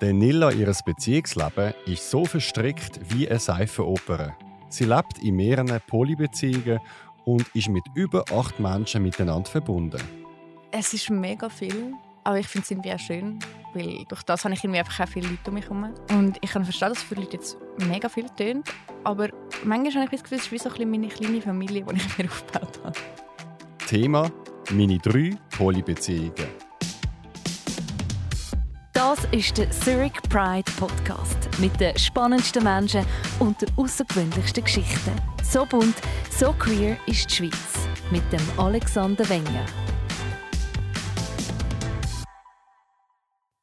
Denn 0.00 0.16
Nilla, 0.16 0.50
ihr 0.50 0.72
Beziehungsleben, 0.84 1.74
ist 1.84 2.10
so 2.10 2.24
verstrickt 2.24 3.00
wie 3.10 3.28
eine 3.28 3.38
Seifenoper. 3.38 4.34
Sie 4.70 4.84
lebt 4.84 5.18
in 5.22 5.36
mehreren 5.36 5.78
Polybeziehungen 5.86 6.80
und 7.26 7.46
ist 7.54 7.68
mit 7.68 7.84
über 7.94 8.24
acht 8.34 8.58
Menschen 8.58 9.02
miteinander 9.02 9.50
verbunden. 9.50 10.00
Es 10.70 10.94
ist 10.94 11.10
mega 11.10 11.50
viel, 11.50 11.92
aber 12.24 12.38
ich 12.38 12.46
finde 12.46 12.64
es 12.64 12.70
irgendwie 12.70 12.92
auch 12.92 12.98
schön, 12.98 13.38
weil 13.74 14.04
durch 14.08 14.22
das 14.22 14.44
habe 14.44 14.54
ich 14.54 14.64
irgendwie 14.64 14.78
einfach 14.78 15.00
auch 15.00 15.08
viele 15.08 15.28
Leute 15.28 15.48
um 15.48 15.54
mich 15.54 15.64
herum. 15.64 15.92
Und 16.12 16.38
ich 16.40 16.50
kann 16.50 16.64
verstehen, 16.64 16.88
dass 16.90 16.98
es 16.98 17.04
für 17.04 17.16
Leute 17.16 17.32
jetzt 17.34 17.58
mega 17.86 18.08
viel 18.08 18.28
tönt, 18.30 18.68
aber 19.04 19.28
manchmal 19.64 20.04
habe 20.04 20.14
ich 20.14 20.22
das 20.22 20.22
Gefühl, 20.22 20.38
es 20.38 20.44
ist 20.46 20.52
wie 20.52 20.58
so 20.58 20.70
ein 20.70 20.90
meine 20.90 21.08
kleine 21.08 21.42
Familie, 21.42 21.84
die 21.84 21.96
ich 21.96 22.18
mir 22.18 22.24
aufgebaut 22.24 22.80
habe. 22.84 22.98
Thema 23.86 24.30
meine 24.70 24.98
drei 24.98 25.36
Polybeziehungen. 25.56 26.59
Das 29.32 29.38
ist 29.38 29.58
der 29.58 29.70
Zurich 29.70 30.12
Pride 30.28 30.70
Podcast 30.76 31.48
mit 31.60 31.78
den 31.78 31.96
spannendsten 31.96 32.64
Menschen 32.64 33.04
und 33.38 33.60
den 33.62 33.68
außergewöhnlichsten 33.76 34.64
Geschichten. 34.64 35.12
So 35.44 35.64
bunt, 35.64 35.94
so 36.30 36.52
queer 36.52 36.96
ist 37.06 37.30
die 37.30 37.34
Schweiz 37.34 37.88
mit 38.10 38.22
dem 38.32 38.40
Alexander 38.58 39.28
Wenger. 39.28 39.66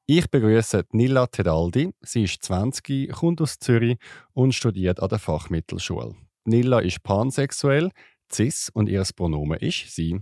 Ich 0.05 0.29
begrüße 0.29 0.85
Nilla 0.91 1.27
Tedaldi. 1.27 1.91
Sie 2.01 2.23
ist 2.23 2.43
20, 2.43 3.11
kommt 3.11 3.41
aus 3.41 3.59
Zürich 3.59 3.97
und 4.33 4.55
studiert 4.55 5.01
an 5.01 5.09
der 5.09 5.19
Fachmittelschule. 5.19 6.15
Nilla 6.45 6.79
ist 6.79 7.03
pansexuell, 7.03 7.91
cis 8.31 8.69
und 8.73 8.87
ihr 8.87 9.03
Pronomen 9.15 9.59
ist 9.59 9.93
sie. 9.93 10.21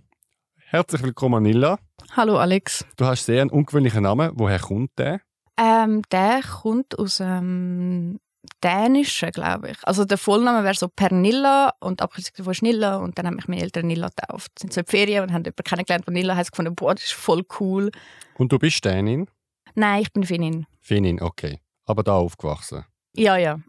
Herzlich 0.56 1.04
willkommen, 1.04 1.44
Nilla. 1.44 1.78
Hallo 2.14 2.38
Alex. 2.38 2.84
Du 2.98 3.06
hast 3.06 3.26
sehr 3.26 3.42
einen 3.42 3.52
ungewöhnlichen 3.52 4.02
Namen. 4.02 4.32
Woher 4.34 4.60
kommt 4.60 4.90
der? 4.98 5.22
Ähm, 5.58 6.02
der 6.12 6.42
kommt 6.42 6.98
aus 7.00 7.18
dem 7.18 8.20
Dänischen, 8.64 9.32
glaube 9.32 9.72
ich. 9.72 9.78
Also 9.84 10.06
der 10.06 10.18
Vollname 10.18 10.64
wäre 10.64 10.76
so 10.76 10.88
Pernilla 10.88 11.74
und 11.80 12.02
abgekürzt 12.02 12.36
von 12.38 12.54
Schnilla 12.54 12.98
und 12.98 13.18
dann 13.18 13.28
haben 13.28 13.36
mich 13.36 13.48
meine 13.48 13.62
Eltern 13.62 13.88
Nilla 13.88 14.10
getauft. 14.10 14.52
Wir 14.56 14.62
sind 14.62 14.74
so 14.74 14.82
in 14.82 14.86
die 14.86 14.92
Ferien 14.92 15.24
und 15.24 15.32
haben 15.32 15.44
jemanden 15.44 15.64
kennengelernt, 15.64 16.08
der 16.08 16.14
Nilla 16.14 16.36
heißt 16.36 16.52
gefunden, 16.52 16.76
boah, 16.76 16.94
das 16.94 17.06
ist 17.06 17.14
voll 17.14 17.46
cool. 17.60 17.92
Und 18.36 18.52
du 18.52 18.60
bist 18.60 18.84
Dänin? 18.86 19.28
Nein, 19.76 20.02
ich 20.02 20.14
bin 20.14 20.24
Finnin. 20.24 20.68
Finnin, 20.82 21.22
okay. 21.22 21.60
Aber 21.86 22.04
da 22.04 22.14
aufgewachsen? 22.14 22.86
Ja, 23.16 23.38
ja. 23.38 23.60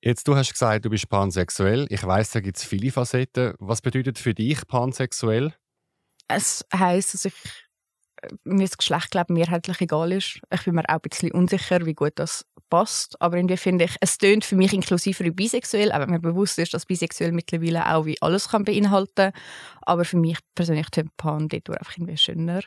Jetzt, 0.00 0.28
du 0.28 0.36
hast 0.36 0.52
gesagt, 0.52 0.84
du 0.84 0.90
bist 0.90 1.08
pansexuell. 1.08 1.86
Ich 1.88 2.04
weiß, 2.04 2.30
da 2.32 2.40
gibt 2.40 2.58
es 2.58 2.64
viele 2.64 2.90
Facetten. 2.92 3.54
Was 3.58 3.80
bedeutet 3.80 4.18
für 4.18 4.34
dich 4.34 4.66
pansexuell? 4.66 5.54
Es 6.28 6.64
heisst, 6.74 7.14
dass 7.14 7.24
ich 7.24 7.34
mir 8.44 8.66
das 8.66 8.76
Geschlecht 8.76 9.10
glaube 9.10 9.32
mehrheitlich 9.32 9.80
egal 9.80 10.12
ist. 10.12 10.40
Ich 10.52 10.64
bin 10.64 10.74
mir 10.74 10.88
auch 10.88 10.94
ein 10.94 11.00
bisschen 11.00 11.32
unsicher, 11.32 11.84
wie 11.86 11.94
gut 11.94 12.12
das 12.16 12.44
passt. 12.70 13.20
Aber 13.20 13.36
irgendwie 13.36 13.56
finde 13.56 13.84
ich, 13.84 13.96
es 14.00 14.18
tönt 14.18 14.44
für 14.44 14.56
mich 14.56 14.72
inklusiver 14.72 15.24
wie 15.24 15.30
bisexuell, 15.30 15.92
auch 15.92 16.00
wenn 16.00 16.10
mir 16.10 16.20
bewusst 16.20 16.58
ist, 16.58 16.74
dass 16.74 16.86
bisexuell 16.86 17.32
mittlerweile 17.32 17.94
auch 17.94 18.06
wie 18.06 18.20
alles 18.20 18.48
kann 18.48 18.64
beinhalten. 18.64 19.32
Aber 19.82 20.04
für 20.04 20.16
mich 20.16 20.38
persönlich 20.54 20.88
tönt 20.88 21.16
Pan 21.16 21.48
dort 21.48 21.70
einfach 21.70 21.96
irgendwie 21.96 22.16
schöner. 22.16 22.60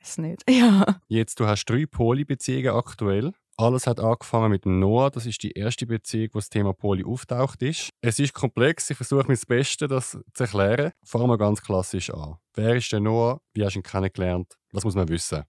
Ist 0.00 0.18
nicht. 0.18 0.42
Ja. 0.50 0.84
Jetzt, 1.08 1.38
du 1.38 1.46
hast 1.46 1.64
drei 1.66 1.86
Polybeziehungen 1.86 2.74
aktuell. 2.74 3.32
Alles 3.56 3.86
hat 3.86 4.00
angefangen 4.00 4.50
mit 4.50 4.66
Noah. 4.66 5.10
Das 5.10 5.26
ist 5.26 5.42
die 5.42 5.52
erste 5.52 5.86
Beziehung, 5.86 6.30
wo 6.32 6.38
das 6.38 6.48
Thema 6.48 6.72
Poly 6.72 7.04
auftaucht 7.04 7.62
ist. 7.62 7.90
Es 8.00 8.18
ist 8.18 8.32
komplex. 8.32 8.90
Ich 8.90 8.96
versuche 8.96 9.24
mein 9.28 9.38
Bestes, 9.46 9.88
das 9.88 10.18
zu 10.32 10.42
erklären. 10.42 10.92
Fangen 11.04 11.28
wir 11.28 11.38
ganz 11.38 11.62
klassisch 11.62 12.10
an. 12.10 12.36
Wer 12.54 12.76
ist 12.76 12.90
der 12.90 13.00
Noah? 13.00 13.40
Wie 13.54 13.64
hast 13.64 13.74
du 13.74 13.80
ihn 13.80 13.82
kennengelernt? 13.82 14.56
Was 14.72 14.84
muss 14.84 14.94
man 14.94 15.08
wissen? 15.08 15.44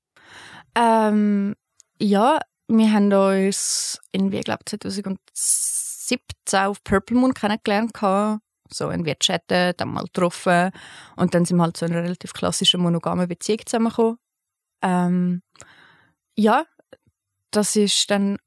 Ähm, 0.75 1.55
ja, 1.99 2.39
wir 2.67 2.91
haben 2.91 3.11
uns 3.11 3.99
irgendwie, 4.11 4.41
glaube 4.41 4.65
2017 4.65 6.59
auf 6.59 6.83
Purple 6.83 7.17
Moon 7.17 7.33
kennengelernt. 7.33 7.93
So 8.69 8.89
irgendwie 8.89 9.15
chatten, 9.15 9.73
dann 9.77 9.89
mal 9.89 10.03
getroffen. 10.03 10.71
Und 11.15 11.33
dann 11.33 11.45
sind 11.45 11.57
wir 11.57 11.63
halt 11.63 11.77
zu 11.77 11.85
einer 11.85 12.03
relativ 12.03 12.33
klassischen 12.33 12.81
monogamen 12.81 13.27
Beziehung 13.27 13.65
zusammengekommen. 13.65 14.17
Ähm, 14.81 15.41
ja, 16.37 16.65
das 17.51 17.75
ist 17.75 18.09
dann 18.09 18.37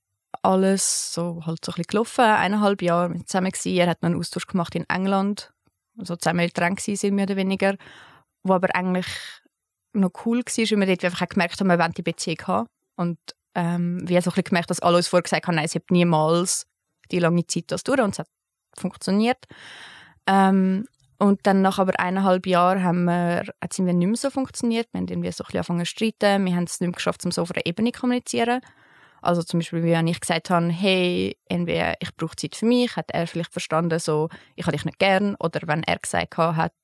alles 0.42 1.12
so 1.12 1.44
halt 1.46 1.64
so 1.64 1.72
ein 1.72 1.76
bisschen 1.76 1.86
gelaufen. 1.88 2.24
Eineinhalb 2.24 2.82
Jahre 2.82 3.08
mit 3.08 3.28
zusammen 3.28 3.50
gewesen. 3.50 3.76
Er 3.76 3.88
hat 3.88 4.02
noch 4.02 4.10
einen 4.10 4.18
Austausch 4.18 4.46
gemacht 4.46 4.74
in 4.74 4.88
England. 4.88 5.52
Also 5.98 6.16
zusammen 6.16 6.50
dran 6.52 6.76
sind 6.76 7.14
mehr 7.14 7.24
oder 7.24 7.36
weniger. 7.36 7.76
Wo 8.42 8.54
aber 8.54 8.74
eigentlich 8.74 9.06
noch 10.00 10.12
cool 10.24 10.38
war, 10.38 10.78
weil 10.78 10.80
wir 10.80 10.96
dort 10.96 11.04
einfach 11.04 11.28
gemerkt 11.28 11.60
haben, 11.60 11.68
wir 11.68 11.78
wollen 11.78 11.92
die 11.92 12.02
Beziehung 12.02 12.38
haben. 12.46 12.68
Und 12.96 13.18
ähm, 13.54 14.06
wir 14.08 14.16
haben 14.16 14.22
so 14.22 14.30
gemerkt, 14.30 14.70
dass 14.70 14.80
alle 14.80 14.96
uns 14.98 15.08
vorher 15.08 15.22
gesagt 15.22 15.46
haben, 15.46 15.56
nein, 15.56 15.64
es 15.64 15.74
hat 15.74 15.90
niemals 15.90 16.66
die 17.10 17.18
lange 17.18 17.46
Zeit 17.46 17.64
das 17.68 17.84
durch 17.84 18.00
und 18.00 18.10
es 18.10 18.18
hat 18.18 18.28
funktioniert. 18.76 19.44
Ähm, 20.26 20.86
und 21.18 21.46
dann 21.46 21.62
nach 21.62 21.78
aber 21.78 21.98
eineinhalb 21.98 22.46
Jahren 22.46 22.82
haben 22.82 23.04
wir, 23.04 23.44
hat 23.62 23.72
es 23.72 23.78
nicht 23.78 23.94
mehr 23.94 24.16
so 24.16 24.28
funktioniert. 24.28 24.88
Wir 24.92 25.00
haben 25.00 25.08
irgendwie 25.08 25.32
so 25.32 25.44
ein 25.44 25.48
angefangen 25.48 25.86
zu 25.86 25.86
streiten. 25.86 26.44
Wir 26.44 26.54
haben 26.54 26.64
es 26.64 26.80
nicht 26.80 26.88
mehr 26.88 26.92
geschafft, 26.92 27.24
um 27.24 27.30
so 27.30 27.42
auf 27.42 27.52
einer 27.52 27.64
Ebene 27.64 27.92
zu 27.92 28.00
kommunizieren. 28.00 28.60
Also 29.22 29.42
zum 29.42 29.60
Beispiel, 29.60 29.82
wie 29.82 30.10
ich 30.10 30.20
gesagt 30.20 30.50
habe, 30.50 30.68
hey, 30.68 31.38
irgendwie, 31.48 31.82
ich 32.00 32.14
brauche 32.16 32.36
Zeit 32.36 32.54
für 32.54 32.66
mich, 32.66 32.96
hat 32.96 33.10
er 33.12 33.26
vielleicht 33.26 33.52
verstanden, 33.52 33.98
so, 33.98 34.28
ich 34.56 34.66
habe 34.66 34.76
dich 34.76 34.84
nicht 34.84 34.98
gern. 34.98 35.36
Oder 35.36 35.60
wenn 35.66 35.82
er 35.84 35.98
gesagt 35.98 36.36
hat, 36.36 36.74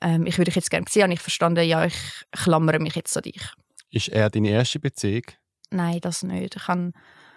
ähm, 0.00 0.26
ich 0.26 0.38
würde 0.38 0.50
dich 0.50 0.56
jetzt 0.56 0.70
gerne 0.70 0.86
sehen, 0.88 1.04
habe 1.04 1.14
ich 1.14 1.20
verstanden, 1.20 1.66
ja, 1.66 1.84
ich 1.84 2.24
klammere 2.32 2.78
mich 2.78 2.94
jetzt 2.94 3.16
an 3.16 3.22
dich. 3.22 3.50
Ist 3.90 4.08
er 4.08 4.30
deine 4.30 4.50
erste 4.50 4.80
Beziehung? 4.80 5.24
Nein, 5.70 6.00
das 6.00 6.22
nicht. 6.22 6.56
Ich 6.56 6.68
hatte 6.68 6.92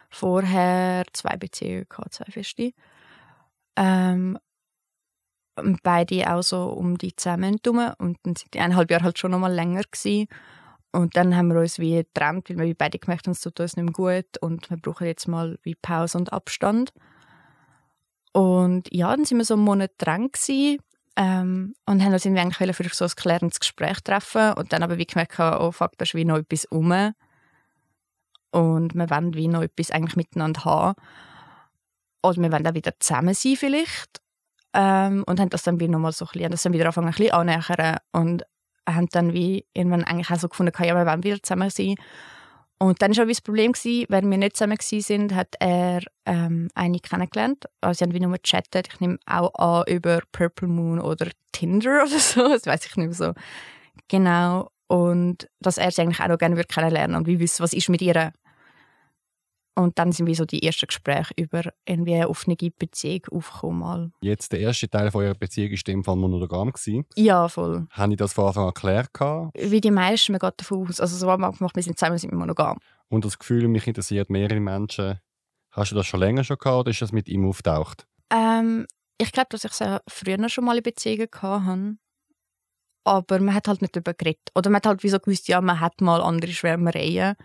vorher 0.10 1.04
zwei 1.14 1.38
Beziehungen, 1.38 1.86
gehabt, 1.90 2.14
zwei 2.14 2.32
feste. 2.32 2.72
Ähm, 3.76 4.38
beide 5.84 6.34
auch 6.34 6.44
so 6.44 6.66
um 6.66 6.98
die 6.98 7.16
zusammen 7.16 7.58
herum. 7.64 7.94
Und 7.98 8.18
dann 8.24 8.36
sind 8.36 8.54
die 8.54 8.60
eineinhalb 8.60 8.92
Jahre 8.92 9.06
halt 9.06 9.20
schon 9.20 9.32
noch 9.32 9.40
mal 9.40 9.54
länger 9.54 9.84
gewesen. 9.84 10.28
Und 10.92 11.16
dann 11.16 11.36
haben 11.36 11.54
wir 11.54 11.60
uns 11.60 11.80
wie 11.80 11.96
getrennt, 11.96 12.50
weil 12.50 12.68
wir 12.68 12.76
beide 12.76 12.98
gemerkt 12.98 13.28
haben, 13.28 13.34
es 13.34 13.42
tut 13.42 13.60
uns 13.60 13.76
nicht 13.76 13.86
mehr 13.86 13.94
gut 13.94 14.38
und 14.42 14.70
wir 14.70 14.78
brauchen 14.78 15.06
jetzt 15.06 15.28
mal 15.28 15.60
wie 15.62 15.76
Pause 15.76 16.18
und 16.18 16.34
Abstand. 16.34 16.92
Und 18.34 18.92
ja, 18.92 19.16
dann 19.16 19.26
sind 19.26 19.38
wir 19.38 19.46
so 19.46 19.56
einen 19.56 19.64
Monat 19.64 19.92
dran 19.98 20.32
gewesen, 20.32 20.80
ähm, 21.18 21.74
und 21.88 22.04
haben 22.04 22.14
uns 22.14 22.26
irgendwie 22.26 22.42
eigentlich 22.42 22.76
für 22.76 22.84
so 22.94 23.06
ein 23.06 23.12
klärendes 23.16 23.60
Gespräch 23.60 24.00
treffen 24.04 24.54
und 24.54 24.72
dann 24.72 24.84
aber 24.84 24.98
wie 24.98 25.06
gemerkt, 25.06 25.40
oh 25.40 25.72
fuck, 25.72 25.98
da 25.98 26.04
ist 26.04 26.14
wie 26.14 26.26
noch 26.26 26.38
etwas 26.38 26.66
um 26.66 26.92
und 28.52 28.94
wir 28.94 29.10
wollen 29.10 29.34
wie 29.34 29.48
noch 29.48 29.64
etwas 29.64 29.92
eigentlich 29.92 30.16
miteinander 30.16 30.64
haben. 30.64 30.96
Oder 32.24 32.42
wir 32.42 32.52
wollen 32.52 32.68
auch 32.68 32.74
wieder 32.74 32.94
zusammen 33.00 33.34
sein 33.34 33.56
vielleicht 33.56 34.22
ähm, 34.74 35.24
und 35.26 35.40
haben 35.40 35.50
das 35.50 35.64
dann 35.64 35.80
wieder 35.80 35.92
nochmal 35.92 36.12
so 36.12 36.26
ein 36.26 36.30
bisschen, 36.34 36.52
das 36.52 36.64
dann 36.64 36.74
wieder 36.74 36.86
angefangen 36.86 37.08
ein 37.08 37.14
bisschen 37.14 37.34
annähern 37.34 37.98
und 38.12 38.44
haben 38.88 39.08
dann 39.12 39.34
wie 39.34 39.66
irgendwann 39.74 40.04
eigentlich 40.04 40.30
auch 40.30 40.40
so 40.40 40.50
gefunden, 40.50 40.72
ja, 40.80 40.96
wir 40.96 41.06
wollen 41.06 41.24
wieder 41.24 41.42
zusammen 41.42 41.70
sein. 41.72 41.96
Und 42.80 43.02
dann 43.02 43.16
war 43.18 43.24
auch 43.24 43.28
das 43.28 43.42
Problem, 43.42 43.72
gewesen, 43.72 44.06
wenn 44.10 44.30
wir 44.30 44.38
nicht 44.38 44.56
zusammen 44.56 44.78
waren, 44.78 45.36
hat 45.36 45.56
er 45.60 46.02
ähm, 46.26 46.70
eine 46.76 47.00
kennengelernt. 47.00 47.66
Also 47.82 47.98
sie 47.98 48.04
haben 48.06 48.14
wie 48.14 48.20
nur 48.20 48.38
gechattet. 48.38 48.90
Ich 48.94 49.00
nehme 49.00 49.18
auch 49.26 49.54
an 49.56 49.84
über 49.88 50.22
Purple 50.32 50.68
Moon 50.68 51.00
oder 51.00 51.28
Tinder 51.52 52.04
oder 52.08 52.20
so. 52.20 52.48
Das 52.48 52.66
weiß 52.66 52.86
ich 52.86 52.96
nicht 52.96 53.06
mehr 53.08 53.14
so 53.14 53.34
genau. 54.08 54.70
Und 54.88 55.50
dass 55.60 55.78
er 55.78 55.92
sie 55.92 56.02
eigentlich 56.02 56.20
auch 56.20 56.28
noch 56.28 56.38
gerne 56.38 56.64
kennenlernen 56.64 57.16
würde 57.16 57.18
und 57.18 57.28
wie 57.28 57.40
wissen, 57.40 57.64
was 57.64 57.74
ist 57.74 57.90
mit 57.90 58.02
ihr 58.02 58.32
und 59.78 60.00
dann 60.00 60.12
sind 60.12 60.26
wie 60.26 60.34
so 60.34 60.44
die 60.44 60.64
ersten 60.64 60.88
Gespräche 60.88 61.34
über 61.38 61.62
irgendwie 61.86 62.16
eine 62.16 62.30
offene 62.30 62.56
Beziehung 62.56 63.22
aufgekommen. 63.32 63.80
Mal. 63.80 64.12
Jetzt 64.22 64.52
der 64.52 64.60
erste 64.60 64.90
Teil 64.90 65.12
von 65.12 65.24
eurer 65.24 65.36
Beziehung 65.36 65.70
war 65.70 65.78
in 65.78 65.84
dem 65.86 66.04
Fall 66.04 66.16
monogam. 66.16 66.72
Gewesen. 66.72 67.06
Ja, 67.16 67.48
voll. 67.48 67.86
Haben 67.92 68.10
die 68.10 68.16
das 68.16 68.34
von 68.34 68.48
Anfang 68.48 68.64
an 68.64 68.70
erklärt? 68.70 69.12
Wie 69.54 69.80
die 69.80 69.92
meisten, 69.92 70.32
man 70.32 70.40
geht 70.40 70.56
davon 70.58 70.88
aus. 70.88 71.00
Also 71.00 71.16
so 71.16 71.30
haben 71.30 71.42
wir 71.42 71.52
gemacht, 71.52 71.76
wir 71.76 71.84
sind 71.84 72.00
zusammen 72.00 72.18
sind 72.18 72.32
wir 72.32 72.38
monogam. 72.40 72.80
Und 73.10 73.24
das 73.24 73.38
Gefühl, 73.38 73.68
mich 73.68 73.86
interessiert 73.86 74.32
mehrere 74.32 74.60
Menschen. 74.60 75.20
Hast 75.72 75.92
du 75.92 75.96
das 75.96 76.08
schon 76.08 76.22
länger 76.22 76.44
schon 76.44 76.58
gehabt 76.58 76.80
oder 76.80 76.90
ist 76.90 77.02
das 77.04 77.12
mit 77.12 77.30
ihm 77.30 77.48
auftaucht? 77.48 78.08
Ähm, 78.32 78.88
ich 79.20 79.32
glaube, 79.32 79.50
dass 79.52 79.64
ich 79.64 79.72
es 79.80 80.02
früher 80.08 80.50
schon 80.50 80.66
mal 80.66 80.78
in 80.78 80.84
Beziehungen 80.84 81.30
hatte. 81.40 81.98
Aber 83.04 83.40
man 83.40 83.54
hat 83.54 83.68
halt 83.68 83.84
nicht 83.84 83.96
darüber 83.96 84.16
geredet. 84.16 84.50
Oder 84.56 84.72
man 84.72 84.78
hat 84.78 84.88
halt 84.88 85.04
wie 85.04 85.10
so 85.10 85.20
gewusst, 85.20 85.48
ja, 85.48 85.62
man 85.62 85.80
hat 85.80 86.02
mal 86.02 86.22
andere 86.22 86.52
Schwärmereien. 86.52 87.36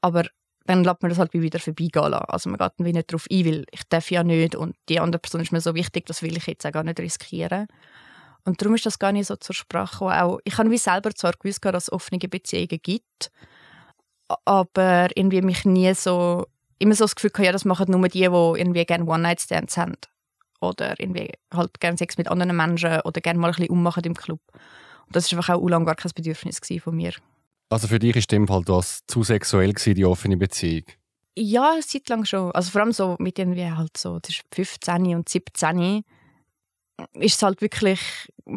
Aber 0.00 0.26
dann 0.66 0.84
lässt 0.84 1.02
man 1.02 1.08
das 1.10 1.18
halt 1.18 1.32
wieder 1.32 1.58
vorbeigehen 1.58 2.10
lassen. 2.10 2.24
Also 2.28 2.50
man 2.50 2.58
geht 2.58 2.72
dann 2.78 2.86
nicht 2.86 3.12
darauf 3.12 3.26
ein, 3.30 3.44
weil 3.44 3.64
ich 3.70 3.82
darf 3.88 4.10
ja 4.10 4.22
nicht 4.22 4.54
und 4.54 4.76
die 4.88 5.00
andere 5.00 5.20
Person 5.20 5.40
ist 5.40 5.52
mir 5.52 5.60
so 5.60 5.74
wichtig, 5.74 6.06
das 6.06 6.22
will 6.22 6.36
ich 6.36 6.46
jetzt 6.46 6.66
auch 6.66 6.72
gar 6.72 6.84
nicht 6.84 7.00
riskieren. 7.00 7.66
Und 8.44 8.60
darum 8.60 8.74
ist 8.76 8.86
das 8.86 8.98
gar 8.98 9.12
nicht 9.12 9.26
so 9.26 9.36
zur 9.36 9.54
Sprache 9.54 10.04
auch 10.04 10.38
Ich 10.44 10.56
habe 10.58 10.70
wie 10.70 10.78
selber 10.78 11.10
zwar 11.14 11.32
gewusst, 11.32 11.64
dass 11.64 11.84
es 11.84 11.92
offene 11.92 12.18
Beziehungen 12.18 12.80
gibt, 12.82 13.30
aber 14.44 15.08
irgendwie 15.14 15.42
mich 15.42 15.64
nie 15.64 15.92
so 15.94 16.46
immer 16.78 16.94
so 16.94 17.04
das 17.04 17.16
Gefühl 17.16 17.30
gehabt, 17.30 17.46
ja, 17.46 17.52
das 17.52 17.64
machen 17.64 17.90
nur 17.90 18.08
die, 18.08 18.20
die 18.20 18.24
irgendwie 18.24 18.84
gerne 18.84 19.04
One-Night-Stands 19.04 19.76
haben. 19.76 19.96
Oder 20.60 20.98
irgendwie 20.98 21.32
halt 21.52 21.80
gerne 21.80 21.98
Sex 21.98 22.18
mit 22.18 22.28
anderen 22.28 22.56
Menschen 22.56 23.00
oder 23.00 23.20
gerne 23.20 23.38
mal 23.38 23.48
ein 23.48 23.54
bisschen 23.54 23.70
ummachen 23.70 24.04
im 24.04 24.14
Club. 24.14 24.40
Und 25.06 25.16
das 25.16 25.30
war 25.32 25.38
einfach 25.38 25.54
auch 25.54 25.68
lange 25.68 25.86
gar 25.86 25.94
kein 25.94 26.12
Bedürfnis 26.14 26.60
von 26.82 26.96
mir. 26.96 27.12
Also 27.68 27.88
für 27.88 27.98
dich 27.98 28.16
ist 28.16 28.30
dem 28.30 28.46
Fall 28.46 28.62
das 28.64 29.04
zu 29.06 29.22
sexuell 29.22 29.72
gewesen, 29.72 29.94
die 29.94 30.04
offene 30.04 30.36
Beziehung? 30.36 30.84
Ja, 31.36 31.72
eine 31.72 31.82
Zeit 31.82 32.08
lang 32.08 32.24
schon. 32.24 32.52
Also 32.52 32.70
vor 32.70 32.80
allem 32.80 32.92
so 32.92 33.16
mit 33.18 33.38
irgendwie 33.38 33.70
halt 33.70 33.96
so 33.96 34.20
zwischen 34.20 34.44
15 34.52 35.14
und 35.16 35.28
17 35.28 36.02
ist 37.14 37.36
es 37.36 37.42
halt 37.42 37.60
wirklich, 37.60 38.00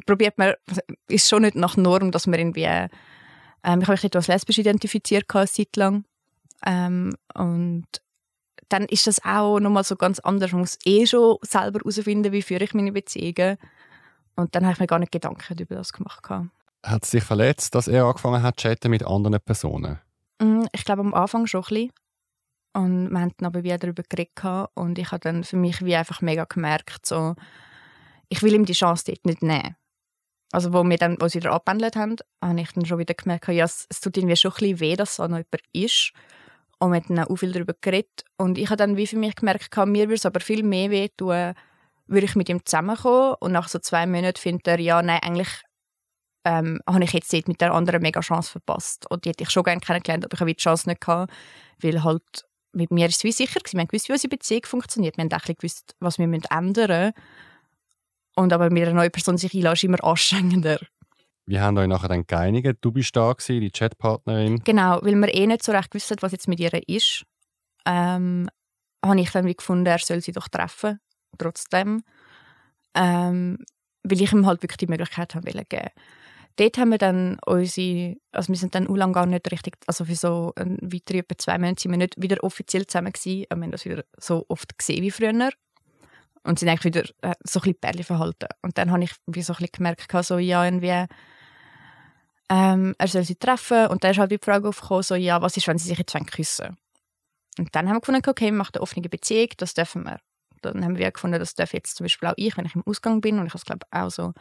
probiert 0.05 0.37
man, 0.37 0.53
ist 1.07 1.27
schon 1.27 1.41
nicht 1.41 1.55
nach 1.55 1.75
Norm, 1.75 2.11
dass 2.11 2.27
man 2.27 2.39
irgendwie, 2.39 2.63
ähm, 2.63 3.81
ich 3.81 3.87
habe 3.87 3.99
mich 4.01 4.15
als 4.15 4.27
lesbisch 4.27 4.59
identifiziert 4.59 5.25
eine 5.33 5.47
Zeit 5.47 5.75
lang. 5.75 6.05
Ähm, 6.65 7.15
und 7.33 7.87
dann 8.69 8.85
ist 8.85 9.07
das 9.07 9.23
auch 9.25 9.59
nochmal 9.59 9.83
so 9.83 9.95
ganz 9.95 10.19
anders. 10.19 10.51
Man 10.51 10.61
muss 10.61 10.77
eh 10.85 11.05
schon 11.05 11.37
selber 11.41 11.79
herausfinden, 11.79 12.31
wie 12.31 12.41
führe 12.41 12.63
ich 12.63 12.73
meine 12.73 12.91
Beziehungen. 12.91 13.57
Und 14.35 14.55
dann 14.55 14.63
habe 14.63 14.73
ich 14.73 14.79
mir 14.79 14.87
gar 14.87 14.99
nicht 14.99 15.11
Gedanken 15.11 15.57
über 15.59 15.75
das 15.75 15.91
gemacht. 15.91 16.23
Hat 16.83 17.03
es 17.03 17.09
dich 17.09 17.23
verletzt, 17.23 17.75
dass 17.75 17.87
er 17.87 18.05
angefangen 18.05 18.41
hat 18.41 18.59
zu 18.59 18.67
chatten 18.67 18.89
mit 18.89 19.05
anderen 19.05 19.39
Personen? 19.41 19.99
Mm, 20.41 20.65
ich 20.71 20.85
glaube 20.85 21.01
am 21.01 21.13
Anfang 21.13 21.45
schon 21.45 21.61
ein 21.61 21.67
bisschen. 21.67 21.91
Und 22.73 23.09
wir 23.09 23.19
haben 23.19 23.33
dann 23.37 23.47
aber 23.47 23.63
wieder 23.63 23.77
darüber 23.77 24.03
geredet 24.07 24.69
und 24.75 24.99
ich 24.99 25.11
habe 25.11 25.19
dann 25.19 25.43
für 25.43 25.57
mich 25.57 25.83
wie 25.83 25.95
einfach 25.95 26.21
mega 26.21 26.45
gemerkt, 26.45 27.05
so, 27.05 27.35
ich 28.29 28.43
will 28.43 28.53
ihm 28.53 28.65
die 28.65 28.73
Chance 28.73 29.05
dort 29.07 29.25
nicht 29.25 29.41
nehmen. 29.41 29.75
Also 30.51 30.73
wo 30.73 30.83
wir 30.83 30.97
dann, 30.97 31.17
wo 31.19 31.27
sie 31.27 31.39
wieder 31.39 31.51
abgehandelt 31.51 31.95
haben, 31.95 32.15
habe 32.43 32.61
ich 32.61 32.71
dann 32.71 32.85
schon 32.85 32.99
wieder 32.99 33.13
gemerkt, 33.13 33.47
ja, 33.49 33.65
es, 33.65 33.85
es 33.89 34.01
tut 34.01 34.17
irgendwie 34.17 34.35
schon 34.35 34.51
ein 34.51 34.57
bisschen 34.57 34.79
weh, 34.79 34.95
dass 34.95 35.15
so 35.15 35.23
noch 35.23 35.37
jemand 35.37 35.61
ist. 35.73 36.11
Und 36.79 36.91
wir 36.91 37.01
haben 37.01 37.15
dann 37.15 37.25
auch 37.25 37.35
viel 37.35 37.51
darüber 37.51 37.73
geredet. 37.81 38.23
Und 38.37 38.57
ich 38.57 38.69
habe 38.69 38.77
dann 38.77 38.97
wie 38.97 39.07
für 39.07 39.17
mich 39.17 39.35
gemerkt, 39.35 39.75
mir 39.75 40.07
würde 40.07 40.13
es 40.13 40.25
aber 40.25 40.39
viel 40.39 40.63
mehr 40.63 40.89
weh 40.89 41.09
tun, 41.09 41.53
würde 42.07 42.25
ich 42.25 42.35
mit 42.35 42.49
ihm 42.49 42.65
zusammenkommen 42.65 43.35
und 43.39 43.51
nach 43.51 43.67
so 43.67 43.79
zwei 43.79 44.07
Monaten 44.07 44.39
findet 44.39 44.67
er, 44.67 44.79
ja, 44.79 45.01
nein, 45.01 45.19
eigentlich 45.21 45.49
ähm, 46.45 46.79
habe 46.87 47.03
ich 47.03 47.13
jetzt 47.13 47.47
mit 47.47 47.61
der 47.61 47.73
anderen 47.73 48.01
mega 48.01 48.21
Chance 48.21 48.51
verpasst. 48.51 49.09
Und 49.09 49.25
die 49.25 49.29
hätte 49.29 49.43
ich 49.43 49.49
schon 49.49 49.63
gerne 49.63 49.81
kennengelernt, 49.81 50.25
aber 50.25 50.33
ich 50.33 50.39
habe 50.39 50.53
die 50.53 50.61
Chance 50.61 50.87
nicht 50.89 51.01
gehabt, 51.01 51.31
weil 51.81 52.03
halt 52.03 52.45
mit 52.71 52.91
mir 52.91 53.07
ist 53.07 53.17
es 53.17 53.23
wie 53.23 53.31
sicher 53.31 53.59
gewesen. 53.59 53.77
Wir 53.77 53.81
haben 53.81 53.87
gewusst, 53.87 54.09
wie 54.09 54.13
unsere 54.13 54.29
Beziehung 54.29 54.65
funktioniert. 54.65 55.17
Wir 55.17 55.23
haben 55.23 55.33
auch 55.33 55.43
gewusst, 55.43 55.95
was 55.99 56.17
wir 56.19 56.25
ändern 56.25 56.51
müssen. 56.51 57.13
Und 58.35 58.53
aber 58.53 58.69
mit 58.69 58.83
einer 58.83 58.93
neuen 58.93 59.11
Person 59.11 59.37
sich 59.37 59.53
einlassen, 59.53 59.75
ist 59.75 59.83
immer 59.83 60.03
anstrengender. 60.03 60.79
Wie 61.45 61.59
haben 61.59 61.77
euch 61.77 61.87
nachher 61.87 62.09
dann 62.09 62.27
geeinigt? 62.27 62.77
Du 62.81 62.91
bist 62.91 63.15
da 63.15 63.33
gewesen, 63.33 63.61
die 63.61 63.71
Chatpartnerin. 63.71 64.59
Genau, 64.63 64.99
weil 65.01 65.15
wir 65.15 65.33
eh 65.33 65.47
nicht 65.47 65.63
so 65.63 65.71
recht 65.71 65.89
gewusst 65.89 66.15
was 66.21 66.31
jetzt 66.31 66.47
mit 66.47 66.59
ihr 66.59 66.87
ist. 66.87 67.23
Ähm, 67.85 68.47
habe 69.03 69.19
ich 69.19 69.31
dann 69.31 69.45
wie 69.45 69.55
gefunden, 69.55 69.87
er 69.87 69.97
soll 69.97 70.21
sie 70.21 70.31
doch 70.31 70.47
treffen, 70.47 70.99
trotzdem. 71.37 72.03
Ähm, 72.93 73.57
weil 74.03 74.21
ich 74.21 74.31
ihm 74.31 74.45
halt 74.45 74.61
wirklich 74.61 74.77
die 74.77 74.87
Möglichkeit 74.87 75.33
haben 75.33 75.45
wollte 75.45 75.65
geben 75.65 75.89
dort 76.59 76.77
haben 76.77 76.89
wir 76.89 76.97
dann 76.97 77.37
unsere, 77.45 78.17
also 78.31 78.49
wir 78.49 78.57
sind 78.57 78.75
dann 78.75 78.85
lang 78.85 79.13
gar 79.13 79.25
nicht 79.25 79.49
richtig, 79.51 79.75
also 79.87 80.05
für 80.05 80.15
so 80.15 80.53
ein, 80.55 80.77
weitere 80.81 81.19
etwa 81.19 81.37
zwei 81.37 81.57
Monate 81.57 81.81
sind 81.81 81.91
wir 81.91 81.97
nicht 81.97 82.21
wieder 82.21 82.43
offiziell 82.43 82.85
zusammen 82.85 83.13
gewesen, 83.13 83.45
wir 83.49 83.63
haben 83.63 83.71
das 83.71 83.85
wieder 83.85 84.03
so 84.17 84.45
oft 84.49 84.77
gesehen 84.77 85.01
wie 85.01 85.11
früher. 85.11 85.51
Und 86.43 86.57
sind 86.57 86.69
eigentlich 86.69 86.85
wieder 86.85 87.03
äh, 87.21 87.35
so 87.43 87.59
ein 87.59 87.63
bisschen 87.63 87.75
Perle 87.75 88.03
verhalten. 88.03 88.47
Und 88.61 88.77
dann 88.77 88.91
habe 88.91 89.03
ich 89.03 89.11
wie 89.27 89.41
so 89.41 89.53
ein 89.53 89.57
bisschen 89.57 89.73
gemerkt, 89.73 90.25
so, 90.25 90.37
ja, 90.37 90.63
irgendwie, 90.63 91.05
ähm, 92.49 92.95
er 92.97 93.07
soll 93.07 93.23
sie 93.23 93.35
treffen. 93.35 93.87
Und 93.87 94.03
dann 94.03 94.11
ist 94.11 94.19
halt 94.19 94.31
die 94.31 94.39
Frage 94.41 94.69
aufgekommen, 94.69 95.03
so, 95.03 95.15
ja, 95.15 95.41
was 95.41 95.57
ist, 95.57 95.67
wenn 95.67 95.77
sie 95.77 95.89
sich 95.89 95.97
jetzt 95.97 96.15
küssen 96.31 96.77
Und 97.57 97.75
dann 97.75 97.87
haben 97.87 97.97
wir 97.97 97.99
gefunden, 97.99 98.21
okay, 98.25 98.45
wir 98.45 98.53
machen 98.53 98.71
eine 98.75 98.81
offene 98.81 99.09
Beziehung, 99.09 99.49
das 99.57 99.73
dürfen 99.73 100.05
wir. 100.05 100.19
Dann 100.61 100.83
haben 100.83 100.97
wir 100.97 101.11
gefunden, 101.11 101.39
das 101.39 101.55
darf 101.55 101.73
jetzt 101.73 101.97
zum 101.97 102.05
Beispiel 102.05 102.29
auch 102.29 102.33
ich, 102.37 102.55
wenn 102.57 102.65
ich 102.65 102.75
im 102.75 102.87
Ausgang 102.87 103.19
bin. 103.19 103.37
Und 103.37 103.45
ich 103.45 103.53
habe 103.53 103.59
es 103.59 103.65
glaube 103.65 103.85
auch 103.91 104.09
so 104.09 104.33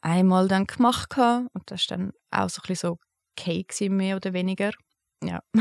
einmal 0.00 0.48
dann 0.48 0.66
gemacht 0.66 1.16
habe. 1.16 1.46
Und 1.52 1.70
das 1.70 1.88
war 1.88 1.98
dann 1.98 2.12
auch 2.30 2.48
so 2.48 2.60
ein 2.62 2.68
bisschen 2.68 2.90
so 2.90 2.98
okay 3.38 3.88
mehr 3.88 4.16
oder 4.16 4.32
weniger. 4.32 4.70
Ja. 5.24 5.40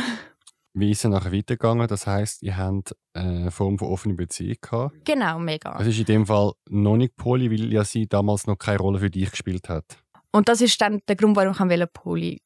Wie 0.74 0.92
ist 0.92 1.04
es 1.04 1.10
nachher 1.10 1.34
weitergegangen? 1.34 1.88
Das 1.88 2.06
heisst, 2.06 2.44
ihr 2.44 2.56
habt 2.56 2.96
eine 3.14 3.52
Form 3.52 3.80
von 3.80 3.88
offener 3.90 4.16
Beziehung 4.16 4.58
gehabt? 4.62 5.04
Genau, 5.04 5.40
mega. 5.40 5.78
Es 5.80 5.88
ist 5.88 6.00
in 6.00 6.06
dem 6.06 6.26
Fall 6.28 6.54
noch 6.70 6.96
nicht 6.96 7.16
Poli, 7.16 7.52
weil 7.52 7.74
ja 7.74 7.84
sie 7.84 8.08
damals 8.08 8.46
noch 8.46 8.58
keine 8.58 8.78
Rolle 8.78 9.00
für 9.00 9.10
dich 9.10 9.32
gespielt 9.32 9.68
hat. 9.68 9.86
Und 10.32 10.48
das 10.48 10.62
ist 10.62 10.80
dann 10.80 11.02
der 11.08 11.16
Grund, 11.16 11.36
warum 11.36 11.72
ich 11.72 11.94
Poli 11.94 12.40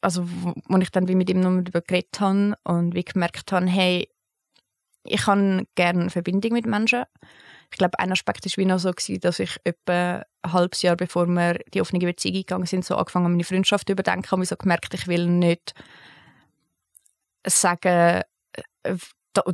also 0.00 0.28
wo 0.28 0.78
ich 0.78 0.90
dann 0.90 1.08
wie 1.08 1.14
mit 1.14 1.30
ihm 1.30 1.40
noch 1.40 1.50
darüber 1.50 1.80
geredet 1.80 2.20
habe 2.20 2.54
und 2.64 2.94
wie 2.94 3.04
gemerkt 3.04 3.50
habe, 3.52 3.66
hey, 3.66 4.08
ich 5.04 5.26
habe 5.26 5.66
gerne 5.74 6.10
Verbindung 6.10 6.52
mit 6.52 6.66
Menschen 6.66 7.04
ich 7.70 7.78
glaube, 7.78 7.98
ein 7.98 8.12
Aspekt 8.12 8.44
war 8.44 8.52
wie 8.56 8.64
noch 8.64 8.78
so, 8.78 8.90
gewesen, 8.90 9.20
dass 9.20 9.38
ich 9.38 9.56
etwa 9.64 10.24
ein 10.42 10.52
halbes 10.52 10.82
Jahr, 10.82 10.96
bevor 10.96 11.26
wir 11.26 11.60
die 11.74 11.80
offene 11.80 12.04
Beziehung 12.04 12.36
gegangen 12.36 12.66
sind, 12.66 12.84
so 12.84 12.96
angefangen 12.96 13.30
meine 13.30 13.44
Freundschaft 13.44 13.88
zu 13.88 13.92
überdenken 13.92 14.34
und 14.34 14.46
so 14.46 14.56
gemerkt, 14.56 14.94
ich 14.94 15.06
will 15.06 15.26
nicht 15.26 15.74
sagen, 17.46 18.22
äh, 18.84 18.96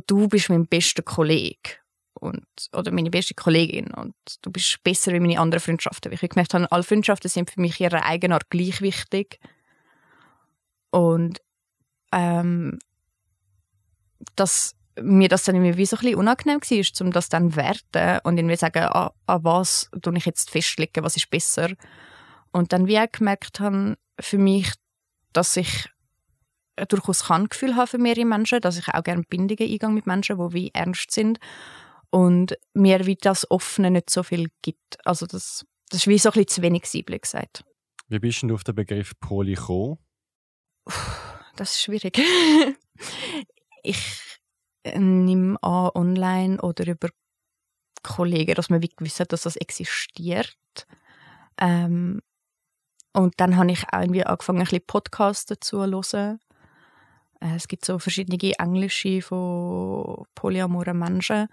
du 0.07 0.27
bist 0.27 0.49
mein 0.49 0.67
bester 0.67 1.03
Kollege 1.03 1.77
und, 2.13 2.45
oder 2.73 2.91
meine 2.91 3.09
beste 3.09 3.33
Kollegin 3.33 3.93
und 3.93 4.15
du 4.41 4.51
bist 4.51 4.81
besser 4.83 5.11
als 5.11 5.21
meine 5.21 5.39
anderen 5.39 5.61
Freundschaften. 5.61 6.11
Weil 6.11 6.19
ich 6.21 6.29
gemerkt 6.29 6.53
habe, 6.53 6.71
alle 6.71 6.83
Freundschaften 6.83 7.29
sind 7.29 7.51
für 7.51 7.61
mich 7.61 7.79
ihrer 7.79 8.05
eigenen 8.05 8.33
Art 8.33 8.49
gleich 8.49 8.81
wichtig. 8.81 9.39
Und 10.89 11.41
ähm, 12.13 12.79
das 14.35 14.75
mir 15.01 15.27
das 15.27 15.43
dann 15.43 15.55
irgendwie 15.55 15.85
so 15.85 15.97
ein 15.97 16.01
bisschen 16.01 16.15
unangenehm 16.19 16.61
war, 16.61 17.05
um 17.05 17.11
das 17.11 17.29
dann 17.29 17.51
zu 17.51 17.57
werten 17.57 18.19
und 18.23 18.37
irgendwie 18.37 18.55
sagen, 18.55 18.83
an, 18.83 19.09
an 19.25 19.43
was 19.43 19.89
tue 20.01 20.17
ich 20.17 20.25
jetzt 20.25 20.49
festlegen, 20.49 21.03
was 21.03 21.17
ist 21.17 21.29
besser. 21.29 21.71
Und 22.51 22.71
dann 22.71 22.87
wie 22.87 22.97
ich 22.97 23.11
gemerkt 23.11 23.59
habe, 23.59 23.97
für 24.19 24.37
mich, 24.37 24.71
dass 25.33 25.57
ich 25.57 25.89
durchaus 26.87 27.25
kann 27.25 27.47
Gefühl 27.47 27.75
haben 27.75 27.87
für 27.87 27.97
mehrere 27.97 28.25
Menschen, 28.25 28.61
dass 28.61 28.77
ich 28.77 28.87
auch 28.87 29.03
gerne 29.03 29.23
Bindungen 29.23 29.69
eingehe 29.69 29.89
mit 29.89 30.07
Menschen, 30.07 30.37
die 30.37 30.53
wie 30.53 30.71
ernst 30.73 31.11
sind 31.11 31.39
und 32.09 32.57
mir 32.73 33.05
wie 33.05 33.15
das 33.15 33.49
Offene 33.49 33.91
nicht 33.91 34.09
so 34.09 34.23
viel 34.23 34.49
gibt. 34.61 35.05
Also 35.05 35.25
das, 35.25 35.65
das 35.89 36.01
ist 36.01 36.07
wie 36.07 36.17
so 36.17 36.29
ein 36.29 36.33
bisschen 36.33 36.47
zu 36.47 36.61
wenig 36.61 36.85
Siebel 36.85 37.19
gesagt. 37.19 37.63
Wie 38.07 38.19
bist 38.19 38.43
du 38.43 38.53
auf 38.53 38.63
den 38.63 38.75
Begriff 38.75 39.13
Poly 39.19 39.55
gekommen? 39.55 39.97
Das 41.55 41.71
ist 41.71 41.81
schwierig. 41.81 42.17
ich 43.83 44.34
nehme 44.93 45.61
an, 45.63 45.91
online 45.95 46.61
oder 46.61 46.87
über 46.87 47.09
Kollegen, 48.03 48.55
dass 48.55 48.69
man 48.69 48.81
gewusst 48.81 49.19
hat, 49.19 49.33
dass 49.33 49.41
das 49.41 49.55
existiert. 49.55 50.55
Ähm, 51.59 52.21
und 53.13 53.33
dann 53.37 53.57
habe 53.57 53.71
ich 53.71 53.83
auch 53.91 54.01
irgendwie 54.01 54.25
angefangen, 54.25 54.59
ein 54.59 54.65
bisschen 54.65 54.85
Podcasts 54.85 55.45
dazu 55.45 55.85
zu 56.01 56.17
hören. 56.17 56.39
Äh, 57.39 57.55
es 57.55 57.67
gibt 57.67 57.85
so 57.85 57.97
verschiedene 57.99 58.59
englische 58.59 59.21
von 59.21 60.25
polyamoren 60.35 60.99
Menschen. 60.99 61.47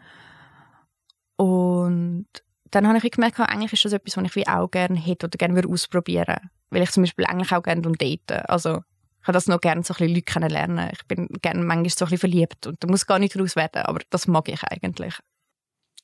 Und 1.36 2.26
dann 2.70 2.86
habe 2.86 2.98
ich 2.98 3.10
gemerkt, 3.10 3.38
eigentlich 3.40 3.72
ist 3.72 3.84
das 3.84 3.92
etwas, 3.92 4.16
was 4.16 4.24
ich 4.24 4.36
wie 4.36 4.48
auch 4.48 4.70
gerne 4.70 4.98
hätte 4.98 5.26
oder 5.26 5.36
gerne 5.36 5.68
ausprobieren 5.68 6.26
würde. 6.26 6.50
Weil 6.70 6.82
ich 6.82 6.90
zum 6.90 7.02
Beispiel 7.02 7.26
eigentlich 7.26 7.52
auch 7.52 7.62
gerne 7.62 7.82
daten. 7.82 8.46
Also 8.46 8.82
ich 9.22 9.28
habe 9.28 9.34
das 9.34 9.46
noch 9.46 9.60
gerne 9.60 9.84
so 9.84 9.94
ein 9.94 9.98
bisschen 9.98 10.14
Leute 10.14 10.22
kennenlernen. 10.22 10.90
Ich 10.92 11.06
bin 11.06 11.28
gerne 11.42 11.62
manchmal 11.62 11.90
so 11.90 12.04
ein 12.04 12.10
bisschen 12.10 12.18
verliebt 12.18 12.66
und 12.66 12.82
da 12.82 12.88
muss 12.88 13.06
gar 13.06 13.20
nicht 13.20 13.36
daraus 13.36 13.54
werden, 13.54 13.82
aber 13.82 14.00
das 14.10 14.26
mag 14.26 14.48
ich 14.48 14.64
eigentlich. 14.64 15.14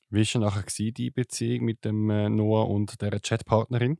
Wie 0.09 0.23
war 0.23 0.41
nachher 0.41 0.63
die 0.65 1.11
Beziehung 1.11 1.65
mit 1.65 1.83
dem 1.83 2.09
äh, 2.09 2.29
Noah 2.29 2.69
und 2.69 3.01
der 3.01 3.19
Chatpartnerin? 3.19 3.99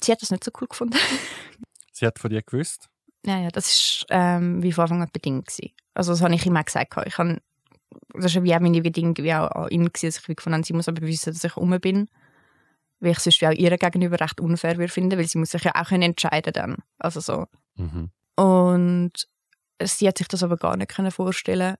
Sie 0.00 0.12
hat 0.12 0.22
das 0.22 0.30
nicht 0.30 0.44
so 0.44 0.52
cool 0.60 0.68
gefunden. 0.68 0.96
Sie 1.92 2.06
hat 2.06 2.20
von 2.20 2.30
dir 2.30 2.42
gewusst? 2.42 2.88
Ja, 3.26 3.38
ja, 3.40 3.48
das 3.50 4.06
war 4.08 4.36
ähm, 4.36 4.62
wie 4.62 4.72
von 4.72 4.82
Anfang 4.82 5.02
an 5.02 5.10
bedingt. 5.12 5.48
Gewesen. 5.48 5.74
Also 5.92 6.12
das 6.12 6.22
habe 6.22 6.34
ich 6.34 6.46
immer 6.46 6.62
gesagt. 6.62 6.94
Ich 7.04 7.18
habe, 7.18 7.42
das 8.14 8.34
war 8.36 8.44
wie 8.44 8.54
auch 8.54 8.60
meine 8.60 8.80
Bedingung 8.80 9.16
wie 9.18 9.34
auch 9.34 9.50
an 9.50 9.70
ihn, 9.70 9.86
gewesen, 9.86 10.06
dass 10.06 10.28
ich 10.28 10.36
gefunden 10.36 10.54
habe, 10.54 10.64
sie 10.64 10.72
muss 10.72 10.88
aber 10.88 11.02
wissen, 11.02 11.32
dass 11.32 11.42
ich 11.42 11.56
um 11.56 11.70
bin. 11.80 12.08
Weil 13.00 13.10
ich 13.10 13.18
sonst 13.18 13.40
wie 13.40 13.48
auch 13.48 13.52
ihr 13.52 13.76
gegenüber 13.76 14.20
recht 14.20 14.40
unfair 14.40 14.78
würde 14.78 14.92
finden, 14.92 15.18
weil 15.18 15.26
sie 15.26 15.38
muss 15.38 15.50
sich 15.50 15.64
ja 15.64 15.74
auch 15.74 15.90
entscheiden 15.90 16.52
dann. 16.52 16.76
Also 16.98 17.18
so. 17.18 17.46
Mhm. 17.74 18.10
Und 18.40 19.28
sie 19.82 20.08
hat 20.08 20.16
sich 20.16 20.28
das 20.28 20.42
aber 20.42 20.56
gar 20.56 20.76
nicht 20.76 20.92
vorstellen 21.10 21.76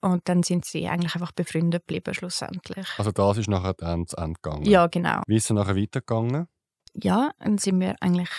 und 0.00 0.26
dann 0.26 0.42
sind 0.42 0.64
sie 0.64 0.88
eigentlich 0.88 1.14
einfach 1.14 1.32
befreundet 1.32 1.82
geblieben 1.86 2.14
schlussendlich. 2.14 2.88
Also 2.96 3.12
das 3.12 3.36
ist 3.36 3.48
nachher 3.48 3.74
dann 3.74 4.06
zu 4.06 4.16
Ende 4.16 4.40
gegangen? 4.40 4.64
Ja, 4.64 4.86
genau. 4.86 5.20
Wie 5.26 5.36
ist 5.36 5.44
es 5.44 5.50
nachher 5.50 5.76
weitergegangen? 5.76 6.48
Ja, 6.94 7.32
dann 7.38 7.58
sind 7.58 7.78
wir 7.78 7.94
eigentlich 8.00 8.30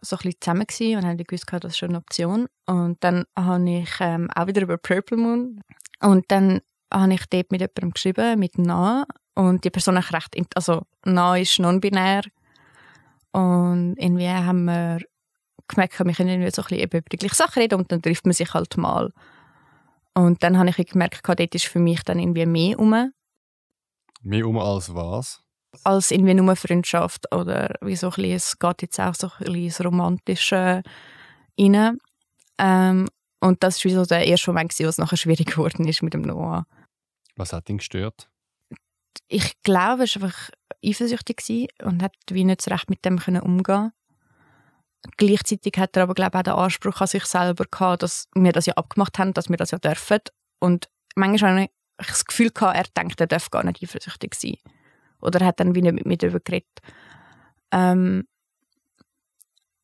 so 0.00 0.16
ein 0.16 0.18
bisschen 0.18 0.40
zusammen 0.40 0.66
gewesen 0.66 0.96
und 0.96 1.04
haben 1.04 1.16
gewusst, 1.18 1.46
das 1.50 1.72
ist 1.72 1.78
schon 1.78 1.88
eine 1.90 1.98
Option. 1.98 2.46
Und 2.66 3.02
dann 3.02 3.24
habe 3.36 3.68
ich 3.68 3.90
ähm, 3.98 4.30
auch 4.34 4.46
wieder 4.46 4.62
über 4.62 4.78
Purple 4.78 5.16
Moon 5.16 5.60
und 6.00 6.24
dann 6.28 6.60
habe 6.92 7.14
ich 7.14 7.26
dort 7.26 7.50
mit 7.50 7.60
jemandem 7.60 7.90
geschrieben, 7.90 8.38
mit 8.38 8.58
Na 8.58 9.06
und 9.34 9.64
die 9.64 9.70
Person 9.70 9.96
ist 9.96 10.12
recht, 10.12 10.36
also 10.54 10.82
Na 11.04 11.36
ist 11.36 11.58
non-binär 11.58 12.22
und 13.32 13.96
irgendwie 13.98 14.28
haben 14.28 14.64
wir 14.64 15.00
gemerkt, 15.68 15.98
wir 15.98 16.12
können 16.12 16.28
irgendwie 16.28 16.50
so 16.50 16.62
ein 16.62 16.68
bisschen 16.68 16.84
über 16.84 17.00
die 17.00 17.16
gleichen 17.16 17.34
Sachen 17.34 17.60
reden 17.60 17.78
und 17.78 17.90
dann 17.92 18.02
trifft 18.02 18.24
man 18.26 18.32
sich 18.32 18.52
halt 18.54 18.76
mal. 18.76 19.12
Und 20.14 20.42
dann 20.42 20.58
habe 20.58 20.70
ich 20.70 20.76
gemerkt, 20.76 21.22
dort 21.26 21.54
ist 21.54 21.66
für 21.66 21.78
mich 21.78 22.02
dann 22.02 22.18
irgendwie 22.18 22.46
mehr 22.46 22.78
um. 22.78 23.12
Mehr 24.22 24.46
um 24.46 24.58
als 24.58 24.94
was? 24.94 25.42
Als 25.84 26.10
irgendwie 26.10 26.34
nur 26.34 26.54
Freundschaft 26.54 27.34
oder 27.34 27.74
wie 27.80 27.96
so 27.96 28.08
ein 28.08 28.12
bisschen, 28.12 28.32
es 28.32 28.58
geht 28.58 28.82
jetzt 28.82 29.00
auch 29.00 29.14
so 29.14 29.30
ein 29.38 29.52
bisschen 29.52 29.86
Romantische 29.86 30.82
rein. 31.58 31.98
Ähm, 32.58 33.08
Und 33.40 33.62
das 33.62 33.84
war 33.84 33.92
so 33.92 34.04
der 34.04 34.26
erste 34.26 34.50
Moment, 34.50 34.78
wo 34.78 34.84
es 34.84 34.98
nachher 34.98 35.16
schwierig 35.16 35.46
geworden 35.52 35.88
ist 35.88 36.02
mit 36.02 36.14
dem 36.14 36.22
Noah. 36.22 36.66
Was 37.36 37.52
hat 37.52 37.70
ihn 37.70 37.78
gestört? 37.78 38.28
Ich 39.28 39.60
glaube, 39.62 40.04
er 40.04 40.20
war 40.20 40.22
einfach 40.22 40.50
eifersüchtig 40.84 41.68
und 41.82 42.02
hat 42.02 42.14
wie 42.30 42.44
nicht 42.44 42.60
so 42.60 42.70
recht 42.70 42.90
mit 42.90 43.04
dem 43.04 43.18
können 43.18 43.40
umgehen 43.40 43.92
Gleichzeitig 45.16 45.74
hat 45.78 45.96
er 45.96 46.04
aber, 46.04 46.14
glaube 46.14 46.30
ich, 46.34 46.40
auch 46.40 46.42
den 46.42 46.52
Anspruch 46.54 47.00
an 47.00 47.06
sich 47.06 47.24
selber 47.24 47.64
gehabt, 47.70 48.02
dass 48.02 48.28
wir 48.34 48.52
das 48.52 48.66
ja 48.66 48.74
abgemacht 48.74 49.18
haben, 49.18 49.34
dass 49.34 49.48
wir 49.48 49.56
das 49.56 49.72
ja 49.72 49.78
dürfen. 49.78 50.20
Und 50.60 50.88
manchmal 51.16 51.52
habe 51.52 51.62
ich 52.00 52.06
das 52.06 52.24
Gefühl 52.24 52.50
gehabt, 52.50 52.76
er 52.76 53.02
denkt, 53.02 53.20
er 53.20 53.26
darf 53.26 53.50
gar 53.50 53.64
nicht 53.64 53.82
eifersüchtig 53.82 54.34
sein. 54.34 54.56
Oder 55.20 55.40
er 55.40 55.46
hat 55.48 55.60
dann 55.60 55.74
wie 55.74 55.82
nicht 55.82 55.94
mit 55.94 56.06
mir 56.06 56.16
darüber 56.16 56.40
geredet. 56.40 56.78
Ähm, 57.72 58.24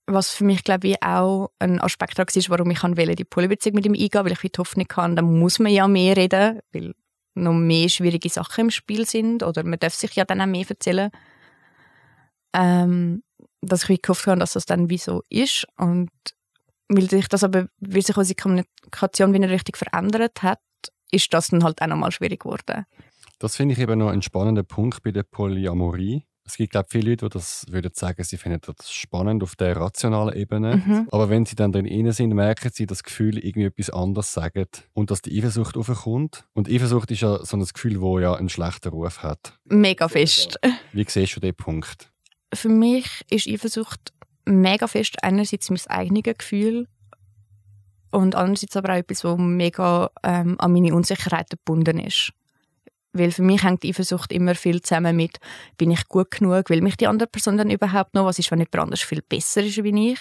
was 0.06 0.30
für 0.30 0.44
mich, 0.44 0.64
glaube 0.64 0.88
ich, 0.88 1.02
auch 1.02 1.50
ein 1.58 1.80
Aspekt 1.80 2.16
war, 2.18 2.26
warum 2.48 2.70
ich 2.70 2.80
die 2.80 3.24
Polybeziehung 3.24 3.74
mit 3.74 3.86
ihm 3.86 3.92
eingehen 3.92 4.24
weil 4.24 4.32
ich 4.32 4.40
die 4.40 4.58
Hoffnung 4.58 4.86
hatte, 4.90 5.14
dann 5.16 5.38
muss 5.38 5.58
man 5.58 5.70
ja 5.70 5.86
mehr 5.86 6.16
reden, 6.16 6.60
weil 6.72 6.94
noch 7.34 7.52
mehr 7.52 7.88
schwierige 7.88 8.28
Sachen 8.28 8.62
im 8.62 8.70
Spiel 8.70 9.06
sind 9.06 9.42
oder 9.42 9.64
man 9.64 9.78
darf 9.78 9.94
sich 9.94 10.14
ja 10.14 10.24
dann 10.24 10.40
auch 10.40 10.46
mehr 10.46 10.64
erzählen. 10.68 11.10
Ähm, 12.54 13.22
dass 13.60 13.88
ich 13.88 14.02
gehofft 14.02 14.26
habe, 14.26 14.40
dass 14.40 14.52
das 14.52 14.66
dann 14.66 14.90
wie 14.90 14.98
so 14.98 15.22
ist 15.28 15.66
und 15.76 16.10
weil 16.88 17.08
sich 17.08 17.28
das 17.28 17.44
aber, 17.44 17.68
wie 17.78 18.00
sich 18.00 18.16
unsere 18.16 18.36
Kommunikation 18.36 19.34
wieder 19.34 19.50
richtig 19.50 19.76
verändert 19.76 20.42
hat, 20.42 20.60
ist 21.10 21.32
das 21.32 21.48
dann 21.48 21.64
halt 21.64 21.82
auch 21.82 21.86
nochmal 21.86 22.12
schwierig 22.12 22.40
geworden. 22.40 22.86
Das 23.38 23.56
finde 23.56 23.74
ich 23.74 23.80
eben 23.80 23.98
noch 23.98 24.08
ein 24.08 24.22
spannender 24.22 24.62
Punkt 24.62 25.02
bei 25.02 25.12
der 25.12 25.22
Polyamorie. 25.22 26.24
Es 26.44 26.56
gibt, 26.56 26.72
glaube 26.72 26.86
ich, 26.88 26.92
viele 26.92 27.10
Leute, 27.10 27.26
die 27.26 27.34
das 27.34 27.66
würden 27.68 27.90
sagen, 27.92 28.24
sie 28.24 28.38
finden 28.38 28.60
das 28.64 28.90
spannend 28.90 29.42
auf 29.42 29.54
der 29.54 29.76
rationalen 29.76 30.34
Ebene. 30.34 30.76
Mhm. 30.76 31.08
Aber 31.10 31.28
wenn 31.28 31.44
sie 31.44 31.56
dann 31.56 31.72
drin 31.72 32.10
sind, 32.10 32.32
merken 32.32 32.70
sie, 32.72 32.86
dass 32.86 32.98
das 32.98 33.04
Gefühl 33.04 33.38
irgendwie 33.38 33.66
etwas 33.66 33.90
anderes 33.90 34.32
sagen 34.32 34.64
und 34.94 35.10
dass 35.10 35.20
die 35.20 35.38
Eifersucht 35.38 35.76
aufkommt. 35.76 36.46
Und 36.54 36.70
Eifersucht 36.70 37.10
ist 37.10 37.20
ja 37.20 37.44
so 37.44 37.58
ein 37.58 37.64
Gefühl, 37.64 38.00
das 38.00 38.22
ja 38.22 38.34
einen 38.34 38.48
schlechten 38.48 38.88
Ruf 38.88 39.22
hat. 39.22 39.58
Mega 39.64 40.08
fest. 40.08 40.58
Wie 40.92 41.04
siehst 41.06 41.36
du 41.36 41.40
den 41.40 41.54
Punkt? 41.54 42.10
Für 42.52 42.68
mich 42.68 43.06
ist 43.30 43.48
Eifersucht 43.48 44.12
mega 44.44 44.86
fest 44.86 45.16
einerseits 45.22 45.70
mein 45.70 45.80
eigenes 45.88 46.38
Gefühl 46.38 46.88
und 48.10 48.34
andererseits 48.34 48.76
aber 48.76 48.94
auch 48.94 48.98
etwas, 48.98 49.20
das 49.20 49.38
mega 49.38 50.10
ähm, 50.22 50.56
an 50.58 50.72
meine 50.72 50.94
Unsicherheiten 50.94 51.58
gebunden 51.58 51.98
ist. 51.98 52.32
Weil 53.12 53.32
für 53.32 53.42
mich 53.42 53.62
hängt 53.62 53.84
Eifersucht 53.84 54.32
immer 54.32 54.54
viel 54.54 54.82
zusammen 54.82 55.16
mit, 55.16 55.38
bin 55.76 55.90
ich 55.90 56.08
gut 56.08 56.30
genug, 56.30 56.70
will 56.70 56.82
mich 56.82 56.96
die 56.96 57.06
andere 57.06 57.28
Person 57.28 57.56
dann 57.56 57.70
überhaupt 57.70 58.14
noch, 58.14 58.24
was 58.24 58.38
ist, 58.38 58.50
wenn 58.50 58.58
jemand 58.58 58.76
anders 58.76 59.00
viel 59.00 59.22
besser 59.22 59.62
ist 59.62 59.82
wie 59.82 60.12
ich. 60.12 60.20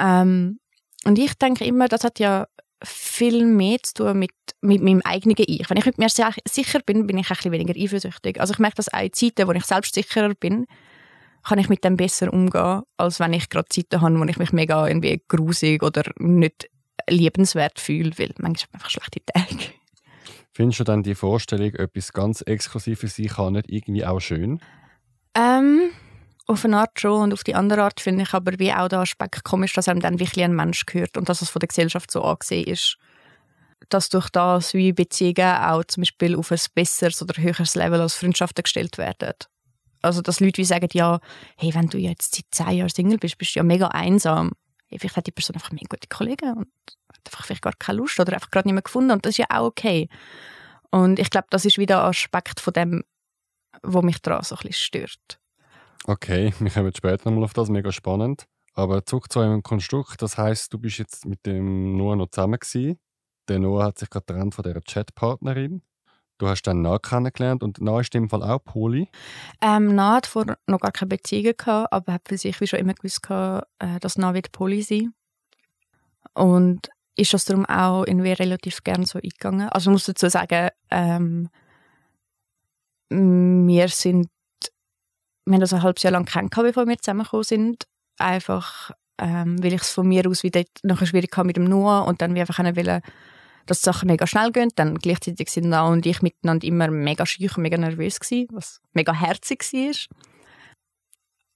Ähm, 0.00 0.58
und 1.04 1.18
ich 1.18 1.34
denke 1.34 1.64
immer, 1.64 1.88
das 1.88 2.04
hat 2.04 2.18
ja 2.18 2.46
viel 2.82 3.46
mehr 3.46 3.78
zu 3.82 3.94
tun 3.94 4.18
mit, 4.18 4.32
mit 4.60 4.82
meinem 4.82 5.00
eigenen 5.02 5.36
Ich. 5.38 5.68
Wenn 5.70 5.78
ich 5.78 5.86
mit 5.86 5.98
mir 5.98 6.08
sicher 6.08 6.80
bin, 6.84 7.06
bin 7.06 7.18
ich 7.18 7.30
ein 7.30 7.36
bisschen 7.36 7.52
weniger 7.52 7.74
eifersüchtig. 7.78 8.40
Also 8.40 8.52
ich 8.52 8.58
merke, 8.58 8.76
dass 8.76 8.92
auch 8.92 9.00
in 9.00 9.12
Zeiten, 9.12 9.46
wo 9.46 9.52
ich 9.52 9.64
selbstsicherer 9.64 10.34
bin, 10.34 10.66
kann 11.46 11.58
ich 11.58 11.68
mit 11.68 11.84
dem 11.84 11.96
besser 11.96 12.32
umgehen, 12.32 12.82
als 12.96 13.20
wenn 13.20 13.32
ich 13.32 13.48
gerade 13.48 13.68
Zeiten 13.68 14.00
habe, 14.00 14.18
wo 14.18 14.24
ich 14.24 14.38
mich 14.38 14.52
mega 14.52 14.86
irgendwie 14.86 15.22
grusig 15.28 15.82
oder 15.82 16.02
nicht 16.18 16.68
liebenswert 17.08 17.78
fühle, 17.78 18.12
weil 18.18 18.34
manchmal 18.38 18.48
habe 18.48 18.56
ich 18.56 18.74
einfach 18.74 18.90
schlechte 18.90 19.20
Tage. 19.24 19.72
Findest 20.52 20.80
du 20.80 20.84
dann 20.84 21.02
die 21.02 21.14
Vorstellung, 21.14 21.74
etwas 21.74 22.12
ganz 22.12 22.40
exklusiv 22.40 23.00
für 23.00 23.08
sich 23.08 23.34
kann, 23.34 23.52
nicht 23.52 23.70
irgendwie 23.70 24.04
auch 24.04 24.20
schön? 24.20 24.60
Ähm, 25.34 25.90
auf 26.46 26.64
eine 26.64 26.78
Art 26.78 26.98
schon 26.98 27.24
und 27.24 27.32
auf 27.32 27.44
die 27.44 27.54
andere 27.54 27.82
Art 27.82 28.00
finde 28.00 28.22
ich 28.22 28.32
aber 28.32 28.58
wie 28.58 28.72
auch 28.72 28.88
der 28.88 29.00
Aspekt 29.00 29.44
komisch, 29.44 29.74
dass 29.74 29.88
einem 29.88 30.00
dann 30.00 30.18
wirklich 30.18 30.44
ein 30.44 30.56
Mensch 30.56 30.86
gehört 30.86 31.16
und 31.16 31.28
dass 31.28 31.42
es 31.42 31.50
von 31.50 31.60
der 31.60 31.68
Gesellschaft 31.68 32.10
so 32.10 32.22
angesehen 32.22 32.66
ist. 32.66 32.96
Dass 33.90 34.08
durch 34.08 34.30
das 34.30 34.72
wie 34.72 34.92
Beziehungen 34.92 35.56
auch 35.58 35.84
zum 35.84 36.00
Beispiel 36.00 36.34
auf 36.34 36.50
ein 36.50 36.58
besseres 36.74 37.22
oder 37.22 37.40
höheres 37.40 37.74
Level 37.74 38.00
als 38.00 38.14
Freundschaften 38.14 38.62
gestellt 38.62 38.96
werden. 38.98 39.34
Also 40.02 40.22
dass 40.22 40.40
Leute 40.40 40.58
wie 40.58 40.64
sagen, 40.64 40.88
ja, 40.92 41.20
hey, 41.56 41.74
wenn 41.74 41.88
du 41.88 41.98
jetzt 41.98 42.34
seit 42.34 42.46
zehn 42.50 42.78
Jahren 42.78 42.88
Single 42.88 43.18
bist, 43.18 43.38
bist 43.38 43.54
du 43.54 43.60
ja 43.60 43.64
mega 43.64 43.88
einsam. 43.88 44.52
Vielleicht 44.88 45.16
hat 45.16 45.26
die 45.26 45.32
Person 45.32 45.56
einfach 45.56 45.72
mehr 45.72 45.82
gute 45.88 46.08
Kollegen 46.08 46.52
und 46.52 46.68
einfach 47.24 47.44
vielleicht 47.44 47.62
gar 47.62 47.72
keine 47.78 47.98
Lust 47.98 48.18
oder 48.20 48.34
einfach 48.34 48.50
gerade 48.50 48.72
mehr 48.72 48.82
gefunden 48.82 49.10
und 49.10 49.26
das 49.26 49.30
ist 49.30 49.38
ja 49.38 49.46
auch 49.50 49.66
okay. 49.66 50.08
Und 50.90 51.18
ich 51.18 51.30
glaube, 51.30 51.48
das 51.50 51.64
ist 51.64 51.78
wieder 51.78 52.02
ein 52.02 52.10
Aspekt 52.10 52.60
von 52.60 52.72
dem, 52.72 53.04
wo 53.82 54.02
mich 54.02 54.22
daran 54.22 54.44
so 54.44 54.54
ein 54.54 54.68
bisschen 54.68 54.72
stört. 54.72 55.40
Okay, 56.04 56.54
wir 56.60 56.70
kommen 56.70 56.94
später 56.94 57.28
nochmal 57.28 57.44
auf 57.44 57.52
das, 57.52 57.68
mega 57.68 57.90
spannend. 57.90 58.46
Aber 58.74 59.04
zurück 59.04 59.32
zu 59.32 59.40
einem 59.40 59.62
Konstrukt, 59.62 60.20
das 60.22 60.36
heißt, 60.36 60.72
du 60.72 60.78
bist 60.78 60.98
jetzt 60.98 61.24
mit 61.24 61.44
dem 61.46 61.96
Noah 61.96 62.14
noch 62.14 62.28
zusammen 62.28 62.58
gewesen. 62.58 62.98
Der 63.48 63.58
Noah 63.58 63.84
hat 63.84 63.98
sich 63.98 64.10
gerade 64.10 64.26
getrennt 64.26 64.54
von 64.54 64.62
dieser 64.62 64.80
Chatpartnerin. 64.82 65.82
Du 66.38 66.48
hast 66.48 66.62
dann 66.62 66.82
Nah 66.82 66.98
kennengelernt 66.98 67.62
und 67.62 67.80
Nah 67.80 68.00
ist 68.00 68.14
in 68.14 68.24
dem 68.24 68.30
Fall 68.30 68.42
auch 68.42 68.62
Poli? 68.62 69.08
Ähm, 69.62 69.94
Nah 69.94 70.16
hat 70.16 70.26
vorher 70.26 70.58
noch 70.66 70.80
gar 70.80 70.92
keine 70.92 71.08
Beziehung 71.08 71.54
gehabt, 71.56 71.92
aber 71.92 72.12
hat 72.12 72.28
für 72.28 72.36
sich 72.36 72.60
wie 72.60 72.66
schon 72.66 72.78
immer 72.78 72.94
gewusst, 72.94 73.22
gehabt, 73.22 73.68
äh, 73.78 73.98
dass 74.00 74.18
Nah 74.18 74.34
wird 74.34 74.52
Poli 74.52 74.82
sein. 74.82 75.14
Und 76.34 76.90
ist 77.16 77.32
das 77.32 77.46
darum 77.46 77.64
auch 77.64 78.04
irgendwie 78.06 78.32
relativ 78.32 78.84
gern 78.84 79.06
so 79.06 79.18
eingegangen. 79.18 79.68
Also 79.70 79.90
ich 79.90 79.92
muss 79.92 80.04
dazu 80.04 80.28
sagen, 80.28 80.68
ähm, 80.90 81.48
wir 83.08 83.88
sind, 83.88 84.28
wir 85.46 85.54
haben 85.54 85.60
das 85.60 85.72
ein 85.72 85.82
halbes 85.82 86.02
Jahr 86.02 86.12
lang 86.12 86.26
kennengelernt, 86.26 86.74
bevor 86.74 86.86
wir 86.86 86.98
zusammengekommen 86.98 87.44
sind. 87.44 87.84
Einfach, 88.18 88.90
ähm, 89.18 89.62
weil 89.62 89.72
ich 89.72 89.82
es 89.82 89.92
von 89.92 90.06
mir 90.06 90.28
aus 90.28 90.42
wieder 90.42 90.64
nachher 90.82 91.06
schwierig 91.06 91.34
hatte 91.34 91.46
mit 91.46 91.56
dem 91.56 91.64
Noah 91.64 92.06
und 92.06 92.20
dann 92.20 92.34
wir 92.34 92.42
einfach 92.42 92.58
wollen, 92.58 93.00
dass 93.66 93.82
Sachen 93.82 94.06
mega 94.06 94.26
schnell 94.26 94.52
gehen. 94.52 94.70
Dann 94.76 94.96
gleichzeitig 94.96 95.50
sind 95.50 95.68
Noah 95.68 95.88
und 95.88 96.06
ich 96.06 96.22
miteinander 96.22 96.66
immer 96.66 96.88
mega 96.90 97.26
schüch 97.26 97.56
mega 97.56 97.76
nervös 97.76 98.20
gewesen, 98.20 98.48
was 98.52 98.80
mega 98.92 99.12
herzig 99.12 99.62
war. 99.72 99.96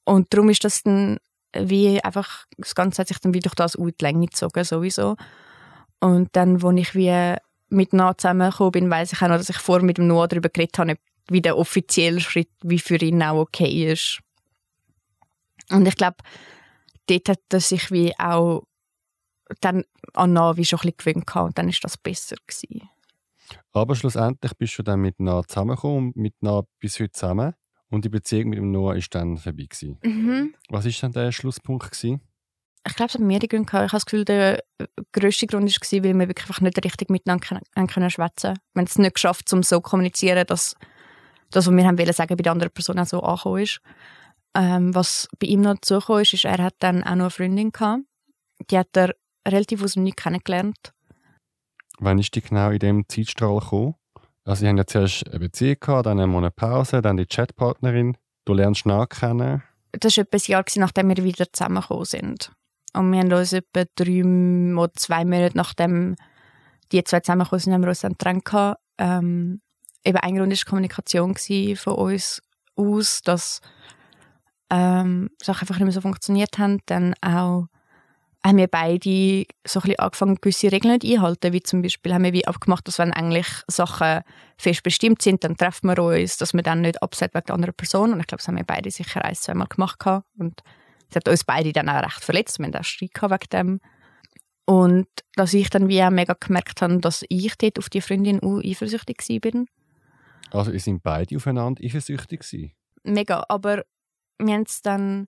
Und 0.05 0.33
darum 0.33 0.51
ist 0.51 0.65
das 0.65 0.83
dann 0.83 1.19
wie 1.53 2.03
einfach, 2.03 2.47
das 2.59 2.75
Ganze 2.75 3.01
hat 3.01 3.09
sich 3.09 3.19
dann 3.19 3.35
wie 3.35 3.41
durch 3.41 3.55
das 3.55 3.77
auch 3.77 3.87
die 3.87 4.05
Länge 4.05 4.27
gezogen, 4.27 4.65
sowieso. 4.65 5.17
Und 6.01 6.29
dann, 6.33 6.65
als 6.65 6.81
ich 6.81 6.95
wie 6.95 7.37
mit 7.69 7.93
Noah 7.93 8.17
zusammengekommen 8.17 8.73
bin, 8.73 8.91
weiss 8.91 9.13
ich 9.13 9.23
auch 9.23 9.29
noch, 9.29 9.37
dass 9.37 9.49
ich 9.49 9.59
vorher 9.59 9.85
mit 9.85 9.99
dem 9.99 10.07
Noah 10.07 10.29
darüber 10.29 10.49
geredet 10.49 10.79
habe, 10.79 10.97
wie 11.29 11.41
der 11.41 11.57
offizielle 11.57 12.21
Schritt 12.21 12.51
wie 12.63 12.79
für 12.79 12.97
ihn 12.97 13.23
auch 13.23 13.41
okay 13.41 13.93
ist. 13.93 14.21
Und 15.71 15.87
ich 15.87 15.95
glaube, 15.95 16.17
dort 17.07 17.29
hat 17.29 17.41
er 17.51 17.61
sich 17.61 17.91
wie 17.91 18.19
auch 18.19 18.65
dann 19.61 19.85
an 20.15 20.35
wie 20.57 20.65
schon 20.65 20.81
ein 20.81 20.93
bisschen 20.93 21.23
gewöhnt 21.25 21.37
und 21.37 21.59
dann 21.59 21.69
ist 21.69 21.83
das 21.85 21.97
besser 21.97 22.37
gewesen. 22.47 22.89
Aber 23.73 23.95
schlussendlich 23.95 24.57
bist 24.57 24.79
du 24.79 24.83
dann 24.83 25.01
mit 25.01 25.19
Noah 25.21 25.47
zusammengekommen 25.47 26.09
und 26.09 26.17
mit 26.17 26.35
Noah 26.43 26.67
bis 26.79 27.01
heute 27.01 27.13
zusammen. 27.13 27.55
Und 27.89 28.05
die 28.05 28.09
Beziehung 28.09 28.51
mit 28.51 28.59
dem 28.59 28.71
Noah 28.71 28.95
ist 28.95 29.13
dann 29.15 29.37
vorbei 29.37 29.67
gewesen. 29.69 29.99
Mhm. 30.05 30.55
Was 30.69 30.87
ist 30.87 31.03
dann 31.03 31.11
der 31.11 31.33
Schlusspunkt 31.33 31.91
gewesen? 31.91 32.21
ich 32.87 32.97
glaube, 32.97 33.09
es 33.09 33.15
hat 33.15 33.21
mehrere 33.21 33.49
Gründe 33.49 33.67
gehabt. 33.67 33.87
Ich 33.87 33.93
habe 33.93 33.99
das 33.99 34.07
Gefühl, 34.07 34.25
der 34.25 34.63
grösste 35.13 35.47
Grund 35.47 35.71
war, 35.71 36.05
weil 36.05 36.19
wir 36.19 36.29
wirklich 36.29 36.49
einfach 36.49 36.61
nicht 36.61 36.83
richtig 36.85 37.11
miteinander 37.11 37.61
können 37.75 38.11
schwätzen. 38.11 38.59
Wir 38.73 38.81
haben 38.81 38.87
es 38.87 38.99
nicht 38.99 39.15
geschafft, 39.15 39.53
um 39.53 39.63
so 39.63 39.77
zu 39.77 39.83
kommunizieren, 39.83 40.47
dass 40.47 40.75
das, 41.51 41.67
was 41.67 41.75
wir 41.75 41.85
haben 41.85 41.99
wollen 41.99 42.13
sagen, 42.13 42.37
bei 42.37 42.43
der 42.43 42.53
anderen 42.53 42.73
Person 42.73 42.99
auch 42.99 43.07
so 43.07 43.21
angekommen 43.21 43.63
ist. 43.63 43.81
Ähm, 44.55 44.95
was 44.95 45.29
bei 45.39 45.49
ihm 45.49 45.61
noch 45.61 45.75
dazugekommen 45.75 46.23
ist, 46.23 46.35
ist, 46.35 46.45
er 46.45 46.59
hat 46.59 46.75
dann 46.79 47.03
auch 47.03 47.15
noch 47.15 47.25
eine 47.25 47.31
Freundin 47.31 47.71
gehabt. 47.71 48.03
Die 48.71 48.79
hat 48.79 48.97
er 48.97 49.15
relativ 49.47 49.83
aus 49.83 49.95
dem 49.95 50.05
Nichts 50.05 50.23
kennengelernt. 50.23 50.93
Wann 51.99 52.19
ist 52.19 52.35
die 52.35 52.41
genau 52.41 52.71
in 52.71 52.79
dem 52.79 53.09
Zeitstrahl 53.09 53.61
gekommen? 53.61 53.95
Also, 54.45 54.61
sie 54.61 54.69
haben 54.69 54.79
ja 54.79 54.87
zuerst 54.87 55.29
eine 55.29 55.39
Beziehung 55.39 55.77
gehabt, 55.81 56.07
dann 56.07 56.19
eine 56.19 56.51
Pause, 56.51 57.03
dann 57.03 57.19
die 57.19 57.27
Chatpartnerin. 57.27 58.17
Du 58.47 58.55
lernst 58.55 58.87
nach 58.87 59.09
kennen. 59.09 59.63
Das 59.93 60.17
war 60.17 60.23
etwa 60.23 60.37
ein 60.37 60.43
Jahr, 60.47 60.65
nachdem 60.77 61.09
wir 61.09 61.25
wieder 61.25 61.53
zusammengekommen 61.53 62.05
sind. 62.05 62.53
Und 62.95 63.13
wir 63.13 63.21
haben 63.21 63.33
uns 63.33 63.53
etwa 63.53 63.85
drei 63.95 64.25
oder 64.25 64.93
zwei 64.95 65.25
Monate 65.25 65.57
nachdem 65.57 66.17
die 66.91 67.05
zwei 67.05 67.21
zusammengekommen 67.21 67.61
sind, 67.61 67.73
haben 67.75 67.83
wir 67.83 67.89
uns 67.89 68.01
dann 68.01 68.13
getrennt. 68.13 68.77
Ähm, 68.99 69.61
eben 70.05 70.19
ein 70.19 70.37
Grund 70.37 70.51
war 70.51 70.57
die 70.57 70.65
Kommunikation 70.65 71.37
von 71.77 71.95
uns 71.95 72.43
aus, 72.77 73.23
dass 73.23 73.61
ähm, 74.71 75.31
Sachen 75.41 75.63
einfach 75.63 75.77
nicht 75.77 75.85
mehr 75.85 75.93
so 75.93 76.01
funktioniert 76.01 76.59
haben. 76.59 76.81
Dann 76.87 77.15
auch 77.21 77.67
haben 78.45 78.57
wir 78.57 78.69
beide 78.69 79.45
so 79.67 79.81
ein 79.81 79.83
bisschen 79.83 79.99
angefangen, 79.99 80.37
gewisse 80.37 80.73
Regeln 80.73 80.95
nicht 80.95 81.05
einhalten. 81.05 81.53
Wie 81.53 81.63
zum 81.63 81.83
Beispiel 81.83 82.15
haben 82.15 82.25
wir 82.25 82.33
wie 82.33 82.47
abgemacht, 82.47 82.89
dass 82.89 82.99
wenn 82.99 83.13
eigentlich 83.13 83.47
Sachen 83.67 84.23
fest 84.57 84.83
bestimmt 84.83 85.21
sind, 85.21 85.45
dann 85.45 85.57
treffen 85.57 85.89
wir 85.89 86.03
uns, 86.03 86.39
dass 86.39 86.55
wir 86.55 86.63
dann 86.63 86.81
nicht 86.81 87.03
absetzen 87.03 87.35
wegen 87.35 87.47
der 87.47 87.55
anderen 87.55 87.75
Person. 87.75 88.13
Und 88.13 88.21
ich 88.21 88.27
glaube, 88.27 88.39
das 88.39 88.49
haben 88.49 88.57
wir 88.57 88.65
beide 88.65 88.91
sicher 88.91 89.25
ein, 89.25 89.35
zwei 89.35 89.55
Mal 89.55 89.67
gemacht. 89.67 90.03
Und 90.39 90.63
das 91.09 91.17
hat 91.17 91.29
uns 91.29 91.45
beide 91.45 91.73
dann 91.73 91.89
auch 91.89 92.03
recht 92.03 92.25
verletzt. 92.25 92.59
Wir 92.59 92.67
hatten 92.67 92.77
auch 92.79 92.85
Streit 92.85 93.11
wegen 93.23 93.49
dem. 93.53 93.81
Und 94.65 95.09
dass 95.35 95.53
ich 95.53 95.69
dann 95.69 95.89
wie 95.89 96.03
auch 96.03 96.11
mega 96.11 96.35
gemerkt 96.39 96.81
habe, 96.81 96.99
dass 96.99 97.25
ich 97.29 97.57
dort 97.57 97.79
auf 97.79 97.91
die 97.91 98.01
Freundin 98.01 98.41
auch 98.43 98.61
eifersüchtig 98.65 99.19
war. 99.19 99.65
Also 100.53 100.73
ihr 100.73 100.81
sind 100.81 101.03
beide 101.03 101.37
aufeinander 101.37 101.85
eifersüchtig 101.85 102.41
gewesen? 102.41 102.73
Mega, 103.03 103.45
aber 103.49 103.85
wir 104.39 104.55
haben 104.55 104.65
es 104.67 104.81
dann... 104.81 105.27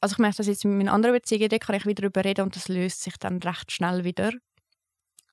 Also 0.00 0.14
ich 0.14 0.18
merke 0.18 0.38
das 0.38 0.46
jetzt 0.46 0.64
mit 0.64 0.76
meinen 0.76 0.88
anderen 0.88 1.14
Beziehungen, 1.14 1.48
da 1.48 1.58
kann 1.58 1.76
ich 1.76 1.86
wieder 1.86 2.02
darüber 2.02 2.24
reden 2.24 2.42
und 2.42 2.56
das 2.56 2.68
löst 2.68 3.02
sich 3.02 3.16
dann 3.18 3.38
recht 3.38 3.70
schnell 3.70 4.04
wieder. 4.04 4.32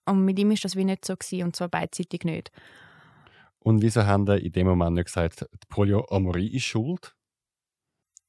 Und 0.05 0.25
mit 0.25 0.39
ihm 0.39 0.51
ist 0.51 0.65
das 0.65 0.75
wie 0.75 0.85
nicht 0.85 1.05
so 1.05 1.15
gewesen, 1.15 1.43
und 1.43 1.55
zwar 1.55 1.69
beidseitig 1.69 2.23
nicht. 2.23 2.51
Und 3.59 3.81
wieso 3.81 4.05
haben 4.05 4.25
die 4.25 4.45
in 4.45 4.51
dem 4.51 4.67
Moment 4.67 4.95
nicht 4.95 5.05
gesagt, 5.05 5.41
die 5.41 5.67
Polyamorie 5.67 6.55
ist 6.55 6.63
schuld? 6.63 7.13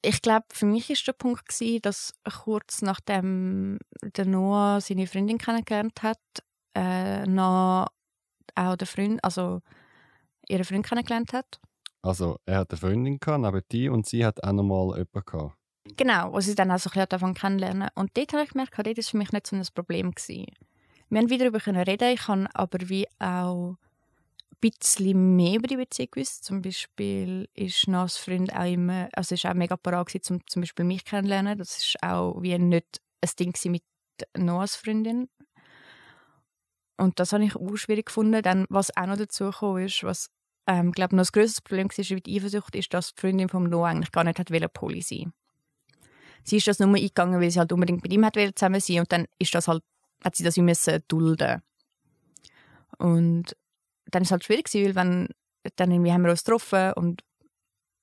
Ich 0.02 0.23
glaube, 0.23 0.47
für 0.52 0.66
mich 0.66 0.90
ist 0.90 1.07
der 1.07 1.12
Punkt 1.12 1.47
gewesen, 1.47 1.83
dass 1.83 2.14
kurz 2.25 2.83
nachdem 2.83 3.78
der 4.02 4.26
Noah 4.26 4.80
seine 4.80 5.07
Freundin 5.07 5.38
kennengelernt 5.38 6.02
hat, 6.02 6.21
äh, 6.75 7.26
noch 7.26 7.88
auch 8.54 8.76
der 8.76 8.87
Freund, 8.87 9.23
also 9.25 9.61
ihre 10.49 10.64
Freund 10.64 10.87
kennengelernt 10.87 11.33
hat. 11.33 11.61
Also 12.02 12.38
er 12.47 12.59
hat 12.59 12.71
eine 12.71 12.78
Freundin 12.78 13.18
gehabt, 13.18 13.42
neben 13.42 13.62
die 13.73 13.88
und 13.88 14.07
sie 14.07 14.25
hat 14.25 14.42
auch 14.42 14.52
noch 14.52 14.62
mal 14.62 14.99
jemanden 14.99 15.25
gehabt. 15.25 15.58
Genau, 15.97 16.33
wo 16.33 16.40
sie 16.40 16.54
dann 16.54 16.71
auch 16.71 16.78
so 16.78 16.90
ein 16.90 16.95
bisschen 16.95 17.09
davon 17.09 17.35
kennenlernen. 17.35 17.88
Und 17.95 18.16
dort 18.16 18.33
habe 18.33 18.45
ich 18.45 18.50
gemerkt, 18.50 18.76
dort 18.76 18.97
war 18.97 19.04
für 19.04 19.16
mich 19.16 19.33
nicht 19.33 19.47
so 19.47 19.57
ein 19.57 19.66
Problem. 19.75 20.12
Gewesen. 20.12 20.47
Wir 21.11 21.21
haben 21.21 21.30
wieder 21.30 21.50
darüber 21.50 21.87
reden, 21.87 22.12
ich 22.12 22.28
habe 22.28 22.49
aber 22.54 22.88
wie 22.88 23.07
auch 23.18 23.76
ein 24.62 24.71
bisschen 24.71 25.37
mehr 25.37 25.57
über 25.57 25.66
die 25.66 25.76
Beziehung 25.76 26.11
gewusst. 26.11 26.45
Zum 26.45 26.62
Beispiel 26.62 27.49
ist 27.54 27.88
Nas 27.88 28.18
Freund 28.18 28.54
auch 28.54 28.71
immer, 28.71 29.09
also 29.12 29.35
ist 29.35 29.47
auch 29.47 29.54
mega 29.54 29.76
parat 29.76 30.12
um 30.30 30.40
zum 30.47 30.62
Beispiel 30.62 30.85
mich 30.85 31.04
kennenzulernen. 31.04 31.57
Das 31.59 31.78
ist 31.78 31.97
auch 32.02 32.42
wie 32.42 32.59
nicht 32.59 33.00
ein 33.23 33.30
Ding 33.38 33.54
mit 33.71 33.83
Noahs 34.37 34.76
Freundin. 34.76 35.28
Und 36.97 37.21
das 37.21 37.33
habe 37.33 37.45
ich 37.45 37.54
auch 37.54 37.76
schwierig 37.76 38.07
gefunden. 38.07 38.42
Dann, 38.42 38.66
was 38.68 38.95
auch 38.97 39.07
noch 39.07 39.16
dazu 39.16 39.45
gekommen 39.45 39.85
ist, 39.85 40.02
was 40.02 40.28
ähm, 40.66 40.92
glaube 40.92 41.16
noch 41.16 41.23
das 41.23 41.33
größte 41.33 41.62
Problem 41.62 41.88
war 41.88 41.97
wie 41.97 42.21
die 42.21 42.37
Eifersucht, 42.37 42.75
ist, 42.75 42.92
dass 42.92 43.14
die 43.14 43.21
Freundin 43.21 43.49
von 43.49 43.64
Noah 43.64 43.88
eigentlich 43.88 44.12
gar 44.12 44.25
nicht 44.25 44.38
hat 44.38 44.73
Poly 44.73 45.00
sein 45.00 45.33
Sie 46.45 46.57
ist 46.57 46.66
das 46.66 46.78
nur 46.78 46.88
eingegangen, 46.88 47.40
weil 47.40 47.50
sie 47.50 47.59
halt 47.59 47.73
unbedingt 47.73 48.02
mit 48.02 48.12
ihm 48.12 48.25
hat 48.25 48.35
zusammen 48.35 48.80
sein 48.80 49.00
und 49.00 49.12
dann 49.12 49.26
ist 49.38 49.54
das 49.54 49.68
halt, 49.68 49.83
hat 50.25 50.37
sie 50.37 50.45
das 50.45 50.57
wie 50.57 50.62
müssen 50.62 51.02
dulden. 51.09 51.62
Und 52.99 53.57
dann 54.11 54.23
ist 54.23 54.28
es 54.28 54.33
halt 54.33 54.45
schwierig 54.45 54.73
weil 54.75 54.95
wenn 54.95 55.28
dann 55.76 55.90
irgendwie 55.90 56.12
haben 56.12 56.23
wir 56.23 56.30
uns 56.30 56.45
getroffen 56.45 56.92
und 56.95 57.23